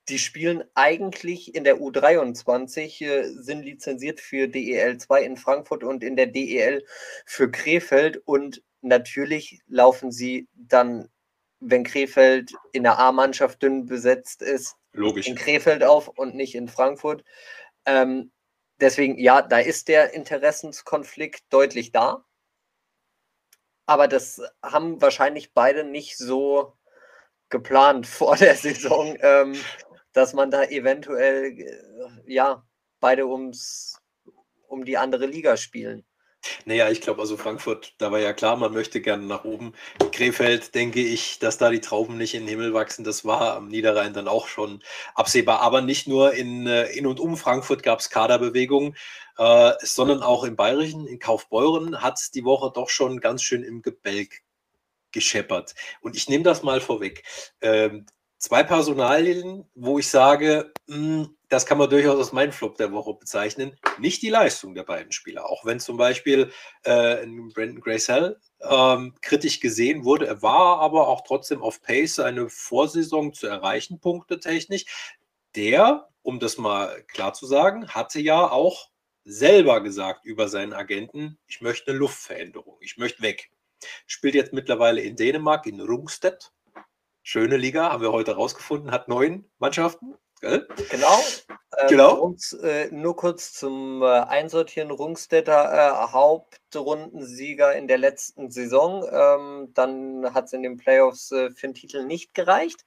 Die 0.10 0.20
spielen 0.20 0.64
eigentlich 0.74 1.56
in 1.56 1.64
der 1.64 1.78
U23, 1.78 3.06
äh, 3.06 3.24
sind 3.24 3.64
lizenziert 3.64 4.20
für 4.20 4.48
DEL 4.48 4.98
2 4.98 5.24
in 5.24 5.38
Frankfurt 5.38 5.84
und 5.84 6.04
in 6.04 6.16
der 6.16 6.28
DEL 6.28 6.86
für 7.26 7.50
Krefeld 7.50 8.18
und 8.26 8.62
natürlich 8.82 9.62
laufen 9.68 10.12
sie 10.12 10.48
dann, 10.54 11.10
wenn 11.60 11.86
Krefeld 11.86 12.52
in 12.74 12.84
der 12.84 13.00
A-Mannschaft 13.00 13.64
dünn 13.64 13.86
besetzt 13.86 14.42
ist, 14.42 14.76
Logisch. 14.94 15.28
in 15.28 15.36
Krefeld 15.36 15.84
auf 15.84 16.08
und 16.08 16.36
nicht 16.36 16.56
in 16.56 16.68
Frankfurt. 16.68 17.24
Ähm, 17.86 18.32
deswegen, 18.80 19.18
ja, 19.20 19.42
da 19.42 19.60
ist 19.60 19.88
der 19.88 20.14
Interessenskonflikt 20.14 21.44
deutlich 21.50 21.92
da. 21.92 22.26
Aber 23.86 24.08
das 24.08 24.42
haben 24.64 25.02
wahrscheinlich 25.02 25.54
beide 25.54 25.84
nicht 25.84 26.18
so 26.18 26.74
geplant 27.50 28.08
vor 28.08 28.38
der 28.38 28.56
Saison, 28.56 29.18
ähm, 29.20 29.56
dass 30.14 30.34
man 30.34 30.52
da 30.52 30.64
eventuell 30.64 31.60
äh, 31.60 32.34
ja 32.34 32.66
beide 33.00 33.28
ums 33.28 34.00
um 34.68 34.86
die 34.86 34.98
andere 34.98 35.26
Liga 35.26 35.58
spielen. 35.58 36.06
Naja, 36.66 36.90
ich 36.90 37.02
glaube, 37.02 37.22
also 37.22 37.38
Frankfurt, 37.38 37.94
da 37.98 38.12
war 38.12 38.20
ja 38.20 38.34
klar, 38.34 38.56
man 38.58 38.74
möchte 38.74 39.02
gerne 39.02 39.26
nach 39.26 39.44
oben. 39.44 39.74
Krefeld, 40.12 40.76
denke 40.76 41.02
ich, 41.02 41.40
dass 41.40 41.58
da 41.58 41.70
die 41.70 41.82
Trauben 41.82 42.18
nicht 42.18 42.34
in 42.34 42.42
den 42.42 42.50
Himmel 42.50 42.74
wachsen, 42.74 43.04
das 43.04 43.26
war 43.26 43.56
am 43.56 43.68
Niederrhein 43.68 44.14
dann 44.14 44.28
auch 44.28 44.48
schon 44.48 44.84
absehbar. 45.16 45.62
Aber 45.62 45.82
nicht 45.82 46.08
nur 46.08 46.34
in, 46.34 46.68
äh, 46.68 46.86
in 46.92 47.08
und 47.08 47.20
um 47.20 47.38
Frankfurt 47.38 47.84
gab 47.84 48.00
es 48.00 48.10
Kaderbewegungen, 48.10 48.96
äh, 49.38 49.74
sondern 49.82 50.22
auch 50.24 50.44
im 50.44 50.56
Bayerischen, 50.56 51.08
in 51.08 51.20
Kaufbeuren 51.20 52.02
hat 52.02 52.20
es 52.20 52.32
die 52.32 52.44
Woche 52.44 52.72
doch 52.74 52.90
schon 52.90 53.20
ganz 53.20 53.44
schön 53.44 53.64
im 53.64 53.82
Gebälk 53.82 54.42
gescheppert. 55.12 55.76
Und 56.02 56.16
ich 56.16 56.28
nehme 56.28 56.44
das 56.44 56.64
mal 56.64 56.82
vorweg. 56.82 57.24
Ähm, 57.62 58.06
zwei 58.38 58.64
Personalien, 58.64 59.66
wo 59.76 60.00
ich 60.00 60.10
sage, 60.10 60.74
mh, 60.88 60.96
hm, 60.96 61.38
das 61.54 61.68
kann 61.68 61.78
man 61.78 61.88
durchaus 61.88 62.18
als 62.18 62.32
mein 62.32 62.52
Flop 62.52 62.78
der 62.78 62.92
Woche 62.92 63.14
bezeichnen. 63.14 63.78
Nicht 64.00 64.24
die 64.24 64.32
Leistung 64.32 64.74
der 64.74 64.82
beiden 64.82 65.12
Spieler. 65.12 65.48
Auch 65.48 65.66
wenn 65.66 65.80
zum 65.80 65.98
Beispiel 65.98 66.52
äh, 66.84 67.28
Brandon 67.54 67.80
Gracell 67.80 68.40
ähm, 68.62 69.14
kritisch 69.22 69.60
gesehen 69.60 70.04
wurde. 70.04 70.26
Er 70.26 70.42
war 70.42 70.80
aber 70.80 71.08
auch 71.08 71.22
trotzdem 71.22 71.62
auf 71.62 71.80
Pace, 71.84 72.18
eine 72.18 72.50
Vorsaison 72.50 73.34
zu 73.34 73.46
erreichen, 73.46 74.00
Punkte 74.00 74.40
technisch. 74.40 75.14
Der, 75.56 76.10
um 76.24 76.40
das 76.40 76.58
mal 76.58 77.04
klar 77.04 77.34
zu 77.34 77.46
sagen, 77.46 77.88
hatte 77.88 78.20
ja 78.20 78.50
auch 78.50 78.90
selber 79.24 79.82
gesagt 79.82 80.26
über 80.26 80.48
seinen 80.48 80.74
Agenten, 80.74 81.38
ich 81.46 81.62
möchte 81.62 81.92
eine 81.92 82.00
Luftveränderung, 82.00 82.78
ich 82.82 82.98
möchte 82.98 83.22
weg. 83.22 83.52
Spielt 84.08 84.34
jetzt 84.34 84.54
mittlerweile 84.54 85.02
in 85.02 85.16
Dänemark, 85.16 85.68
in 85.68 85.80
Rungstedt. 85.80 86.52
Schöne 87.22 87.58
Liga, 87.58 87.92
haben 87.92 88.02
wir 88.02 88.12
heute 88.12 88.36
rausgefunden, 88.36 88.90
hat 88.90 89.08
neun 89.08 89.46
Mannschaften. 89.60 90.16
Gell? 90.44 90.68
Genau. 90.90 91.22
Ähm, 91.48 91.88
genau. 91.88 92.16
Rungs, 92.16 92.52
äh, 92.52 92.90
nur 92.92 93.16
kurz 93.16 93.54
zum 93.54 94.02
äh, 94.02 94.08
Einsortieren. 94.08 94.92
Rungstädter 94.92 95.72
äh, 95.72 96.12
Hauptrundensieger 96.12 97.74
in 97.74 97.88
der 97.88 97.98
letzten 97.98 98.52
Saison. 98.52 99.08
Ähm, 99.10 99.70
dann 99.74 100.34
hat 100.34 100.48
es 100.48 100.54
in 100.54 100.62
den 100.62 100.76
Playoffs 100.76 101.32
äh, 101.32 101.50
für 101.52 101.68
den 101.68 101.74
Titel 101.76 102.04
nicht 102.04 102.34
gereicht. 102.34 102.86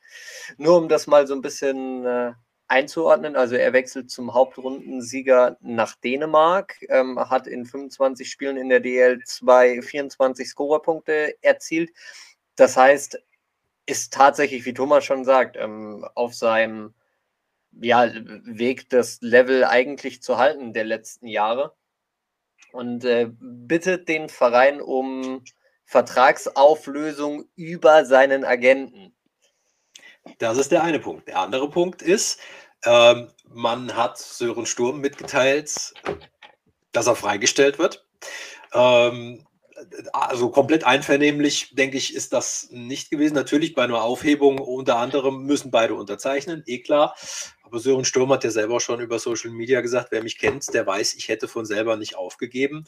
Nur 0.59 0.77
um 0.77 0.91
das 0.91 1.07
mal 1.07 1.27
so 1.27 1.35
ein 1.35 1.41
bisschen 1.41 2.05
äh, 2.05 2.35
einzuordnen. 2.69 3.37
Also 3.37 3.55
er 3.55 3.73
wechselt 3.73 4.11
zum 4.11 4.35
Hauptrundensieger 4.35 5.57
nach 5.63 5.95
Dänemark, 5.97 6.77
ähm, 6.91 7.19
hat 7.19 7.47
in 7.47 7.65
25 7.65 8.31
Spielen 8.31 8.59
in 8.59 8.69
der 8.69 8.83
DL2 8.85 9.81
24 9.81 10.47
Scorerpunkte 10.47 11.43
erzielt. 11.43 11.91
Das 12.55 12.77
heißt, 12.77 13.19
ist 13.87 14.13
tatsächlich, 14.13 14.67
wie 14.67 14.75
Thomas 14.75 15.07
schon 15.07 15.25
sagt, 15.25 15.57
ähm, 15.57 16.07
auf 16.15 16.35
seinem 16.35 16.93
ja, 17.81 18.11
Weg, 18.45 18.89
das 18.91 19.19
Level 19.21 19.65
eigentlich 19.65 20.23
zu 20.23 20.39
halten 20.39 20.73
der 20.73 20.85
letzten 20.85 21.27
Jahre. 21.27 21.75
Und 22.73 23.05
äh, 23.05 23.29
bittet 23.31 24.09
den 24.09 24.29
Verein 24.29 24.81
um 24.81 25.43
Vertragsauflösung 25.87 27.49
über 27.55 28.05
seinen 28.05 28.45
Agenten. 28.45 29.15
Das 30.39 30.59
ist 30.59 30.73
der 30.73 30.83
eine 30.83 30.99
Punkt. 30.99 31.29
Der 31.29 31.39
andere 31.39 31.71
Punkt 31.71 32.03
ist, 32.03 32.41
ähm, 32.85 33.29
man 33.49 33.95
hat 33.97 34.19
Sören 34.19 34.67
Sturm 34.67 35.01
mitgeteilt, 35.01 35.95
dass 36.93 37.07
er 37.07 37.17
freigestellt 37.17 37.79
wird. 37.79 38.07
Ähm, 38.75 39.47
also 40.13 40.51
komplett 40.51 40.85
einvernehmlich, 40.85 41.75
denke 41.75 41.97
ich, 41.97 42.15
ist 42.15 42.33
das 42.33 42.69
nicht 42.71 43.11
gewesen. 43.11 43.35
Natürlich 43.35 43.75
bei 43.75 43.85
einer 43.85 44.03
Aufhebung 44.03 44.59
unter 44.59 44.97
anderem 44.97 45.45
müssen 45.45 45.71
beide 45.71 45.95
unterzeichnen, 45.95 46.63
eh 46.67 46.81
klar. 46.81 47.15
Aber 47.67 47.81
Sören 47.81 48.05
Sturm 48.05 48.33
hat 48.33 48.45
ja 48.45 48.51
selber 48.51 48.81
schon 48.81 49.01
über 49.01 49.19
Social 49.19 49.51
Media 49.51 49.81
gesagt, 49.81 50.13
wer 50.13 50.23
mich 50.23 50.39
kennt, 50.39 50.73
der 50.73 50.87
weiß, 50.87 51.15
ich 51.15 51.29
hätte 51.29 51.49
von 51.49 51.67
selber 51.67 51.97
nicht 51.97 52.17
aufgegeben. 52.17 52.85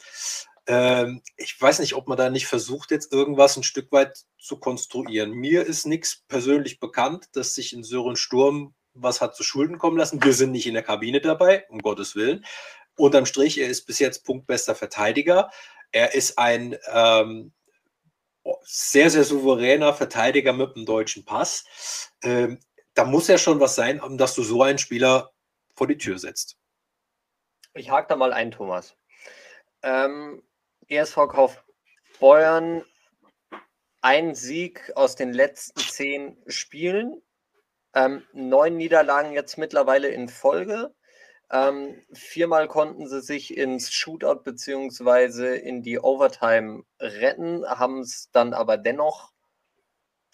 Ähm, 0.67 1.21
ich 1.35 1.59
weiß 1.59 1.79
nicht, 1.79 1.95
ob 1.95 2.07
man 2.07 2.17
da 2.17 2.29
nicht 2.29 2.47
versucht, 2.47 2.91
jetzt 2.91 3.11
irgendwas 3.11 3.57
ein 3.57 3.63
Stück 3.63 3.91
weit 3.91 4.25
zu 4.37 4.57
konstruieren. 4.57 5.31
Mir 5.31 5.65
ist 5.65 5.85
nichts 5.85 6.23
persönlich 6.27 6.79
bekannt, 6.79 7.27
dass 7.33 7.55
sich 7.55 7.73
in 7.73 7.83
Sören 7.83 8.15
Sturm 8.15 8.73
was 8.93 9.21
hat 9.21 9.35
zu 9.35 9.43
Schulden 9.43 9.77
kommen 9.77 9.97
lassen. 9.97 10.23
Wir 10.23 10.33
sind 10.33 10.51
nicht 10.51 10.67
in 10.67 10.73
der 10.73 10.83
Kabine 10.83 11.21
dabei, 11.21 11.65
um 11.69 11.79
Gottes 11.79 12.15
Willen. 12.15 12.45
Unterm 12.97 13.25
Strich, 13.25 13.57
er 13.57 13.67
ist 13.67 13.85
bis 13.85 13.99
jetzt 13.99 14.25
punktbester 14.25 14.75
Verteidiger. 14.75 15.49
Er 15.91 16.13
ist 16.13 16.37
ein 16.37 16.77
ähm, 16.91 17.53
sehr, 18.63 19.09
sehr 19.09 19.23
souveräner 19.23 19.93
Verteidiger 19.93 20.53
mit 20.53 20.75
einem 20.75 20.85
deutschen 20.85 21.25
Pass. 21.25 21.63
Ähm, 22.23 22.59
da 22.99 23.05
muss 23.05 23.29
ja 23.29 23.37
schon 23.37 23.61
was 23.61 23.75
sein, 23.75 24.01
dass 24.17 24.35
du 24.35 24.43
so 24.43 24.61
einen 24.61 24.77
Spieler 24.77 25.31
vor 25.73 25.87
die 25.87 25.97
Tür 25.97 26.19
setzt. 26.19 26.57
Ich 27.73 27.89
hake 27.89 28.09
da 28.09 28.17
mal 28.17 28.33
ein, 28.33 28.51
Thomas. 28.51 28.97
Ähm, 29.83 30.43
ESV 30.89 31.15
Kaufbeuern, 31.29 32.83
ein 34.01 34.35
Sieg 34.35 34.91
aus 34.95 35.15
den 35.15 35.31
letzten 35.31 35.79
zehn 35.79 36.43
Spielen, 36.47 37.21
ähm, 37.93 38.25
neun 38.33 38.75
Niederlagen 38.75 39.31
jetzt 39.31 39.57
mittlerweile 39.57 40.09
in 40.09 40.27
Folge. 40.27 40.93
Ähm, 41.49 42.03
viermal 42.11 42.67
konnten 42.67 43.07
sie 43.07 43.21
sich 43.21 43.55
ins 43.55 43.93
Shootout 43.93 44.41
bzw. 44.43 45.55
in 45.57 45.83
die 45.83 45.99
Overtime 45.99 46.83
retten, 46.99 47.65
haben 47.65 48.01
es 48.01 48.29
dann 48.33 48.53
aber 48.53 48.75
dennoch 48.75 49.31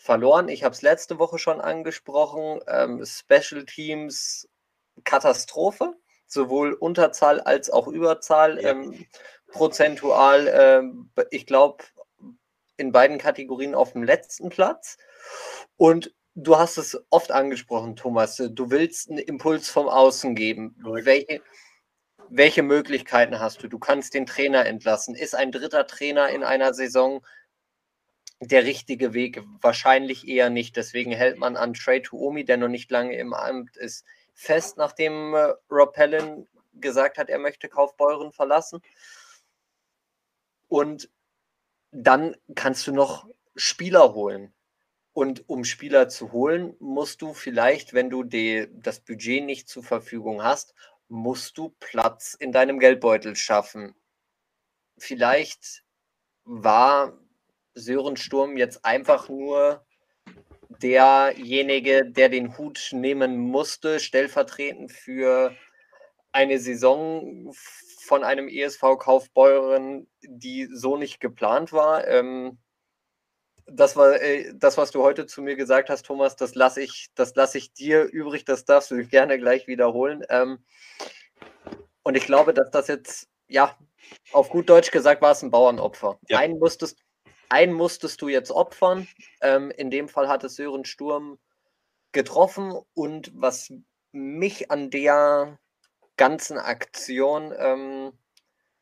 verloren. 0.06 0.50
Ich 0.50 0.64
habe 0.64 0.74
es 0.74 0.84
letzte 0.84 1.18
Woche 1.18 1.40
schon 1.40 1.60
angesprochen. 1.60 2.60
Ähm, 2.68 3.04
Special 3.04 3.66
Teams 3.66 4.48
Katastrophe, 5.04 5.94
sowohl 6.28 6.74
Unterzahl 6.74 7.42
als 7.42 7.72
auch 7.72 7.88
Überzahl. 7.88 8.62
Ja. 8.62 8.70
Ähm, 8.70 9.06
prozentual, 9.48 10.48
äh, 10.48 11.26
ich 11.32 11.48
glaube, 11.48 11.84
in 12.78 12.92
beiden 12.92 13.18
Kategorien 13.18 13.74
auf 13.74 13.94
dem 13.94 14.04
letzten 14.04 14.50
Platz. 14.50 14.98
Und 15.76 16.14
du 16.36 16.58
hast 16.58 16.78
es 16.78 17.02
oft 17.10 17.32
angesprochen, 17.32 17.96
Thomas. 17.96 18.36
Du 18.36 18.70
willst 18.70 19.10
einen 19.10 19.20
Impuls 19.20 19.70
vom 19.70 19.88
Außen 19.88 20.36
geben. 20.36 20.76
Welche, 20.84 21.42
welche 22.30 22.62
Möglichkeiten 22.62 23.40
hast 23.40 23.64
du? 23.64 23.68
Du 23.68 23.80
kannst 23.80 24.14
den 24.14 24.28
Trainer 24.28 24.66
entlassen. 24.66 25.16
Ist 25.16 25.36
ein 25.36 25.52
dritter 25.52 25.88
Trainer 25.88 26.30
in 26.30 26.44
einer 26.44 26.76
Saison 26.76 27.26
der 28.40 28.66
richtige 28.66 29.14
Weg? 29.14 29.42
Wahrscheinlich 29.62 30.28
eher 30.28 30.50
nicht. 30.50 30.76
Deswegen 30.76 31.12
hält 31.12 31.38
man 31.38 31.56
an 31.56 31.74
Trey 31.74 32.02
Tuomi, 32.02 32.46
der 32.46 32.58
noch 32.58 32.68
nicht 32.68 32.92
lange 32.92 33.18
im 33.18 33.34
Amt 33.34 33.78
ist, 33.78 34.06
fest, 34.34 34.78
nachdem 34.78 35.34
äh, 35.34 35.54
Rob 35.72 35.94
Pellin 35.94 36.48
gesagt 36.74 37.18
hat, 37.18 37.30
er 37.30 37.40
möchte 37.40 37.70
Kaufbeuren 37.70 38.32
verlassen. 38.32 38.82
Und 40.68 41.10
dann 41.92 42.36
kannst 42.56 42.86
du 42.88 42.92
noch 42.92 43.28
Spieler 43.56 44.14
holen. 44.14 44.54
Und 45.14 45.48
um 45.48 45.64
Spieler 45.64 46.10
zu 46.10 46.34
holen, 46.34 46.76
musst 46.80 47.22
du 47.22 47.34
vielleicht, 47.34 47.94
wenn 47.94 48.10
du 48.10 48.24
die, 48.24 48.68
das 48.74 49.00
Budget 49.00 49.46
nicht 49.46 49.70
zur 49.70 49.84
Verfügung 49.84 50.44
hast, 50.44 50.74
musst 51.08 51.58
du 51.58 51.74
Platz 51.80 52.36
in 52.38 52.52
deinem 52.52 52.80
Geldbeutel 52.80 53.36
schaffen. 53.38 53.96
Vielleicht 54.98 55.84
war 56.44 57.18
Sören 57.76 58.18
Sturm 58.18 58.58
jetzt 58.58 58.84
einfach 58.86 59.30
nur 59.30 59.86
derjenige, 60.82 62.06
der 62.06 62.30
den 62.30 62.58
Hut 62.58 62.90
nehmen 62.92 63.38
musste, 63.38 64.00
stellvertretend 64.00 64.92
für 64.92 65.56
eine 66.32 66.60
Saison 66.60 67.54
von 68.00 68.24
einem 68.24 68.48
ESV 68.48 68.82
Kaufbeuren, 69.00 70.08
die 70.22 70.68
so 70.72 70.98
nicht 70.98 71.20
geplant 71.20 71.72
war. 71.74 72.08
Ähm, 72.08 72.58
das 73.68 73.96
war 73.96 74.22
äh, 74.22 74.54
das, 74.56 74.78
was 74.78 74.92
du 74.92 75.02
heute 75.02 75.26
zu 75.26 75.42
mir 75.42 75.56
gesagt 75.56 75.90
hast, 75.90 76.06
Thomas, 76.06 76.36
das 76.36 76.56
lasse 76.56 76.82
ich, 76.82 77.08
das 77.16 77.56
ich 77.56 77.74
dir 77.74 78.04
übrig, 78.04 78.46
das 78.46 78.66
darfst 78.66 78.92
du 78.92 79.06
gerne 79.08 79.40
gleich 79.40 79.68
wiederholen. 79.68 80.24
Ähm, 80.30 80.60
und 82.04 82.16
ich 82.16 82.26
glaube, 82.26 82.54
dass 82.54 82.70
das 82.70 82.88
jetzt, 82.88 83.28
ja, 83.48 83.76
auf 84.32 84.50
gut 84.50 84.70
Deutsch 84.70 84.92
gesagt, 84.92 85.22
war 85.24 85.32
es 85.32 85.42
ein 85.42 85.50
Bauernopfer. 85.50 86.20
Ja. 86.30 86.38
Einen, 86.38 86.60
musstest, 86.60 87.00
einen 87.50 87.74
musstest 87.74 88.22
du 88.22 88.28
jetzt 88.28 88.52
opfern. 88.52 89.08
Ähm, 89.42 89.72
in 89.72 89.92
dem 89.92 90.10
Fall 90.10 90.28
hat 90.28 90.44
es 90.44 90.56
Sören 90.56 90.86
Sturm 90.86 91.40
getroffen. 92.12 92.74
Und 92.94 93.32
was 93.36 93.74
mich 94.12 94.72
an 94.72 94.90
der 94.90 95.60
ganzen 96.18 96.58
Aktion 96.58 97.54
ähm, 97.58 98.14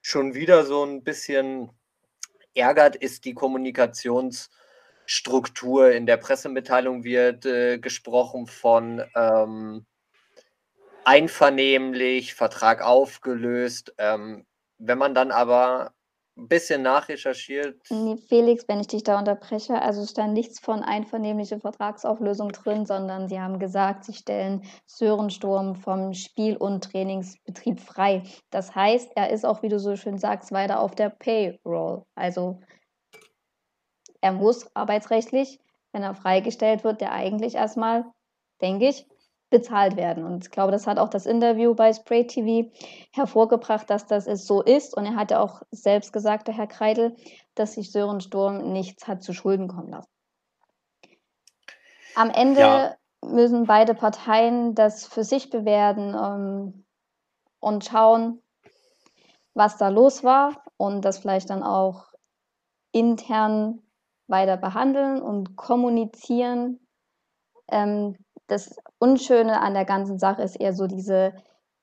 schon 0.02 0.34
wieder 0.34 0.66
so 0.66 0.84
ein 0.84 1.04
bisschen 1.04 1.72
ärgert, 2.54 2.96
ist 2.96 3.26
die 3.26 3.34
Kommunikations- 3.34 4.50
Struktur. 5.06 5.92
In 5.92 6.06
der 6.06 6.18
Pressemitteilung 6.18 7.04
wird 7.04 7.46
äh, 7.46 7.78
gesprochen 7.78 8.48
von 8.48 9.04
ähm, 9.16 9.86
einvernehmlich, 11.04 12.34
Vertrag 12.34 12.82
aufgelöst. 12.82 13.94
Ähm, 13.98 14.46
wenn 14.78 14.98
man 14.98 15.14
dann 15.14 15.32
aber 15.32 15.94
bisschen 16.36 16.82
nachrecherchiert. 16.82 17.80
Nee, 17.90 18.18
Felix, 18.28 18.68
wenn 18.68 18.80
ich 18.80 18.88
dich 18.88 19.04
da 19.04 19.20
unterbreche, 19.20 19.82
also 19.82 20.06
stand 20.06 20.34
nichts 20.34 20.60
von 20.60 20.82
einvernehmliche 20.82 21.60
Vertragsauflösung 21.60 22.50
drin, 22.50 22.86
sondern 22.86 23.28
sie 23.28 23.40
haben 23.40 23.60
gesagt, 23.60 24.06
sie 24.06 24.14
stellen 24.14 24.64
Sören 24.86 25.30
Sturm 25.30 25.76
vom 25.76 26.14
Spiel- 26.14 26.58
und 26.58 26.84
Trainingsbetrieb 26.84 27.80
frei. 27.80 28.24
Das 28.50 28.74
heißt, 28.74 29.12
er 29.16 29.30
ist 29.30 29.46
auch, 29.46 29.62
wie 29.62 29.70
du 29.70 29.80
so 29.80 29.96
schön 29.96 30.18
sagst, 30.18 30.52
weiter 30.52 30.80
auf 30.80 30.96
der 30.96 31.10
Payroll. 31.10 32.04
Also 32.16 32.60
er 34.22 34.32
muss 34.32 34.74
arbeitsrechtlich, 34.76 35.60
wenn 35.92 36.02
er 36.02 36.16
freigestellt 36.16 36.84
wird, 36.84 37.02
der 37.02 37.12
eigentlich 37.12 37.56
erstmal, 37.56 38.06
denke 38.62 38.88
ich, 38.88 39.06
bezahlt 39.54 39.96
werden. 39.98 40.24
Und 40.24 40.46
ich 40.46 40.52
glaube, 40.52 40.72
das 40.72 40.88
hat 40.88 40.98
auch 40.98 41.10
das 41.10 41.28
Interview 41.28 41.76
bei 41.76 41.94
Spray 41.94 42.26
TV 42.26 42.72
hervorgebracht, 43.12 43.88
dass 43.88 44.08
das 44.08 44.26
es 44.26 44.48
so 44.48 44.64
ist. 44.64 44.98
Und 44.98 45.06
er 45.06 45.16
hat 45.16 45.30
ja 45.30 45.40
auch 45.40 45.62
selbst 45.70 46.12
gesagt, 46.12 46.48
der 46.48 46.58
Herr 46.58 46.66
Kreidel, 46.66 47.16
dass 47.54 47.74
sich 47.74 47.92
Sören 47.92 48.20
Sturm 48.20 48.74
nichts 48.74 49.08
hat 49.08 49.22
zu 49.22 49.32
Schulden 49.32 49.68
kommen 49.68 49.90
lassen. 49.90 50.10
Am 52.16 52.32
Ende 52.32 52.62
ja. 52.62 52.96
müssen 53.24 53.66
beide 53.66 53.94
Parteien 53.94 54.74
das 54.74 55.06
für 55.06 55.24
sich 55.24 55.52
bewerten 55.52 56.16
ähm, 56.20 56.86
und 57.60 57.86
schauen, 57.86 58.42
was 59.54 59.78
da 59.78 59.90
los 59.90 60.24
war 60.24 60.64
und 60.78 61.06
das 61.06 61.20
vielleicht 61.20 61.52
dann 61.52 61.62
auch 61.62 62.08
intern 62.92 63.84
weiter 64.26 64.58
behandeln 64.58 65.22
und 65.22 65.56
kommunizieren. 65.56 66.80
Ähm, 67.68 68.18
das 68.48 68.76
Unschöne 69.00 69.62
an 69.62 69.74
der 69.74 69.86
ganzen 69.86 70.20
Sache 70.20 70.42
ist 70.42 70.56
eher 70.60 70.74
so 70.74 70.88
diese 70.88 71.34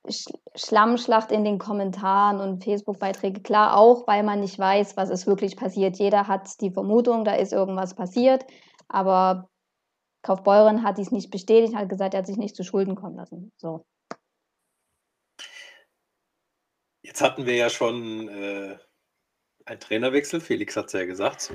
Sch 0.08 0.26
Schlammschlacht 0.56 1.30
in 1.30 1.44
den 1.44 1.58
Kommentaren 1.58 2.40
und 2.40 2.64
Facebook-Beiträge. 2.64 3.42
Klar, 3.42 3.76
auch 3.76 4.06
weil 4.06 4.22
man 4.22 4.40
nicht 4.40 4.58
weiß, 4.58 4.96
was 4.96 5.11
ist 5.11 5.26
wirklich 5.26 5.56
passiert. 5.56 5.98
Jeder 5.98 6.26
hat 6.26 6.61
die 6.61 6.72
Vermutung, 6.72 7.24
da 7.24 7.34
ist 7.34 7.52
irgendwas 7.52 7.94
passiert, 7.94 8.44
aber 8.88 9.48
Kaufbeuren 10.22 10.82
hat 10.82 10.98
dies 10.98 11.12
nicht 11.12 11.30
bestätigt, 11.30 11.74
hat 11.74 11.88
gesagt, 11.88 12.14
er 12.14 12.18
hat 12.18 12.26
sich 12.26 12.36
nicht 12.36 12.56
zu 12.56 12.64
Schulden 12.64 12.94
kommen 12.94 13.16
lassen. 13.16 13.52
So. 13.56 13.84
Jetzt 17.02 17.22
hatten 17.22 17.46
wir 17.46 17.54
ja 17.54 17.70
schon 17.70 18.28
äh, 18.28 18.78
einen 19.64 19.80
Trainerwechsel. 19.80 20.40
Felix 20.40 20.76
hat 20.76 20.86
es 20.86 20.92
ja 20.92 21.04
gesagt. 21.06 21.52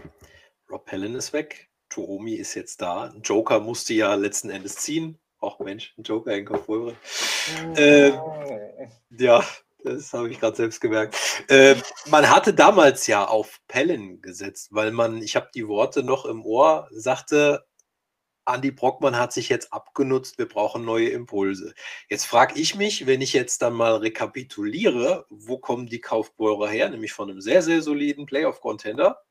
Rob 0.69 0.89
Helen 0.91 1.15
ist 1.15 1.33
weg. 1.33 1.69
Toomi 1.95 2.33
ist 2.33 2.55
jetzt 2.55 2.81
da. 2.81 3.05
Ein 3.05 3.21
Joker 3.21 3.61
musste 3.61 3.93
ja 3.93 4.13
letzten 4.15 4.49
Endes 4.49 4.75
ziehen. 4.75 5.17
Ach 5.39 5.59
Mensch, 5.59 5.93
ein 5.97 6.03
Joker 6.03 6.35
in 6.35 6.45
Kaufröhre. 6.45 6.95
Äh, 7.75 8.11
ja, 9.17 9.43
das 9.81 10.11
habe 10.11 10.29
ich 10.29 10.39
gerade 10.39 10.57
selbst 10.57 10.81
gemerkt. 10.81 11.15
Äh, 11.47 11.75
man 12.07 12.29
hatte 12.29 12.53
damals 12.53 13.07
ja 13.07 13.25
auf 13.25 13.61
Pellen 13.69 14.21
gesetzt, 14.21 14.69
weil 14.71 14.91
man, 14.91 15.21
ich 15.21 15.37
habe 15.37 15.49
die 15.55 15.67
Worte 15.69 16.03
noch 16.03 16.25
im 16.25 16.45
Ohr, 16.45 16.89
sagte, 16.91 17.65
Andy 18.45 18.71
Brockmann 18.71 19.17
hat 19.17 19.31
sich 19.31 19.47
jetzt 19.47 19.71
abgenutzt, 19.71 20.37
wir 20.37 20.49
brauchen 20.49 20.83
neue 20.83 21.09
Impulse. 21.09 21.73
Jetzt 22.09 22.25
frage 22.25 22.59
ich 22.59 22.75
mich, 22.75 23.07
wenn 23.07 23.21
ich 23.21 23.31
jetzt 23.31 23.61
dann 23.61 23.73
mal 23.73 23.95
rekapituliere, 23.95 25.25
wo 25.29 25.57
kommen 25.59 25.87
die 25.87 26.01
Kaufbeurer 26.01 26.67
her? 26.67 26.89
Nämlich 26.89 27.13
von 27.13 27.29
einem 27.29 27.41
sehr, 27.41 27.61
sehr 27.61 27.81
soliden 27.81 28.25
Playoff-Contender. 28.25 29.21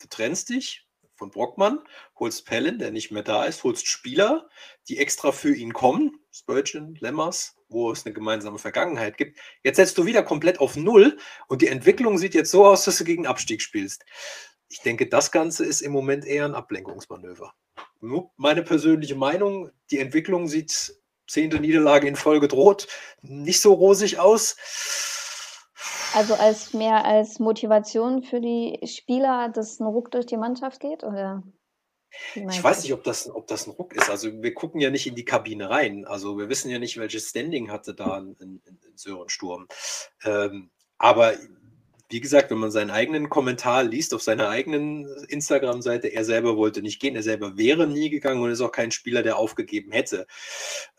Du 0.00 0.08
trennst 0.08 0.48
dich, 0.48 0.87
von 1.18 1.30
Brockmann, 1.30 1.80
holst 2.18 2.46
Pellin, 2.46 2.78
der 2.78 2.90
nicht 2.90 3.10
mehr 3.10 3.22
da 3.22 3.44
ist, 3.44 3.64
holst 3.64 3.86
Spieler, 3.86 4.48
die 4.88 4.98
extra 4.98 5.32
für 5.32 5.54
ihn 5.54 5.72
kommen, 5.72 6.20
Spurgeon, 6.30 6.96
Lemmers, 7.00 7.56
wo 7.68 7.90
es 7.90 8.06
eine 8.06 8.14
gemeinsame 8.14 8.58
Vergangenheit 8.58 9.16
gibt. 9.18 9.38
Jetzt 9.62 9.76
setzt 9.76 9.98
du 9.98 10.06
wieder 10.06 10.22
komplett 10.22 10.60
auf 10.60 10.76
Null 10.76 11.18
und 11.48 11.60
die 11.60 11.68
Entwicklung 11.68 12.16
sieht 12.16 12.34
jetzt 12.34 12.50
so 12.50 12.64
aus, 12.64 12.84
dass 12.84 12.98
du 12.98 13.04
gegen 13.04 13.26
Abstieg 13.26 13.60
spielst. 13.60 14.04
Ich 14.68 14.80
denke, 14.80 15.08
das 15.08 15.32
Ganze 15.32 15.64
ist 15.64 15.80
im 15.80 15.92
Moment 15.92 16.24
eher 16.24 16.44
ein 16.44 16.54
Ablenkungsmanöver. 16.54 17.52
Nur 18.00 18.30
meine 18.36 18.62
persönliche 18.62 19.16
Meinung, 19.16 19.70
die 19.90 19.98
Entwicklung 19.98 20.46
sieht 20.46 20.94
zehnte 21.26 21.60
Niederlage 21.60 22.06
in 22.06 22.16
Folge 22.16 22.48
droht, 22.48 22.88
nicht 23.20 23.60
so 23.60 23.74
rosig 23.74 24.18
aus. 24.18 24.56
Also 26.14 26.34
als 26.34 26.72
mehr 26.72 27.04
als 27.04 27.38
Motivation 27.38 28.22
für 28.22 28.40
die 28.40 28.80
Spieler, 28.86 29.48
dass 29.48 29.80
ein 29.80 29.86
Ruck 29.86 30.10
durch 30.10 30.26
die 30.26 30.36
Mannschaft 30.36 30.80
geht? 30.80 31.04
Oder 31.04 31.42
ich 32.34 32.64
weiß 32.64 32.82
nicht, 32.82 32.92
ob 32.92 33.04
das, 33.04 33.28
ob 33.28 33.46
das 33.46 33.66
ein 33.66 33.72
Ruck 33.72 33.94
ist. 33.94 34.10
Also 34.10 34.42
wir 34.42 34.54
gucken 34.54 34.80
ja 34.80 34.90
nicht 34.90 35.06
in 35.06 35.14
die 35.14 35.24
Kabine 35.24 35.70
rein. 35.70 36.06
Also 36.06 36.38
wir 36.38 36.48
wissen 36.48 36.70
ja 36.70 36.78
nicht, 36.78 36.96
welches 36.96 37.28
Standing 37.28 37.70
hatte 37.70 37.94
da 37.94 38.18
in, 38.18 38.36
in, 38.40 38.60
in 38.64 38.96
Sören 38.96 39.28
Sturm. 39.28 39.68
Ähm, 40.24 40.70
aber 40.96 41.34
wie 42.10 42.20
gesagt, 42.20 42.50
wenn 42.50 42.58
man 42.58 42.70
seinen 42.70 42.90
eigenen 42.90 43.28
Kommentar 43.28 43.84
liest 43.84 44.14
auf 44.14 44.22
seiner 44.22 44.48
eigenen 44.48 45.06
Instagram-Seite, 45.28 46.08
er 46.08 46.24
selber 46.24 46.56
wollte 46.56 46.80
nicht 46.80 47.00
gehen, 47.00 47.14
er 47.14 47.22
selber 47.22 47.58
wäre 47.58 47.86
nie 47.86 48.08
gegangen 48.08 48.42
und 48.42 48.50
ist 48.50 48.62
auch 48.62 48.72
kein 48.72 48.90
Spieler, 48.90 49.22
der 49.22 49.36
aufgegeben 49.36 49.92
hätte. 49.92 50.26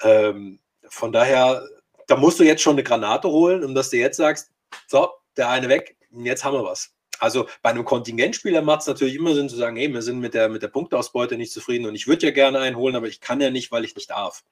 Ähm, 0.01 0.59
von 0.87 1.11
daher, 1.11 1.67
da 2.07 2.15
musst 2.15 2.39
du 2.39 2.43
jetzt 2.43 2.61
schon 2.61 2.75
eine 2.75 2.83
Granate 2.83 3.29
holen, 3.29 3.63
um 3.63 3.73
dass 3.73 3.89
du 3.89 3.97
jetzt 3.97 4.17
sagst, 4.17 4.51
so, 4.87 5.09
der 5.37 5.49
eine 5.49 5.69
weg, 5.69 5.97
jetzt 6.11 6.43
haben 6.43 6.55
wir 6.55 6.63
was. 6.63 6.93
Also 7.19 7.47
bei 7.61 7.71
einem 7.71 7.83
Kontingentspieler 7.83 8.61
macht 8.61 8.81
es 8.81 8.87
natürlich 8.87 9.15
immer 9.15 9.35
Sinn 9.35 9.49
zu 9.49 9.57
sagen, 9.57 9.75
hey, 9.75 9.93
wir 9.93 10.01
sind 10.01 10.19
mit 10.19 10.33
der, 10.33 10.47
mit 10.47 10.63
der 10.63 10.69
Punktausbeute 10.69 11.37
nicht 11.37 11.51
zufrieden 11.51 11.85
und 11.85 11.95
ich 11.95 12.07
würde 12.07 12.27
ja 12.27 12.31
gerne 12.31 12.59
einen 12.59 12.77
holen, 12.77 12.95
aber 12.95 13.07
ich 13.07 13.19
kann 13.19 13.41
ja 13.41 13.49
nicht, 13.49 13.71
weil 13.71 13.83
ich 13.83 13.95
nicht 13.95 14.09
darf. 14.09 14.43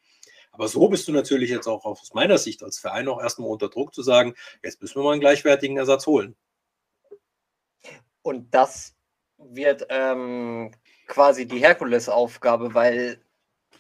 Aber 0.52 0.68
so 0.68 0.90
bist 0.90 1.08
du 1.08 1.12
natürlich 1.12 1.50
jetzt 1.50 1.68
auch 1.68 1.86
aus 1.86 2.14
meiner 2.14 2.38
Sicht 2.38 2.64
als 2.64 2.80
Verein 2.80 3.08
auch 3.08 3.22
erstmal 3.22 3.50
unter 3.50 3.70
Druck 3.70 3.94
zu 3.94 4.02
sagen, 4.02 4.34
jetzt 4.64 4.82
müssen 4.82 4.96
wir 4.96 5.04
mal 5.04 5.12
einen 5.12 5.22
gleichwertigen 5.22 5.78
Ersatz 5.78 6.08
holen. 6.08 6.36
Und 8.22 8.54
das 8.54 8.96
wird 9.38 9.86
ähm, 9.90 10.72
quasi 11.06 11.48
die 11.48 11.60
Herkulesaufgabe, 11.60 12.74
weil 12.74 13.22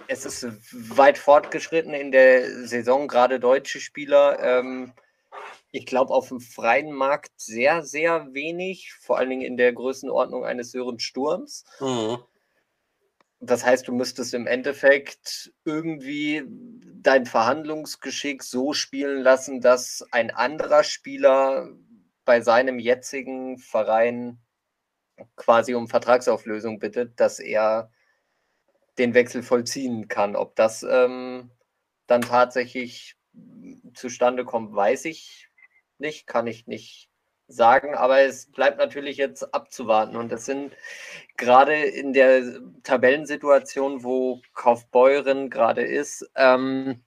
es 0.07 0.25
ist 0.25 0.47
weit 0.71 1.17
fortgeschritten 1.17 1.93
in 1.93 2.11
der 2.11 2.67
Saison, 2.67 3.07
gerade 3.07 3.39
deutsche 3.39 3.79
Spieler. 3.79 4.39
Ähm, 4.39 4.93
ich 5.72 5.86
glaube, 5.86 6.13
auf 6.13 6.30
dem 6.30 6.39
freien 6.39 6.91
Markt 6.91 7.32
sehr, 7.36 7.84
sehr 7.84 8.34
wenig, 8.34 8.93
vor 8.93 9.18
allen 9.18 9.30
Dingen 9.30 9.41
in 9.41 9.57
der 9.57 9.74
Größenordnung 9.74 10.45
eines 10.45 10.72
Sören 10.72 10.99
Sturms. 10.99 11.65
Mhm. 11.80 12.18
Das 13.39 13.63
heißt, 13.63 13.88
du 13.88 13.93
müsstest 13.93 14.34
im 14.34 14.47
Endeffekt 14.47 15.53
irgendwie 15.63 16.43
dein 16.47 17.26
Verhandlungsgeschick 17.26 18.41
so 18.41 18.74
spielen 18.74 19.22
lassen, 19.22 19.61
dass 19.61 20.03
ein 20.11 20.32
anderer 20.32 20.84
Spieler 20.84 21.70
bei 22.26 22.41
seinem 22.41 22.80
jetzigen 22.80 23.59
Verein 23.59 24.39
quasi 25.36 25.76
um 25.76 25.88
Vertragsauflösung 25.88 26.80
bittet, 26.80 27.20
dass 27.20 27.39
er 27.39 27.91
den 28.97 29.13
Wechsel 29.13 29.43
vollziehen 29.43 30.07
kann. 30.07 30.36
Ob 30.36 30.55
das 30.55 30.84
ähm, 30.84 31.51
dann 32.07 32.22
tatsächlich 32.22 33.15
zustande 33.93 34.45
kommt, 34.45 34.74
weiß 34.74 35.05
ich 35.05 35.46
nicht, 35.99 36.27
kann 36.27 36.47
ich 36.47 36.67
nicht 36.67 37.09
sagen, 37.47 37.95
aber 37.95 38.21
es 38.21 38.51
bleibt 38.51 38.77
natürlich 38.77 39.17
jetzt 39.17 39.53
abzuwarten. 39.53 40.15
Und 40.15 40.31
das 40.31 40.45
sind 40.45 40.75
gerade 41.37 41.75
in 41.75 42.13
der 42.13 42.59
Tabellensituation, 42.83 44.03
wo 44.03 44.41
Kaufbeuren 44.53 45.49
gerade 45.49 45.83
ist, 45.83 46.29
ähm, 46.35 47.03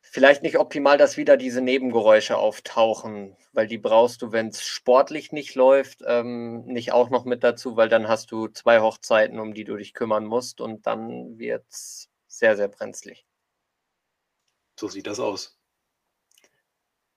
vielleicht 0.00 0.42
nicht 0.42 0.58
optimal, 0.58 0.96
dass 0.96 1.16
wieder 1.16 1.36
diese 1.36 1.60
Nebengeräusche 1.60 2.38
auftauchen, 2.38 3.36
weil 3.52 3.66
die 3.66 3.78
brauchst 3.78 4.22
du, 4.22 4.32
wenn 4.32 4.48
es 4.48 4.62
sportlich 4.62 5.32
nicht 5.32 5.54
läuft, 5.54 6.02
ähm, 6.06 6.64
nicht 6.64 6.92
auch 6.92 7.10
noch 7.10 7.24
mit 7.24 7.44
dazu, 7.44 7.76
weil 7.76 7.88
dann 7.88 8.08
hast 8.08 8.32
du 8.32 8.48
zwei 8.48 8.80
Hochzeiten, 8.80 9.38
um 9.38 9.52
die 9.54 9.64
du 9.64 9.76
dich 9.76 9.92
kümmern 9.94 10.24
musst 10.24 10.60
und 10.60 10.86
dann 10.86 11.38
wird 11.38 11.66
es 11.68 12.08
sehr, 12.26 12.56
sehr 12.56 12.68
brenzlig. 12.68 13.26
So 14.78 14.88
sieht 14.88 15.06
das 15.06 15.20
aus. 15.20 15.57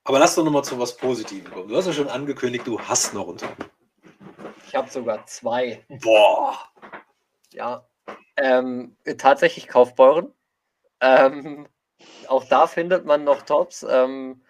Aber 0.04 0.18
lass 0.18 0.34
doch 0.34 0.44
nochmal 0.44 0.64
zu 0.64 0.78
was 0.78 0.96
Positivem 0.96 1.50
kommen. 1.50 1.68
Du 1.68 1.76
hast 1.76 1.86
ja 1.86 1.92
schon 1.92 2.08
angekündigt, 2.08 2.66
du 2.66 2.80
hast 2.80 3.14
noch 3.14 3.26
unter. 3.28 3.48
Ich 4.66 4.74
habe 4.74 4.90
sogar 4.90 5.24
zwei. 5.26 5.84
Boah. 6.02 6.58
Ja. 7.52 7.86
Ähm, 8.36 8.96
tatsächlich 9.18 9.68
Kaufbeuren. 9.68 10.32
Ähm, 11.00 11.68
auch 12.26 12.44
da 12.44 12.66
findet 12.66 13.04
man 13.04 13.24
noch 13.24 13.42
Tops. 13.42 13.86
Ähm, 13.88 14.42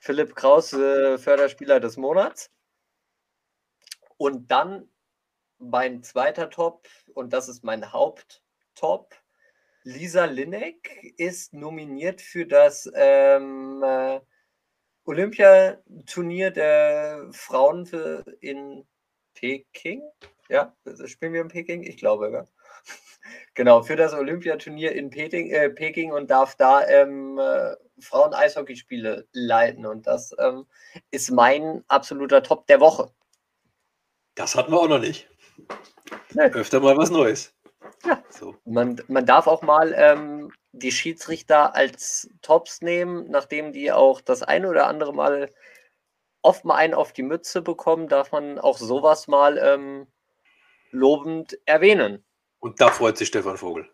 Philipp 0.00 0.34
Kraus, 0.34 0.72
äh, 0.72 1.18
Förderspieler 1.18 1.80
des 1.80 1.96
Monats. 1.96 2.50
Und 4.16 4.50
dann 4.50 4.88
mein 5.58 6.02
zweiter 6.02 6.50
Top, 6.50 6.88
und 7.14 7.32
das 7.32 7.48
ist 7.48 7.64
mein 7.64 7.92
Haupttop. 7.92 9.14
Lisa 9.84 10.24
Linek 10.26 11.14
ist 11.16 11.52
nominiert 11.52 12.20
für 12.20 12.46
das 12.46 12.90
ähm, 12.94 13.82
äh, 13.82 14.20
Olympiaturnier 15.08 16.50
der 16.50 17.28
Frauen 17.32 17.86
für 17.86 18.24
in 18.40 18.86
Peking. 19.34 20.02
Ja, 20.50 20.76
spielen 21.06 21.32
wir 21.32 21.40
in 21.40 21.48
Peking? 21.48 21.82
Ich 21.82 21.96
glaube, 21.96 22.30
ja. 22.30 22.44
Genau, 23.54 23.82
für 23.82 23.96
das 23.96 24.14
Olympiaturnier 24.14 24.92
in 24.92 25.10
Peking, 25.10 25.50
äh, 25.50 25.70
Peking 25.70 26.12
und 26.12 26.30
darf 26.30 26.54
da 26.56 26.86
ähm, 26.86 27.38
äh, 27.38 27.74
Frauen-Eishockeyspiele 28.00 29.26
leiten. 29.32 29.84
Und 29.86 30.06
das 30.06 30.34
ähm, 30.38 30.66
ist 31.10 31.30
mein 31.30 31.84
absoluter 31.88 32.42
Top 32.42 32.66
der 32.66 32.80
Woche. 32.80 33.10
Das 34.34 34.54
hatten 34.54 34.72
wir 34.72 34.80
auch 34.80 34.88
noch 34.88 35.00
nicht. 35.00 35.28
Nee. 36.32 36.44
Öfter 36.52 36.80
mal 36.80 36.96
was 36.96 37.10
Neues. 37.10 37.54
Ja. 38.04 38.22
So. 38.30 38.56
Man, 38.64 39.00
man 39.08 39.26
darf 39.26 39.46
auch 39.46 39.62
mal 39.62 39.94
ähm, 39.96 40.52
die 40.72 40.92
Schiedsrichter 40.92 41.74
als 41.74 42.30
Tops 42.42 42.80
nehmen, 42.82 43.30
nachdem 43.30 43.72
die 43.72 43.92
auch 43.92 44.20
das 44.20 44.42
eine 44.42 44.68
oder 44.68 44.86
andere 44.86 45.14
Mal 45.14 45.52
oft 46.42 46.64
mal 46.64 46.76
einen 46.76 46.94
auf 46.94 47.12
die 47.12 47.22
Mütze 47.22 47.62
bekommen, 47.62 48.08
darf 48.08 48.32
man 48.32 48.58
auch 48.58 48.78
sowas 48.78 49.28
mal 49.28 49.58
ähm, 49.58 50.06
lobend 50.90 51.58
erwähnen. 51.66 52.24
Und 52.60 52.80
da 52.80 52.88
freut 52.88 53.18
sich 53.18 53.28
Stefan 53.28 53.56
Vogel. 53.56 53.88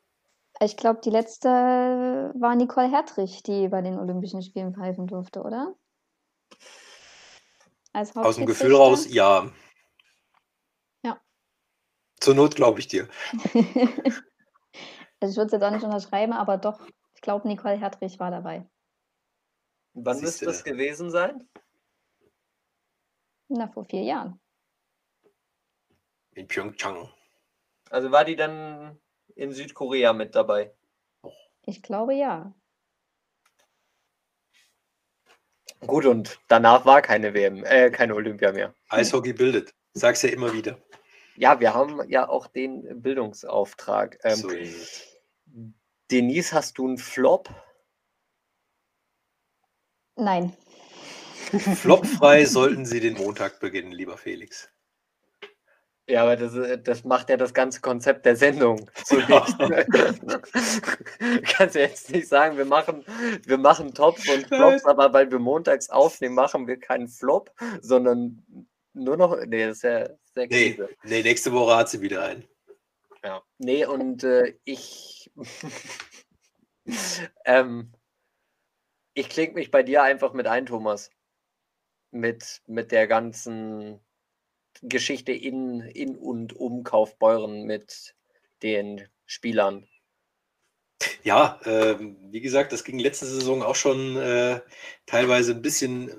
Ich 0.60 0.76
glaube, 0.76 1.00
die 1.02 1.10
letzte 1.10 1.48
war 1.48 2.54
Nicole 2.54 2.90
Hertrich, 2.90 3.42
die 3.42 3.68
bei 3.68 3.82
den 3.82 3.98
Olympischen 3.98 4.42
Spielen 4.42 4.74
pfeifen 4.74 5.06
durfte, 5.06 5.42
oder? 5.42 5.74
Aus 7.92 8.36
dem 8.36 8.46
Gefühl 8.46 8.74
raus, 8.74 9.06
ja. 9.08 9.44
Ja. 9.44 9.50
Zur 12.24 12.34
Not 12.34 12.56
glaube 12.56 12.80
ich 12.80 12.88
dir. 12.88 13.06
also 13.44 13.52
ich 13.54 15.36
würde 15.36 15.46
es 15.46 15.52
jetzt 15.52 15.62
auch 15.62 15.70
nicht 15.70 15.84
unterschreiben, 15.84 16.32
aber 16.32 16.56
doch, 16.56 16.80
ich 17.14 17.20
glaube, 17.20 17.46
Nicole 17.46 17.78
Hertrich 17.78 18.18
war 18.18 18.30
dabei. 18.30 18.66
Wann 19.92 20.22
müsste 20.22 20.46
das 20.46 20.64
gewesen 20.64 21.10
sein? 21.10 21.46
Na, 23.48 23.68
vor 23.68 23.84
vier 23.84 24.04
Jahren. 24.04 24.40
In 26.32 26.48
Pyeongchang. 26.48 27.10
Also 27.90 28.10
war 28.10 28.24
die 28.24 28.36
dann 28.36 28.98
in 29.36 29.52
Südkorea 29.52 30.14
mit 30.14 30.34
dabei? 30.34 30.74
Ich 31.66 31.82
glaube 31.82 32.14
ja. 32.14 32.54
Gut, 35.80 36.06
und 36.06 36.40
danach 36.48 36.86
war 36.86 37.02
keine 37.02 37.34
WM, 37.34 37.64
äh, 37.64 37.90
keine 37.90 38.14
Olympia 38.14 38.50
mehr. 38.50 38.74
Eishockey 38.88 39.34
bildet. 39.34 39.74
Sag's 39.92 40.22
ja 40.22 40.30
immer 40.30 40.54
wieder. 40.54 40.78
Ja, 41.36 41.60
wir 41.60 41.74
haben 41.74 42.08
ja 42.08 42.28
auch 42.28 42.46
den 42.46 43.02
Bildungsauftrag. 43.02 44.18
Ähm, 44.22 44.36
so 44.36 44.50
Denise, 46.10 46.52
hast 46.52 46.78
du 46.78 46.86
einen 46.86 46.98
Flop? 46.98 47.48
Nein. 50.16 50.56
Flopfrei 51.76 52.44
sollten 52.44 52.86
Sie 52.86 53.00
den 53.00 53.14
Montag 53.14 53.60
beginnen, 53.60 53.92
lieber 53.92 54.16
Felix. 54.16 54.70
Ja, 56.06 56.22
aber 56.24 56.36
das, 56.36 56.54
äh, 56.54 56.78
das 56.78 57.04
macht 57.04 57.30
ja 57.30 57.38
das 57.38 57.54
ganze 57.54 57.80
Konzept 57.80 58.26
der 58.26 58.36
Sendung 58.36 58.90
zunichte. 59.04 59.86
Kannst 61.44 61.76
ja 61.76 61.82
jetzt 61.82 62.10
nicht 62.10 62.28
sagen, 62.28 62.58
wir 62.58 62.66
machen, 62.66 63.04
wir 63.44 63.56
machen 63.56 63.94
Tops 63.94 64.28
und 64.28 64.46
Flops, 64.46 64.84
aber 64.84 65.14
weil 65.14 65.30
wir 65.30 65.38
montags 65.38 65.88
aufnehmen, 65.88 66.34
machen 66.34 66.66
wir 66.66 66.78
keinen 66.78 67.08
Flop, 67.08 67.50
sondern 67.80 68.44
nur 68.94 69.16
noch. 69.16 69.36
Nee, 69.44 69.66
das 69.66 69.78
ist 69.78 69.82
ja 69.82 70.08
sehr 70.34 70.46
nee, 70.48 70.78
nee, 71.02 71.22
nächste 71.22 71.52
Woche 71.52 71.76
hat 71.76 71.88
sie 71.88 72.00
wieder 72.00 72.24
einen. 72.24 72.44
Ja. 73.22 73.42
Nee, 73.58 73.86
und 73.86 74.24
äh, 74.24 74.54
ich. 74.64 75.30
ähm, 77.44 77.92
ich 79.14 79.28
klinge 79.28 79.54
mich 79.54 79.70
bei 79.70 79.82
dir 79.82 80.02
einfach 80.02 80.32
mit 80.32 80.46
ein, 80.46 80.66
Thomas. 80.66 81.10
Mit, 82.10 82.62
mit 82.66 82.92
der 82.92 83.06
ganzen 83.06 84.00
Geschichte 84.82 85.32
in, 85.32 85.80
in 85.80 86.16
und 86.16 86.54
um 86.54 86.84
Kaufbeuren 86.84 87.64
mit 87.64 88.14
den 88.62 89.08
Spielern. 89.26 89.88
Ja, 91.22 91.60
äh, 91.64 91.96
wie 91.98 92.40
gesagt, 92.40 92.72
das 92.72 92.84
ging 92.84 92.98
letzte 92.98 93.26
Saison 93.26 93.62
auch 93.62 93.74
schon 93.74 94.16
äh, 94.16 94.60
teilweise 95.06 95.52
ein 95.52 95.62
bisschen 95.62 96.10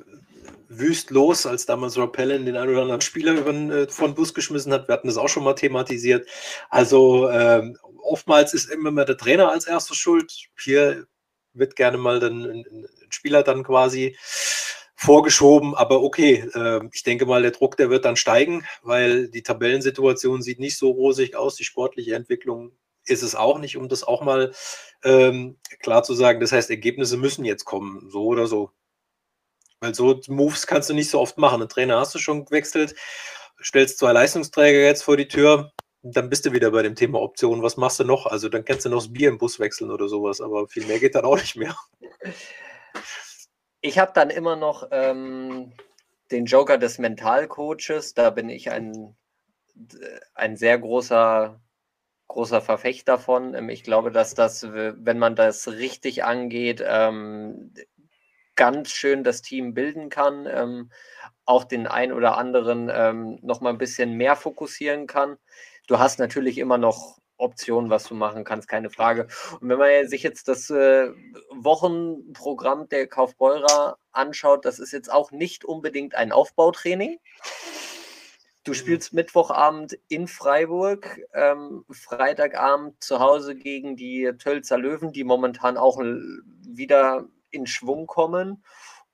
wüst 0.78 1.10
los, 1.12 1.46
als 1.46 1.66
damals 1.66 1.98
Rob 1.98 2.14
Pellen 2.14 2.46
den 2.46 2.58
einen 2.58 2.72
oder 2.72 2.82
anderen 2.82 3.02
Spieler 3.02 3.34
über, 3.34 3.54
äh, 3.54 3.88
von 3.88 4.16
Bus 4.16 4.34
geschmissen 4.34 4.74
hat. 4.74 4.88
Wir 4.88 4.94
hatten 4.94 5.08
das 5.08 5.18
auch 5.18 5.30
schon 5.30 5.44
mal 5.44 5.54
thematisiert. 5.54 6.28
Also 6.70 7.28
äh, 7.28 7.74
oftmals 8.02 8.54
ist 8.54 8.70
immer 8.70 8.92
mehr 8.92 9.06
der 9.06 9.18
Trainer 9.18 9.52
als 9.52 9.68
erster 9.68 9.96
schuld. 9.96 10.32
Hier 10.60 11.06
wird 11.54 11.76
gerne 11.76 11.98
mal 11.98 12.20
dann 12.20 12.44
ein, 12.44 12.66
ein 12.70 12.88
Spieler 13.10 13.44
dann 13.44 13.64
quasi 13.64 14.18
vorgeschoben, 14.96 15.76
aber 15.76 16.02
okay, 16.02 16.50
äh, 16.54 16.82
ich 16.94 17.04
denke 17.04 17.26
mal, 17.26 17.42
der 17.42 17.52
Druck, 17.52 17.78
der 17.78 17.90
wird 17.90 18.06
dann 18.06 18.16
steigen, 18.16 18.66
weil 18.82 19.28
die 19.30 19.44
Tabellensituation 19.44 20.42
sieht 20.42 20.60
nicht 20.60 20.78
so 20.78 20.92
rosig 20.92 21.36
aus, 21.36 21.56
die 21.56 21.66
sportliche 21.66 22.16
Entwicklung 22.16 22.72
ist 23.06 23.24
es 23.24 23.36
auch 23.36 23.60
nicht, 23.60 23.78
um 23.78 23.88
das 23.88 24.04
auch 24.04 24.24
mal 24.24 24.52
ähm, 25.04 25.58
klar 25.80 26.04
zu 26.04 26.14
sagen. 26.14 26.40
Das 26.40 26.52
heißt, 26.52 26.70
Ergebnisse 26.70 27.18
müssen 27.18 27.46
jetzt 27.46 27.66
kommen, 27.66 28.10
so 28.10 28.26
oder 28.26 28.48
so. 28.48 28.72
Weil 29.80 29.94
so 29.94 30.20
Moves 30.28 30.68
kannst 30.68 30.90
du 30.90 30.94
nicht 30.94 31.10
so 31.10 31.20
oft 31.20 31.38
machen. 31.38 31.62
Ein 31.62 31.70
Trainer 31.70 32.00
hast 32.00 32.16
du 32.16 32.20
schon 32.20 32.46
gewechselt, 32.46 32.96
stellst 33.62 34.00
zwei 34.00 34.12
Leistungsträger 34.14 34.80
jetzt 34.80 35.04
vor 35.04 35.18
die 35.18 35.28
Tür, 35.28 35.72
dann 36.08 36.30
bist 36.30 36.46
du 36.46 36.54
wieder 36.54 36.70
bei 36.70 36.84
dem 36.84 36.96
Thema 36.96 37.20
Optionen. 37.20 37.64
Was 37.64 37.78
machst 37.78 38.00
du 38.00 38.04
noch? 38.04 38.28
Also 38.28 38.48
dann 38.48 38.64
kannst 38.64 38.86
du 38.86 38.90
noch 38.90 39.00
das 39.00 39.12
Bier 39.12 39.30
im 39.30 39.40
Bus 39.40 39.60
wechseln 39.60 39.90
oder 39.90 40.08
sowas, 40.08 40.40
aber 40.40 40.68
viel 40.68 40.86
mehr 40.86 41.00
geht 41.00 41.16
dann 41.16 41.26
auch 41.26 41.38
nicht 41.38 41.56
mehr. 41.56 41.76
Ich 43.82 43.98
habe 43.98 44.12
dann 44.14 44.30
immer 44.30 44.56
noch 44.56 44.88
ähm, 44.92 45.74
den 46.32 46.46
Joker 46.46 46.78
des 46.78 47.00
Mentalcoaches. 47.00 48.14
Da 48.14 48.30
bin 48.30 48.50
ich 48.50 48.70
ein, 48.70 49.16
ein 50.36 50.58
sehr 50.58 50.78
großer, 50.78 51.60
großer 52.28 52.62
Verfechter 52.62 53.18
von. 53.18 53.56
Ähm, 53.56 53.70
ich 53.70 53.84
glaube, 53.84 54.12
dass 54.12 54.36
das, 54.36 54.64
wenn 54.72 55.18
man 55.18 55.36
das 55.36 55.68
richtig 55.68 56.24
angeht, 56.24 56.84
ähm, 56.86 57.74
ganz 58.56 58.90
schön 58.90 59.24
das 59.24 59.42
Team 59.42 59.74
bilden 59.74 60.10
kann, 60.10 60.48
ähm, 60.50 60.92
auch 61.46 61.64
den 61.64 61.88
ein 61.88 62.12
oder 62.12 62.38
anderen 62.38 62.90
ähm, 62.92 63.40
noch 63.42 63.62
mal 63.62 63.70
ein 63.70 63.78
bisschen 63.78 64.14
mehr 64.14 64.36
fokussieren 64.36 65.08
kann. 65.08 65.38
Du 65.88 66.00
hast 66.00 66.20
natürlich 66.20 66.58
immer 66.58 66.78
noch 66.78 67.20
Option, 67.38 67.90
was 67.90 68.06
du 68.06 68.16
machen 68.16 68.44
kannst, 68.44 68.68
keine 68.68 68.90
Frage. 68.90 69.28
Und 69.60 69.70
wenn 69.70 69.78
man 69.78 70.08
sich 70.08 70.24
jetzt 70.24 70.48
das 70.48 70.70
äh, 70.70 71.10
Wochenprogramm 71.52 72.88
der 72.90 73.08
Kaufbeurer 73.08 73.98
anschaut, 74.12 74.66
das 74.66 74.80
ist 74.80 74.94
jetzt 74.94 75.12
auch 75.12 75.32
nicht 75.32 75.66
unbedingt 75.66 76.16
ein 76.16 76.32
Aufbautraining. 76.32 77.20
Du 78.64 78.72
mhm. 78.72 78.76
spielst 78.76 79.14
Mittwochabend 79.14 79.98
in 80.08 80.28
Freiburg, 80.28 81.20
ähm, 81.34 81.86
Freitagabend 81.92 83.04
zu 83.04 83.20
Hause 83.20 83.56
gegen 83.56 83.96
die 83.96 84.32
Tölzer 84.40 84.78
Löwen, 84.78 85.12
die 85.12 85.24
momentan 85.24 85.78
auch 85.78 86.00
wieder 86.00 87.28
in 87.56 87.66
Schwung 87.68 88.06
kommen. 88.08 88.64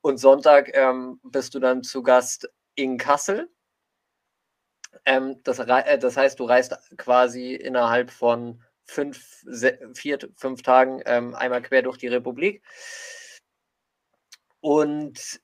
Und 0.02 0.18
Sonntag 0.18 0.70
ähm, 0.74 1.20
bist 1.22 1.54
du 1.54 1.60
dann 1.60 1.82
zu 1.82 2.02
Gast 2.02 2.50
in 2.74 2.98
Kassel 2.98 3.48
ähm, 5.06 5.42
das, 5.44 5.58
äh, 5.58 5.98
das, 5.98 6.16
heißt, 6.16 6.38
du 6.38 6.44
reist 6.44 6.76
quasi 6.96 7.54
innerhalb 7.54 8.10
von 8.10 8.62
fünf, 8.84 9.44
vier, 9.94 10.18
fünf 10.36 10.62
Tagen 10.62 11.02
ähm, 11.06 11.34
einmal 11.34 11.62
quer 11.62 11.82
durch 11.82 11.98
die 11.98 12.08
Republik. 12.08 12.62
Und 14.60 15.40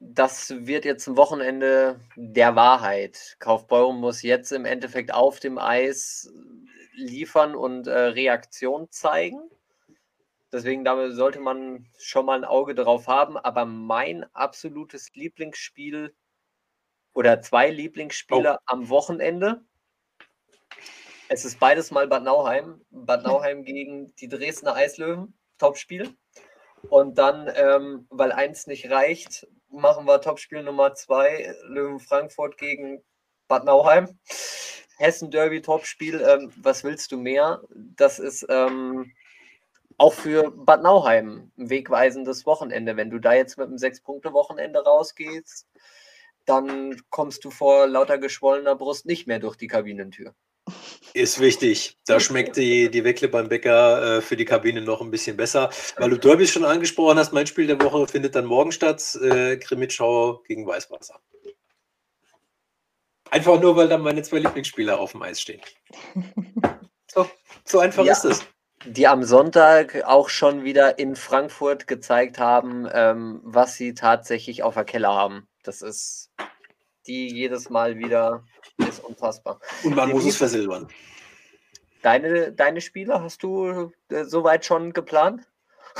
das 0.00 0.50
wird 0.66 0.84
jetzt 0.84 1.06
ein 1.06 1.16
Wochenende 1.16 2.00
der 2.16 2.56
Wahrheit. 2.56 3.36
Kaufbeuren 3.38 4.00
muss 4.00 4.22
jetzt 4.22 4.52
im 4.52 4.64
Endeffekt 4.64 5.14
auf 5.14 5.38
dem 5.40 5.58
Eis 5.58 6.30
liefern 6.94 7.54
und 7.54 7.86
äh, 7.86 7.92
Reaktion 7.92 8.90
zeigen. 8.90 9.40
Deswegen 10.52 10.84
damit 10.84 11.14
sollte 11.14 11.40
man 11.40 11.86
schon 11.98 12.26
mal 12.26 12.38
ein 12.38 12.44
Auge 12.44 12.74
drauf 12.74 13.06
haben. 13.06 13.38
Aber 13.38 13.64
mein 13.64 14.24
absolutes 14.34 15.14
Lieblingsspiel 15.14 16.14
oder 17.14 17.40
zwei 17.40 17.70
Lieblingsspieler 17.70 18.58
oh. 18.60 18.64
am 18.66 18.88
Wochenende. 18.90 19.64
Es 21.28 21.46
ist 21.46 21.58
beides 21.58 21.90
mal 21.90 22.06
Bad 22.06 22.24
Nauheim. 22.24 22.84
Bad 22.90 23.22
Nauheim 23.24 23.64
gegen 23.64 24.14
die 24.16 24.28
Dresdner 24.28 24.74
Eislöwen. 24.74 25.34
Topspiel. 25.58 26.14
Und 26.90 27.16
dann, 27.16 27.50
ähm, 27.54 28.06
weil 28.10 28.32
eins 28.32 28.66
nicht 28.66 28.90
reicht, 28.90 29.46
machen 29.70 30.06
wir 30.06 30.20
Topspiel 30.20 30.62
Nummer 30.62 30.92
zwei. 30.94 31.54
Löwen 31.64 32.00
Frankfurt 32.00 32.58
gegen 32.58 33.02
Bad 33.48 33.64
Nauheim. 33.64 34.18
Hessen 34.98 35.30
Derby 35.30 35.62
Topspiel. 35.62 36.20
Ähm, 36.20 36.52
was 36.56 36.84
willst 36.84 37.12
du 37.12 37.16
mehr? 37.16 37.62
Das 37.70 38.18
ist 38.18 38.44
ähm, 38.50 39.12
auch 39.98 40.12
für 40.12 40.50
Bad 40.50 40.82
Nauheim 40.82 41.50
ein 41.58 41.70
wegweisendes 41.70 42.46
Wochenende. 42.46 42.96
Wenn 42.96 43.10
du 43.10 43.18
da 43.18 43.34
jetzt 43.34 43.58
mit 43.58 43.68
einem 43.68 43.78
Sechs-Punkte-Wochenende 43.78 44.84
rausgehst, 44.84 45.68
dann 46.46 47.00
kommst 47.10 47.44
du 47.44 47.50
vor 47.50 47.86
lauter 47.86 48.18
geschwollener 48.18 48.74
Brust 48.76 49.06
nicht 49.06 49.26
mehr 49.26 49.38
durch 49.38 49.56
die 49.56 49.68
Kabinentür. 49.68 50.34
Ist 51.14 51.40
wichtig. 51.40 51.98
Da 52.06 52.20
schmeckt 52.20 52.56
die, 52.56 52.90
die 52.90 53.04
Weckle 53.04 53.28
beim 53.28 53.48
Bäcker 53.48 54.18
äh, 54.18 54.20
für 54.22 54.36
die 54.36 54.44
Kabine 54.44 54.80
noch 54.80 55.00
ein 55.00 55.10
bisschen 55.10 55.36
besser. 55.36 55.70
Weil 55.96 56.10
du 56.10 56.16
Derbys 56.16 56.50
schon 56.50 56.64
angesprochen 56.64 57.18
hast, 57.18 57.32
mein 57.32 57.46
Spiel 57.46 57.66
der 57.66 57.80
Woche 57.80 58.06
findet 58.06 58.34
dann 58.34 58.46
morgen 58.46 58.72
statt. 58.72 59.16
Äh, 59.16 59.56
Krimitschau 59.56 60.42
gegen 60.46 60.66
Weißwasser. 60.66 61.20
Einfach 63.30 63.60
nur, 63.60 63.76
weil 63.76 63.88
dann 63.88 64.02
meine 64.02 64.22
zwei 64.22 64.38
Lieblingsspieler 64.38 65.00
auf 65.00 65.12
dem 65.12 65.22
Eis 65.22 65.40
stehen. 65.40 65.60
So, 67.14 67.28
so 67.66 67.78
einfach 67.78 68.06
ja. 68.06 68.12
ist 68.12 68.24
es. 68.24 68.42
Die 68.84 69.06
am 69.06 69.22
Sonntag 69.24 70.04
auch 70.04 70.28
schon 70.28 70.64
wieder 70.64 70.98
in 70.98 71.16
Frankfurt 71.16 71.86
gezeigt 71.86 72.38
haben, 72.38 72.88
ähm, 72.92 73.40
was 73.44 73.74
sie 73.74 73.94
tatsächlich 73.94 74.62
auf 74.62 74.74
der 74.74 74.84
Keller 74.84 75.14
haben. 75.14 75.48
Das 75.62 75.82
ist 75.82 76.30
die 77.06 77.32
jedes 77.32 77.70
Mal 77.70 77.98
wieder 77.98 78.44
ist 78.78 79.04
unfassbar. 79.04 79.60
Und 79.84 79.94
man 79.94 80.10
muss 80.10 80.24
es 80.24 80.36
versilbern. 80.36 80.88
Deine, 82.02 82.52
deine 82.52 82.80
Spiele 82.80 83.22
hast 83.22 83.42
du 83.42 83.92
äh, 84.08 84.24
soweit 84.24 84.64
schon 84.64 84.92
geplant? 84.92 85.48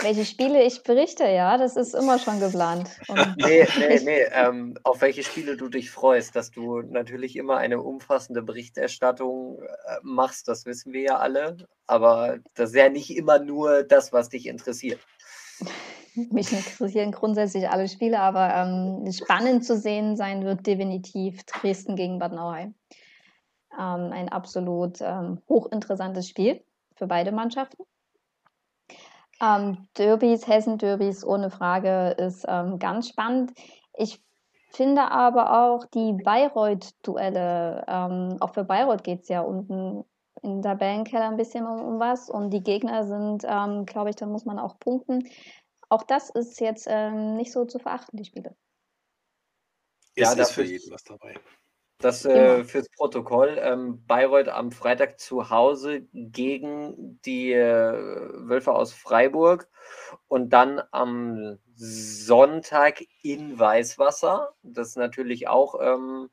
Welche 0.01 0.24
Spiele 0.24 0.62
ich 0.62 0.82
berichte, 0.82 1.24
ja, 1.24 1.59
das 1.59 1.76
ist 1.76 1.95
immer 1.95 2.18
schon 2.18 2.40
geplant. 2.40 2.90
Und 3.09 3.18
nee, 3.36 3.66
nee, 3.78 4.01
nee. 4.03 4.24
Ähm, 4.32 4.74
auf 4.84 5.01
welche 5.01 5.22
Spiele 5.22 5.57
du 5.57 5.68
dich 5.68 5.90
freust, 5.90 6.34
dass 6.34 6.51
du 6.51 6.80
natürlich 6.80 7.36
immer 7.36 7.59
eine 7.59 7.80
umfassende 7.80 8.43
Berichterstattung 8.43 9.61
äh, 9.62 9.97
machst, 10.03 10.49
das 10.49 10.64
wissen 10.64 10.93
wir 10.93 11.03
ja 11.03 11.16
alle. 11.18 11.57
Aber 11.86 12.38
das 12.55 12.70
ist 12.70 12.76
ja 12.76 12.88
nicht 12.88 13.16
immer 13.16 13.38
nur 13.38 13.82
das, 13.82 14.12
was 14.12 14.28
dich 14.28 14.47
interessiert. 14.47 15.01
Mich 16.14 16.53
interessieren 16.53 17.12
grundsätzlich 17.12 17.68
alle 17.70 17.88
Spiele, 17.88 18.20
aber 18.20 18.55
ähm, 18.55 19.11
spannend 19.12 19.64
zu 19.64 19.78
sehen 19.78 20.16
sein 20.16 20.45
wird 20.45 20.66
definitiv 20.66 21.43
Dresden 21.45 21.97
gegen 21.97 22.18
Bad 22.18 22.32
Nauheim. 22.32 22.74
Ähm, 23.72 24.12
ein 24.12 24.28
absolut 24.28 25.01
ähm, 25.01 25.40
hochinteressantes 25.49 26.28
Spiel 26.28 26.62
für 26.97 27.07
beide 27.07 27.32
Mannschaften. 27.32 27.84
Ähm, 29.43 29.88
Derbys, 29.99 30.47
Hessen-Derbys 30.47 31.24
ohne 31.24 31.51
Frage 31.51 32.14
ist 32.18 32.45
ähm, 32.49 32.78
ganz 32.78 33.09
spannend. 33.09 33.53
Ich 33.95 34.22
finde 34.70 35.11
aber 35.11 35.64
auch 35.64 35.84
die 35.86 36.12
Bayreuth-Duelle, 36.12 37.84
ähm, 37.88 38.36
auch 38.40 38.55
für 38.55 38.64
Bayreuth 38.64 39.03
geht 39.03 39.22
es 39.22 39.28
ja 39.28 39.40
unten 39.40 40.05
in 40.43 40.62
der 40.62 40.72
Tabellenkeller 40.72 41.28
ein 41.28 41.36
bisschen 41.36 41.66
um, 41.66 41.80
um, 41.80 42.01
was 42.01 42.30
und 42.30 42.51
die 42.51 42.62
Gegner 42.62 43.05
sind, 43.05 43.45
ähm, 43.47 43.84
glaube 43.84 44.11
ich, 44.11 44.16
da 44.16 44.26
muss 44.26 44.45
man 44.45 44.59
auch 44.59 44.78
punkten. 44.78 45.28
Auch 45.88 46.05
das 46.05 46.30
ist 46.30 46.61
jetzt 46.61 46.86
ähm, 46.88 47.36
nicht 47.36 47.53
so 47.53 47.64
zu 47.64 47.78
verachten, 47.78 48.16
die 48.16 48.24
Spiele. 48.24 48.57
Ja, 50.16 50.32
ist 50.32 50.53
für 50.53 50.64
jeden 50.64 50.90
was 50.93 51.05
dabei. 51.05 51.34
Das 52.03 52.24
äh, 52.24 52.64
fürs 52.64 52.88
Protokoll. 52.88 53.59
Ähm, 53.61 54.05
Bayreuth 54.07 54.48
am 54.48 54.72
Freitag 54.72 55.20
zu 55.20 55.50
Hause 55.50 56.03
gegen 56.12 57.20
die 57.24 57.53
äh, 57.53 57.92
Wölfe 57.92 58.72
aus 58.72 58.92
Freiburg 58.92 59.68
und 60.26 60.50
dann 60.50 60.82
am 60.90 61.59
Sonntag 61.76 63.05
in 63.22 63.57
Weißwasser. 63.57 64.53
Das 64.62 64.88
ist 64.88 64.96
natürlich 64.96 65.46
auch 65.46 65.76
ähm, 65.80 66.28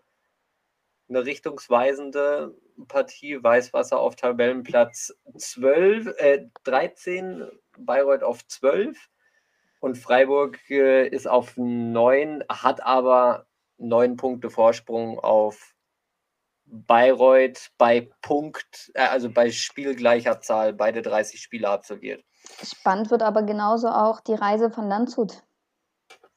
eine 1.07 1.25
richtungsweisende 1.25 2.55
Partie. 2.87 3.43
Weißwasser 3.43 3.99
auf 3.99 4.15
Tabellenplatz 4.15 5.13
12, 5.37 6.07
äh, 6.17 6.45
13, 6.63 7.47
Bayreuth 7.77 8.23
auf 8.23 8.45
12 8.47 8.97
und 9.81 9.97
Freiburg 9.97 10.59
äh, 10.71 11.07
ist 11.07 11.27
auf 11.27 11.53
9, 11.57 12.43
hat 12.49 12.83
aber 12.83 13.45
neun 13.79 14.15
Punkte 14.15 14.49
Vorsprung 14.49 15.19
auf 15.19 15.73
Bayreuth 16.65 17.71
bei 17.77 18.09
Punkt, 18.21 18.91
äh, 18.93 19.01
also 19.01 19.29
bei 19.29 19.51
spielgleicher 19.51 20.39
Zahl, 20.41 20.73
beide 20.73 21.01
30 21.01 21.41
Spiele 21.41 21.69
absolviert. 21.69 22.23
Spannend 22.63 23.11
wird 23.11 23.23
aber 23.23 23.43
genauso 23.43 23.89
auch 23.89 24.21
die 24.21 24.33
Reise 24.33 24.69
von 24.69 24.87
Landshut 24.87 25.43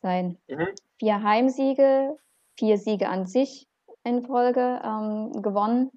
sein. 0.01 0.38
Mhm. 0.49 0.68
Vier 0.99 1.22
Heimsiege, 1.22 2.16
vier 2.59 2.78
Siege 2.78 3.09
an 3.09 3.26
sich 3.26 3.68
in 4.05 4.24
Folge 4.24 4.80
ähm, 4.84 5.43
gewonnen. 5.43 5.90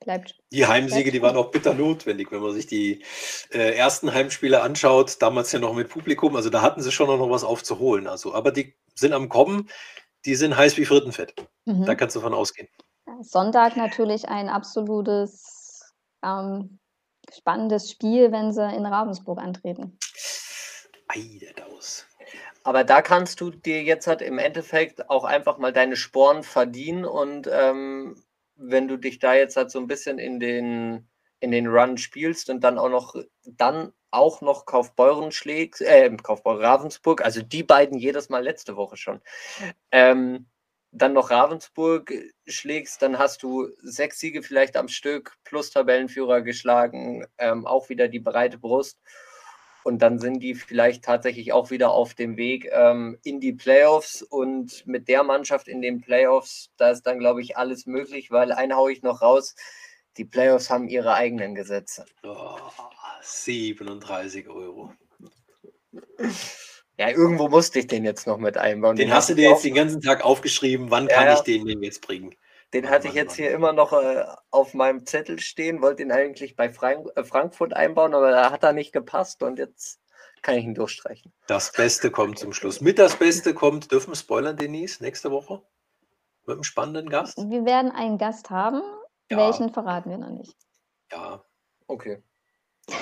Bleibt. 0.00 0.36
Die 0.52 0.66
Heimsiege, 0.66 1.10
die 1.10 1.22
waren 1.22 1.36
auch 1.36 1.50
bitter 1.50 1.72
notwendig, 1.72 2.30
wenn 2.30 2.42
man 2.42 2.52
sich 2.52 2.66
die 2.66 3.02
äh, 3.50 3.74
ersten 3.74 4.12
Heimspiele 4.12 4.60
anschaut, 4.60 5.22
damals 5.22 5.50
ja 5.52 5.60
noch 5.60 5.72
mit 5.72 5.88
Publikum, 5.88 6.36
also 6.36 6.50
da 6.50 6.60
hatten 6.60 6.82
sie 6.82 6.92
schon 6.92 7.06
noch 7.06 7.30
was 7.30 7.44
aufzuholen. 7.44 8.06
Also, 8.06 8.34
aber 8.34 8.50
die 8.50 8.74
sind 8.94 9.14
am 9.14 9.28
Kommen 9.28 9.70
die 10.24 10.34
sind 10.34 10.56
heiß 10.56 10.76
wie 10.76 10.84
Frittenfett. 10.84 11.34
Mhm. 11.64 11.84
Da 11.84 11.94
kannst 11.94 12.16
du 12.16 12.20
von 12.20 12.34
ausgehen. 12.34 12.68
Sonntag 13.20 13.76
natürlich 13.76 14.28
ein 14.28 14.48
absolutes 14.48 15.92
ähm, 16.22 16.78
spannendes 17.32 17.90
Spiel, 17.90 18.32
wenn 18.32 18.52
sie 18.52 18.64
in 18.74 18.86
Ravensburg 18.86 19.38
antreten. 19.38 19.98
Ei, 21.08 21.38
der 21.40 21.52
Daus. 21.52 22.06
Aber 22.62 22.82
da 22.82 23.02
kannst 23.02 23.40
du 23.40 23.50
dir 23.50 23.82
jetzt 23.82 24.06
halt 24.06 24.22
im 24.22 24.38
Endeffekt 24.38 25.10
auch 25.10 25.24
einfach 25.24 25.58
mal 25.58 25.72
deine 25.72 25.96
Sporen 25.96 26.42
verdienen 26.42 27.04
und 27.04 27.48
ähm, 27.52 28.22
wenn 28.56 28.88
du 28.88 28.96
dich 28.96 29.18
da 29.18 29.34
jetzt 29.34 29.56
halt 29.56 29.70
so 29.70 29.78
ein 29.78 29.86
bisschen 29.86 30.18
in 30.18 30.40
den, 30.40 31.06
in 31.40 31.50
den 31.50 31.66
Run 31.66 31.98
spielst 31.98 32.48
und 32.48 32.64
dann 32.64 32.78
auch 32.78 32.88
noch 32.88 33.16
dann 33.44 33.92
auch 34.14 34.40
noch 34.40 34.66
Kaufbeuren 34.66 35.32
schlägt, 35.32 35.80
äh, 35.80 36.10
Kaufbeuren 36.22 36.64
Ravensburg, 36.64 37.22
also 37.24 37.42
die 37.42 37.62
beiden 37.62 37.98
jedes 37.98 38.28
Mal 38.28 38.42
letzte 38.42 38.76
Woche 38.76 38.96
schon. 38.96 39.20
Ähm, 39.90 40.46
dann 40.92 41.12
noch 41.12 41.30
Ravensburg 41.30 42.12
schlägst, 42.46 43.02
dann 43.02 43.18
hast 43.18 43.42
du 43.42 43.68
sechs 43.82 44.20
Siege 44.20 44.42
vielleicht 44.42 44.76
am 44.76 44.88
Stück 44.88 45.36
plus 45.44 45.70
Tabellenführer 45.70 46.42
geschlagen, 46.42 47.26
ähm, 47.38 47.66
auch 47.66 47.88
wieder 47.88 48.08
die 48.08 48.20
breite 48.20 48.58
Brust. 48.58 48.98
Und 49.82 50.00
dann 50.00 50.18
sind 50.18 50.40
die 50.40 50.54
vielleicht 50.54 51.04
tatsächlich 51.04 51.52
auch 51.52 51.70
wieder 51.70 51.90
auf 51.90 52.14
dem 52.14 52.38
Weg 52.38 52.70
ähm, 52.72 53.18
in 53.22 53.38
die 53.38 53.52
Playoffs. 53.52 54.22
Und 54.22 54.86
mit 54.86 55.08
der 55.08 55.24
Mannschaft 55.24 55.68
in 55.68 55.82
den 55.82 56.00
Playoffs, 56.00 56.70
da 56.78 56.90
ist 56.90 57.02
dann, 57.02 57.18
glaube 57.18 57.42
ich, 57.42 57.58
alles 57.58 57.84
möglich, 57.84 58.30
weil 58.30 58.50
einen 58.52 58.74
haue 58.74 58.92
ich 58.92 59.02
noch 59.02 59.20
raus. 59.20 59.54
Die 60.16 60.24
Playoffs 60.24 60.70
haben 60.70 60.88
ihre 60.88 61.14
eigenen 61.14 61.54
Gesetze. 61.54 62.04
Oh. 62.22 62.56
37 63.22 64.48
Euro. 64.48 64.92
Ja, 66.98 67.08
irgendwo 67.08 67.48
musste 67.48 67.80
ich 67.80 67.86
den 67.88 68.04
jetzt 68.04 68.26
noch 68.26 68.38
mit 68.38 68.56
einbauen. 68.56 68.96
Den, 68.96 69.08
den 69.08 69.14
hast 69.14 69.28
du 69.28 69.34
dir 69.34 69.50
jetzt 69.50 69.64
den 69.64 69.74
ganzen 69.74 70.00
Tag 70.00 70.24
aufgeschrieben. 70.24 70.90
Wann 70.90 71.08
ja, 71.08 71.14
kann 71.14 71.34
ich 71.34 71.40
den 71.40 71.66
denn 71.66 71.82
jetzt 71.82 72.06
bringen? 72.06 72.34
Den 72.72 72.90
hatte 72.90 73.08
ich 73.08 73.14
jetzt 73.14 73.36
hier 73.36 73.50
immer 73.50 73.72
noch 73.72 73.92
äh, 73.92 74.24
auf 74.50 74.74
meinem 74.74 75.06
Zettel 75.06 75.38
stehen, 75.38 75.80
wollte 75.80 76.02
ihn 76.02 76.10
eigentlich 76.10 76.56
bei 76.56 76.70
Frank 76.70 77.08
äh, 77.14 77.22
Frankfurt 77.22 77.72
einbauen, 77.72 78.14
aber 78.14 78.30
da 78.30 78.50
hat 78.50 78.64
er 78.64 78.72
nicht 78.72 78.92
gepasst 78.92 79.42
und 79.42 79.58
jetzt 79.58 80.00
kann 80.42 80.56
ich 80.56 80.64
ihn 80.64 80.74
durchstreichen. 80.74 81.32
Das 81.46 81.72
Beste 81.72 82.10
kommt 82.10 82.38
zum 82.38 82.52
Schluss. 82.52 82.80
Mit 82.80 82.98
das 82.98 83.16
Beste 83.16 83.54
kommt, 83.54 83.92
dürfen 83.92 84.10
wir 84.10 84.16
spoilern, 84.16 84.56
Denise, 84.56 85.02
nächste 85.02 85.30
Woche? 85.30 85.62
Mit 86.46 86.54
einem 86.54 86.64
spannenden 86.64 87.08
Gast? 87.08 87.38
Wir 87.38 87.64
werden 87.64 87.92
einen 87.92 88.18
Gast 88.18 88.50
haben. 88.50 88.82
Ja. 89.30 89.38
Welchen 89.38 89.72
verraten 89.72 90.10
wir 90.10 90.18
noch 90.18 90.30
nicht. 90.30 90.56
Ja, 91.10 91.44
okay. 91.86 92.22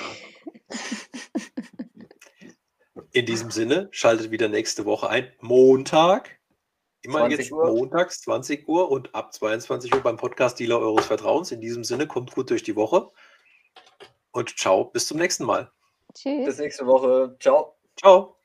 In 3.11 3.25
diesem 3.25 3.51
Sinne, 3.51 3.89
schaltet 3.91 4.31
wieder 4.31 4.47
nächste 4.47 4.85
Woche 4.85 5.09
ein. 5.09 5.31
Montag. 5.39 6.39
Immer 7.01 7.29
jetzt 7.29 7.51
Uhr. 7.51 7.67
montags, 7.67 8.21
20 8.21 8.67
Uhr 8.67 8.89
und 8.89 9.13
ab 9.13 9.33
22 9.33 9.93
Uhr 9.93 10.01
beim 10.01 10.15
Podcast 10.15 10.57
Dealer 10.59 10.79
Eures 10.79 11.05
Vertrauens. 11.05 11.51
In 11.51 11.59
diesem 11.59 11.83
Sinne, 11.83 12.07
kommt 12.07 12.33
gut 12.33 12.49
durch 12.49 12.63
die 12.63 12.75
Woche. 12.75 13.11
Und 14.31 14.57
ciao, 14.57 14.85
bis 14.85 15.07
zum 15.07 15.17
nächsten 15.17 15.43
Mal. 15.43 15.69
Tschüss. 16.13 16.45
Bis 16.45 16.57
nächste 16.59 16.87
Woche. 16.87 17.35
Ciao. 17.39 17.75
Ciao. 17.97 18.37